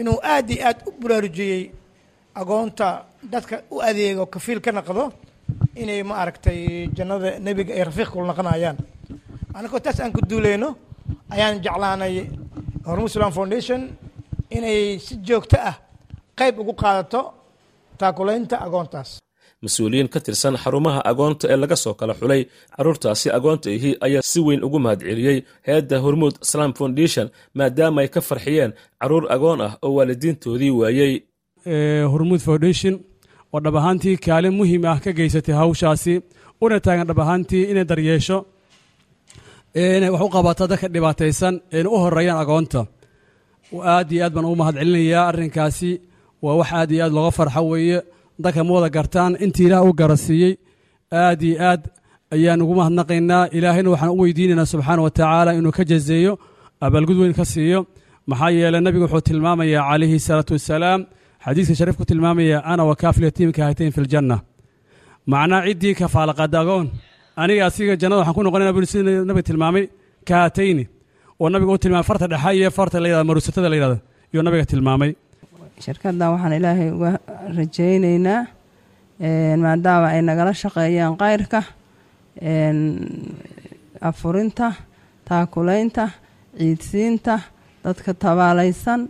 inuu 0.00 0.18
aad 0.32 0.48
iyo 0.50 0.62
aad 0.68 0.78
u 0.88 0.90
baraarujiyey 1.02 1.62
agoonta 2.40 2.88
dadka 3.32 3.56
u 3.70 3.80
adeego 3.88 4.26
kafiil 4.26 4.60
ka 4.60 4.70
noqdo 4.72 5.12
inay 5.82 6.02
ma 6.08 6.14
aragtay 6.22 6.88
jannada 6.96 7.38
nebiga 7.46 7.72
ay 7.74 7.84
rafiiq 7.88 8.08
kula 8.12 8.26
noqonayaan. 8.32 8.76
Annagoo 9.56 9.80
taas 9.84 10.00
aan 10.00 10.12
ku 10.12 10.20
duuleyno 10.30 10.68
ayaan 11.34 11.60
jeclaanay 11.64 12.14
hormuud 12.86 13.10
islam 13.10 13.32
foundation 13.32 13.80
inay 14.56 14.98
si 14.98 15.14
joogto 15.26 15.56
ah 15.70 15.76
qayb 16.38 16.58
ugu 16.60 16.72
qaadato 16.82 17.20
taakulaynta 18.00 18.56
agoontaas 18.66 19.10
mas'uuliyiin 19.64 20.08
ka 20.12 20.18
tirsan 20.26 20.54
xarumaha 20.62 21.00
agoonta 21.10 21.44
ee 21.52 21.56
laga 21.62 21.76
soo 21.84 21.94
kala 22.00 22.14
xulay. 22.20 22.42
Carruurtaasi 22.76 23.28
agoonta 23.38 23.68
ihii 23.76 23.94
ayaa 24.06 24.22
si 24.30 24.38
weyn 24.46 24.60
ugu 24.66 24.78
mahadceliyey 24.84 25.38
hay'adda 25.66 25.96
hormuud 26.04 26.34
islam 26.46 26.70
foundation 26.78 27.26
maadaama 27.58 27.98
ay 28.02 28.08
ka 28.14 28.20
farxiyeen 28.28 28.72
carruur 29.00 29.24
agoon 29.34 29.60
ah 29.66 29.72
oo 29.84 29.92
waalidiintoodii 29.98 30.72
waayey 30.80 31.12
hormuud 32.12 32.40
foundation 32.48 32.94
oo 33.54 33.58
dhab 33.64 33.76
ahaantii 33.80 34.16
kaalin 34.26 34.54
muhiim 34.58 34.82
ah 34.92 34.98
ka 35.04 35.10
geysatay 35.18 35.54
hawshaasi 35.60 36.14
una 36.64 36.76
taagan 36.86 37.06
dhab 37.10 37.20
ahaantii 37.24 37.62
inay 37.70 37.86
daryeesho 37.90 38.38
inay 39.74 40.10
wax 40.14 40.22
u 40.26 40.28
qabato 40.36 40.64
dadka 40.70 40.86
dhibaataysan 40.94 41.54
eena 41.76 41.88
u 41.94 41.96
horeeyaan 42.04 42.40
agoonta. 42.44 42.80
Aad 43.92 44.08
iyo 44.12 44.22
aad 44.24 44.32
baan 44.34 44.46
ugu 44.48 44.56
mahadcelinayaa 44.62 45.24
arrinkaasi 45.30 45.90
waa 46.44 46.56
wax 46.60 46.68
aad 46.78 46.90
iyo 46.94 47.02
aad 47.04 47.12
looga 47.16 47.30
farxo 47.38 47.62
weeye 47.72 47.98
dadka 48.42 48.60
ma 48.66 48.72
wada 48.76 48.88
gartaan. 48.96 49.32
Intii 49.44 49.66
ilaah 49.68 49.82
u 49.88 49.92
garasiiyey 50.00 50.52
aad 51.22 51.40
iyo 51.48 51.56
aad 51.70 51.82
ayaan 52.34 52.60
ugu 52.64 52.74
mahadnaqaynaa. 52.80 53.42
Ilaahayna 53.56 53.88
waxaan 53.94 54.10
u 54.14 54.18
weydiinaynaa 54.22 54.70
subxaana 54.72 55.00
wa 55.06 55.10
tacaala 55.18 55.50
inuu 55.58 55.72
ka 55.78 55.82
jazeeyo 55.90 56.32
abaalgud 56.86 57.18
weyn 57.22 57.34
ka 57.40 57.44
siiyo. 57.52 57.80
Maxaa 58.30 58.50
yeeley 58.56 58.80
nabigu 58.86 59.04
wuxuu 59.06 59.22
tilmaamayaa 59.28 59.82
calayhi 59.90 60.18
salaatu 60.28 60.52
wasalaam 60.56 61.00
xadiiska 61.44 61.74
shariif 61.78 61.96
ku 62.00 62.04
tilmaamaya 62.10 62.58
ana 62.72 62.82
wa 62.90 62.94
kaafil 63.02 63.24
yatiimka 63.28 63.60
haytayn 63.66 63.92
fi 63.96 64.00
ljanna 64.06 64.36
macnaa 65.32 65.60
ciddii 65.66 65.94
kafaalaqaada 66.00 66.58
agoon 66.64 66.86
aniga 67.42 67.62
asiga 67.68 67.94
jannada 68.00 68.20
waxaan 68.20 68.36
ku 68.38 68.42
noqonayna 68.46 68.72
buri 68.76 68.86
sida 68.92 69.10
nabiga 69.28 69.46
tilmaamay 69.50 69.84
kahatayni 70.28 70.84
oo 71.42 71.46
nabiga 71.54 71.72
u 71.76 71.78
tilmaamay 71.84 72.06
farta 72.10 72.26
dhexa 72.32 72.50
iyo 72.58 72.70
farta 72.78 72.96
la 73.02 73.06
yidhahda 73.08 73.26
marusatada 73.30 73.68
la 73.72 73.76
yidhahda 73.78 73.98
iyo 74.32 74.40
nabiga 74.46 74.64
tilmaamay 74.72 75.10
shirkaddan 75.84 76.30
waxaan 76.34 76.52
ilaahay 76.58 76.90
uga 76.96 77.10
rajaynaynaa 77.56 78.42
maadaama 79.64 80.06
ay 80.14 80.22
nagala 80.28 80.52
shaqeeyaan 80.62 81.14
kayrka 81.22 81.60
afurinta 84.08 84.66
taakulaynta 85.28 86.04
ciidsiinta 86.58 87.34
dadka 87.84 88.12
tabaalaysan 88.22 89.00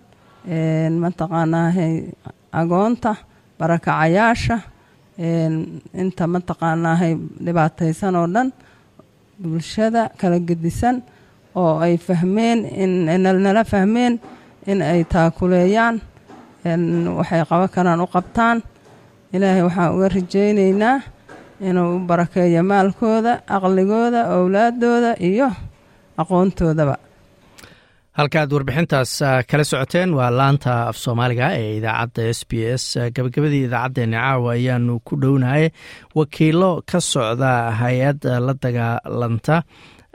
mataqaanaahay 1.02 1.94
agoonta 2.60 3.12
barakacayaasha 3.58 4.56
inta 6.02 6.24
mataqaanaahay 6.34 7.12
dhibaataysan 7.44 8.14
oo 8.20 8.26
dhan 8.34 8.48
bulshada 9.42 10.02
kala 10.20 10.38
gedisan 10.48 10.96
oo 11.60 11.78
ay 11.84 11.94
fahmeen 12.06 12.58
nala 13.44 13.62
fahmeen 13.72 14.14
in 14.70 14.78
ay 14.82 15.00
taakuleeyaan 15.12 15.96
waxay 17.18 17.42
qaban 17.50 17.68
karaan 17.74 18.00
u 18.00 18.06
qabtaan. 18.14 18.56
Ilaahay 19.34 19.62
waxaan 19.68 19.90
uga 19.94 20.08
rajaynaynaa 20.16 20.96
inuu 21.68 21.88
u 21.96 21.98
barakeeyo 22.08 22.62
maalkooda 22.70 23.32
aqligooda 23.56 24.20
owlaadooda 24.36 25.10
iyo 25.30 25.48
aqoontoodaba 26.22 26.96
halkaaad 28.18 28.50
warbixintaas 28.56 29.12
kala 29.50 29.64
socoteen 29.70 30.10
waa 30.18 30.30
laanta 30.40 30.72
af 30.90 30.96
soomaaliga 31.04 31.46
ee 31.60 31.76
idaacadda 31.78 32.22
s 32.38 32.40
b 32.48 32.52
s. 32.82 32.84
Gabagabadii 33.16 33.64
idaacaddeenna 33.68 34.18
caawa 34.24 34.52
ayaanu 34.56 34.94
ku 35.06 35.14
dhownahay. 35.22 35.64
Wakiilo 36.18 36.70
ka 36.90 36.98
socda 37.12 37.52
hay'ad 37.80 38.20
la 38.46 38.52
dagaalanta 38.64 39.56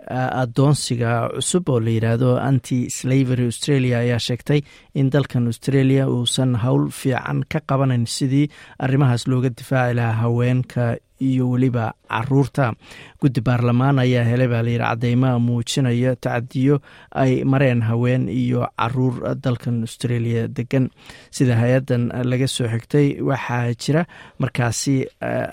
adoonsiga 0.10 1.12
cusub 1.36 1.70
oo 1.70 1.80
la 1.80 1.92
yidhaahdo 1.96 2.30
anti 2.50 2.78
slavery 2.90 3.46
australia 3.52 3.98
ayaa 4.04 4.20
sheegtay 4.28 4.62
in 5.00 5.10
dalkan 5.14 5.46
australia 5.52 6.08
uusan 6.16 6.56
howl 6.64 6.90
fiican 7.00 7.40
ka 7.52 7.60
qabanayn 7.70 8.06
sidii 8.16 8.48
arrimahaas 8.86 9.28
looga 9.32 9.50
difaaci 9.60 9.96
lahaa 10.00 10.20
haweenka 10.24 10.86
iyo 11.28 11.50
weliba 11.54 11.86
carruurta. 12.12 12.74
Guddi 13.22 13.42
baarlamaan 13.48 14.00
ayaa 14.04 14.24
helay 14.30 14.48
baa 14.54 14.64
layidhi 14.66 14.84
cadeymaha 14.84 15.40
muujinaya 15.46 16.16
tacadiyo 16.16 16.76
ay 17.24 17.44
mareen 17.52 17.82
haween 17.90 18.30
iyo 18.30 18.68
carruur 18.80 19.36
dalkan 19.44 19.82
australia 19.88 20.48
degan 20.58 20.90
sida 21.32 21.56
hay'addan 21.62 22.04
laga 22.32 22.48
soo 22.56 22.68
xigtay 22.74 23.08
waxaa 23.30 23.74
jira 23.82 24.04
markaasi 24.42 24.96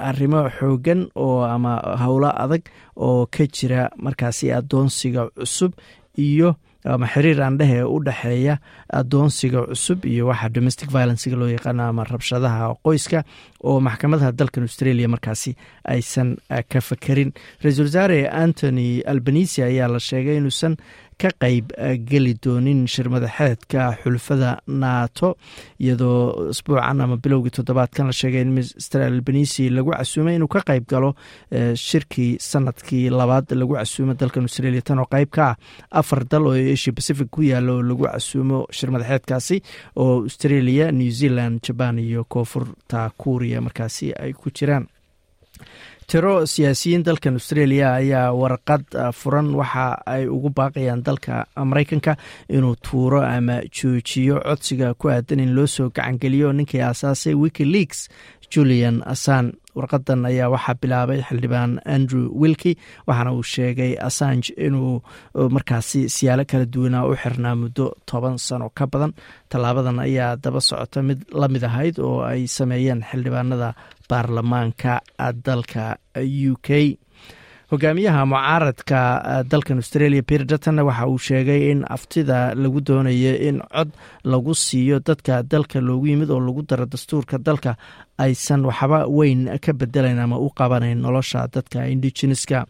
arrimo 0.08 0.40
xoogan 0.58 1.00
oo 1.24 1.42
ama 1.54 1.72
howlo 2.04 2.30
adag 2.44 2.62
oo 2.96 3.26
ka 3.34 3.44
jira 3.56 3.82
markaasi 4.06 4.52
adoonsiga 4.58 5.22
cusub 5.38 5.72
iyo 6.28 6.54
ama 6.94 7.06
xiriir 7.14 7.40
aan 7.42 7.58
dhehe 7.60 7.82
u 7.84 7.96
dhexeeya 8.06 8.54
adoonsiga 9.00 9.60
cusub 9.70 10.04
iyo 10.04 10.26
waxa 10.30 10.48
domestic 10.48 10.88
violencega 10.94 11.36
loo 11.36 11.48
yaqaano 11.56 11.82
ama 11.90 12.04
rabshadaha 12.04 12.74
qoyska 12.86 13.24
oo 13.68 13.80
maxkamadaha 13.80 14.32
dalkan 14.32 14.62
australia 14.68 15.08
markaasi 15.08 15.52
aysan 15.94 16.36
ka 16.72 16.80
fakerin. 16.80 17.32
Ra'iisul 17.62 17.86
wasaare 17.88 18.20
antony 18.44 19.02
albanisi 19.12 19.62
ayaa 19.62 19.88
la 19.94 19.98
sheegay 20.08 20.36
inuusan 20.40 20.76
ka 21.22 21.30
qeyb 21.42 21.72
geli 22.10 22.34
doonin 22.44 22.84
shirmadaxeedka 22.94 23.82
xulfada 24.02 24.50
nato 24.82 25.34
iyadoo 25.82 26.50
isbuucan 26.54 27.00
ama 27.04 27.16
bilowgii 27.24 27.50
toddobaadkan 27.58 28.06
la 28.10 28.12
sheegay 28.20 28.42
in 28.46 28.52
mr 28.58 29.00
albanisi 29.08 29.68
lagu 29.70 29.90
casuumay 29.96 30.36
inuu 30.38 30.48
ka 30.54 30.62
qeyb 30.70 30.84
galo 30.92 31.10
shirkii 31.74 32.36
sannadkii 32.50 33.10
labaad 33.10 33.50
lagu 33.60 33.74
casuumo 33.74 34.14
dalkan 34.14 34.46
australia. 34.46 34.82
Tan 34.82 34.98
oo 35.02 35.08
qeyb 35.10 35.30
ka 35.30 35.46
ah 35.50 35.56
afar 36.00 36.24
dal 36.30 36.46
oo 36.46 36.54
asia 36.74 36.92
pacific 36.92 37.28
ku 37.30 37.42
yaalla 37.42 37.72
oo 37.78 37.82
lagu 37.82 38.04
casuumo 38.06 38.66
shirmadaxeedkaasi 38.70 39.56
oo 39.96 40.22
australia 40.22 40.92
new 40.92 41.10
zealand 41.10 41.60
jaban 41.66 41.98
iyo 41.98 42.24
koonfurta 42.28 43.10
kuuriya 43.18 43.60
markaasi 43.60 44.12
ay 44.14 44.32
ku 44.32 44.50
jiraan 44.54 44.86
tiro 46.10 46.34
siyaasiyiin 46.46 47.02
dalkan 47.06 47.34
australia 47.38 47.88
ayaa 48.00 48.32
warqad 48.40 48.84
furan 49.20 49.48
waxa 49.60 49.86
ay 50.14 50.24
ugu 50.36 50.48
baaqayaan 50.58 51.02
dalka 51.04 51.44
mareykanka 51.70 52.16
inuu 52.56 52.76
tuuro 52.86 53.20
ama 53.22 53.56
joojiyo 53.76 54.40
codsiga 54.48 54.94
ku 55.00 55.08
aadan 55.12 55.40
in 55.44 55.52
loo 55.56 55.66
soo 55.66 55.90
gacangeliyo 55.96 56.52
ninkii 56.52 56.80
aasaasay 56.88 57.34
wikileaks 57.42 58.08
julian 58.52 59.02
assan 59.12 59.52
warqadan 59.76 60.24
ayaa 60.30 60.48
waxaa 60.54 60.80
bilaabay 60.82 61.20
xildhibaan 61.28 61.72
andrew 61.94 62.24
wilki 62.42 62.72
waxaana 63.06 63.32
uu 63.36 63.42
sheegay 63.54 63.92
assange 64.08 64.48
inuu 64.66 65.02
markaasi 65.56 66.08
siyaalo 66.14 66.44
kala 66.50 66.64
duwanaa 66.74 67.04
u 67.10 67.12
xirnaa 67.22 67.54
muddo 67.62 67.86
toban 68.10 68.36
sano 68.46 68.66
ka 68.78 68.86
badan. 68.92 69.12
Tallaabadan 69.50 69.98
ayaa 70.06 70.36
daba 70.44 70.60
socota 70.68 71.02
mid 71.08 71.20
la 71.40 71.46
mid 71.52 71.62
ahayd 71.68 71.96
oo 72.00 72.20
ay 72.30 72.46
sameeyeen 72.56 73.00
xildhibaanada 73.10 73.68
baarlamaanka 74.08 74.92
dalka 75.46 75.96
u 76.50 76.54
k 76.66 76.98
hogaamiyaha 77.70 78.22
mucaaradka 78.26 78.98
dalkan 79.50 79.76
australia 79.82 80.22
peter 80.22 80.46
dutton 80.50 80.78
waxa 80.88 81.06
uu 81.12 81.18
sheegay 81.18 81.70
in 81.70 81.84
aftida 81.96 82.54
lagu 82.54 82.80
doonayo 82.80 83.32
in 83.48 83.60
cod 83.74 83.90
lagu 84.24 84.54
siiyo 84.54 85.00
dadka 85.08 85.42
dalka 85.42 85.80
loogu 85.80 86.06
yimid 86.06 86.30
oo 86.30 86.40
lagu 86.40 86.62
daro 86.70 86.86
dastuurka 86.86 87.36
dalka 87.38 87.76
aysan 88.18 88.64
waxba 88.64 88.98
weyn 89.18 89.42
ka 89.64 89.72
bedelayn 89.80 90.18
ama 90.18 90.38
u 90.38 90.48
qabanayn 90.60 90.98
nolosha 91.04 91.44
dadka 91.54 91.84
indigeneska 91.92 92.64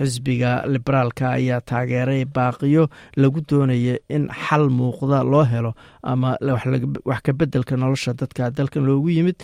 xisbiga 0.00 0.50
liberaalka 0.72 1.30
ayaa 1.38 1.60
taageeray 1.70 2.24
baaqiyo 2.36 2.84
lagu 3.22 3.40
doonaya 3.50 3.94
in 4.16 4.26
xal 4.44 4.66
muuqda 4.78 5.22
loo 5.32 5.44
helo 5.52 5.72
ama 6.02 6.30
wax 7.10 7.20
ka 7.26 7.32
bedelka 7.32 7.76
nolosha 7.76 8.12
dadka 8.20 8.50
dalkan 8.50 8.82
loogu 8.88 9.08
yimid 9.16 9.38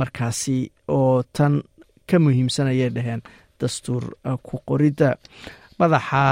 markaasi 0.00 0.70
oo 0.88 1.22
tan 1.36 1.62
ka 2.06 2.16
muhiimsan 2.18 2.66
ayay 2.72 2.90
dhaheen 2.96 3.22
dastuur 3.60 4.04
ku 4.46 4.54
qoridda 4.68 5.10
madaxa 5.80 6.24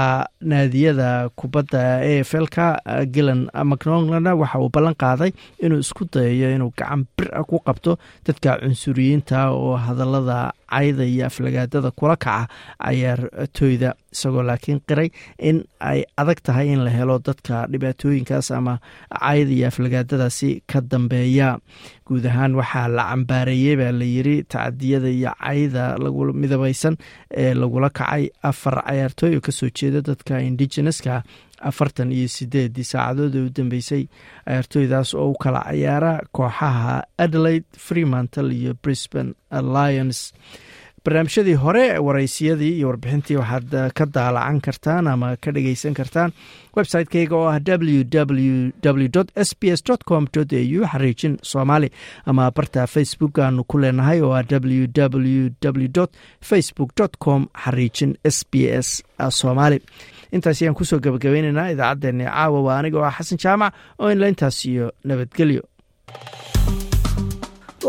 naadiyada 0.51 1.29
kubadda 1.39 1.81
e 2.05 2.21
f 2.21 2.31
lka 2.45 2.67
gilan 3.13 3.41
macnolana. 3.71 4.31
Waxa 4.41 4.59
uu 4.61 4.69
ballan 4.75 4.95
qaaday 5.03 5.31
inuu 5.63 5.79
isku 5.85 6.03
dayayo 6.13 6.47
inuu 6.55 6.71
gacan 6.77 7.01
bir 7.17 7.27
a 7.33 7.41
ku 7.49 7.57
qabto 7.67 7.97
dadka 8.25 8.59
cunsuriyiinta 8.61 9.49
oo 9.51 9.73
hadallada 9.85 10.53
cayda 10.71 11.03
iyo 11.13 11.25
aflagaadada 11.29 11.91
kula 11.91 12.15
kaca 12.25 12.47
cayaartooyda 12.83 13.93
isagoo 14.13 14.43
laakiin 14.43 14.79
qiray 14.89 15.09
in 15.49 15.63
ay 15.79 16.03
adag 16.17 16.39
tahay 16.43 16.67
in 16.73 16.83
la 16.85 16.89
helo 16.97 17.19
dadka 17.19 17.67
dhibaatooyinkaas 17.71 18.51
ama 18.51 18.79
cayda 19.19 19.51
iyo 19.57 19.67
aflagaadadaasi 19.67 20.63
ka 20.71 20.81
dambeeya. 20.81 21.57
Guud 22.07 22.25
ahaan 22.25 22.55
waxaa 22.59 22.87
la 22.97 23.03
cambaareeyey 23.11 23.75
baa 23.81 23.91
la 23.99 24.05
yiri 24.05 24.35
tacadiyada 24.43 25.09
iyo 25.09 25.31
cayda 25.43 25.97
lagu 26.03 26.33
midabaysan 26.33 26.95
ee 27.31 27.53
lagula 27.53 27.89
kacay 27.89 28.29
afar 28.43 28.75
cayaartooy 28.87 29.35
oo 29.37 29.41
ka 29.41 29.51
soo 29.51 29.69
jeeda 29.69 30.01
dadka 30.01 30.41
indigeneska 30.41 31.23
afartan 31.61 32.11
iyo 32.11 32.27
sideedii 32.27 32.83
saacadood 32.83 33.35
ee 33.35 33.45
u 33.45 33.49
dambeysay 33.57 34.03
cayaartooydaas 34.45 35.13
oo 35.13 35.29
u 35.31 35.33
kala 35.43 35.61
cayaara 35.69 36.19
kooxaha 36.31 37.03
adelaide 37.17 37.65
freemantle 37.77 38.53
iyo 38.55 38.73
brisbane 38.83 39.33
lions 39.51 40.33
barnaamijyadii 41.05 41.53
hore 41.53 41.97
waraysiyadii 41.99 42.77
iyo 42.77 42.87
warbixintii 42.87 43.35
waxaad 43.35 43.91
ka 43.97 44.05
daalacan 44.05 44.59
kartaan 44.61 45.07
ama 45.07 45.35
ka 45.41 45.51
dhageysan 45.51 45.93
kartaan 45.93 46.31
website-keyga 46.77 47.35
oo 47.35 47.47
ah 47.47 47.59
www 47.59 49.23
s 49.35 49.51
b 49.59 49.63
s 49.77 49.83
com 50.09 50.27
au 50.35 50.45
xariijin 50.91 51.37
soomaali 51.41 51.89
ama 52.25 52.51
barta 52.51 52.87
facebook 52.87 53.39
aanu 53.39 53.63
ku 53.63 53.77
leenahay 53.79 54.21
oo 54.21 54.33
ah 54.33 54.43
www 54.51 56.05
facebook 56.41 56.91
com 57.19 57.47
xariijin 57.63 58.15
s 58.23 58.45
b 58.51 58.67
s 58.81 59.03
soomaali 59.29 59.79
intaas 60.35 60.61
ayaan 60.61 60.75
ku 60.79 60.85
soo 60.85 60.99
gabagabayneynaa 61.05 61.71
idaacaddeenni 61.75 62.25
caawa 62.25 62.59
waa 62.67 62.77
aniga 62.79 62.97
oo 62.99 63.05
ah 63.09 63.15
xasan 63.17 63.37
jaamac 63.43 63.73
oo 63.99 64.09
inla 64.13 64.27
intaas 64.33 64.57
iyo 64.65 64.91
nabadgelyo. 65.07 65.63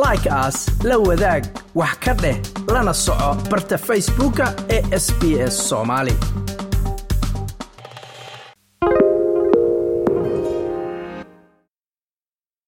Like 0.04 0.28
aas 0.30 0.58
la 0.88 0.96
wadaag 0.98 1.44
wax 1.74 1.94
ka 2.04 2.12
dheh 2.22 2.36
lana 2.72 2.94
soco 2.94 3.30
barta 3.50 3.76
facebooka 3.78 4.46
ee 4.76 4.82
sb 5.04 5.22
s 5.52 5.54
soomaali 5.68 6.14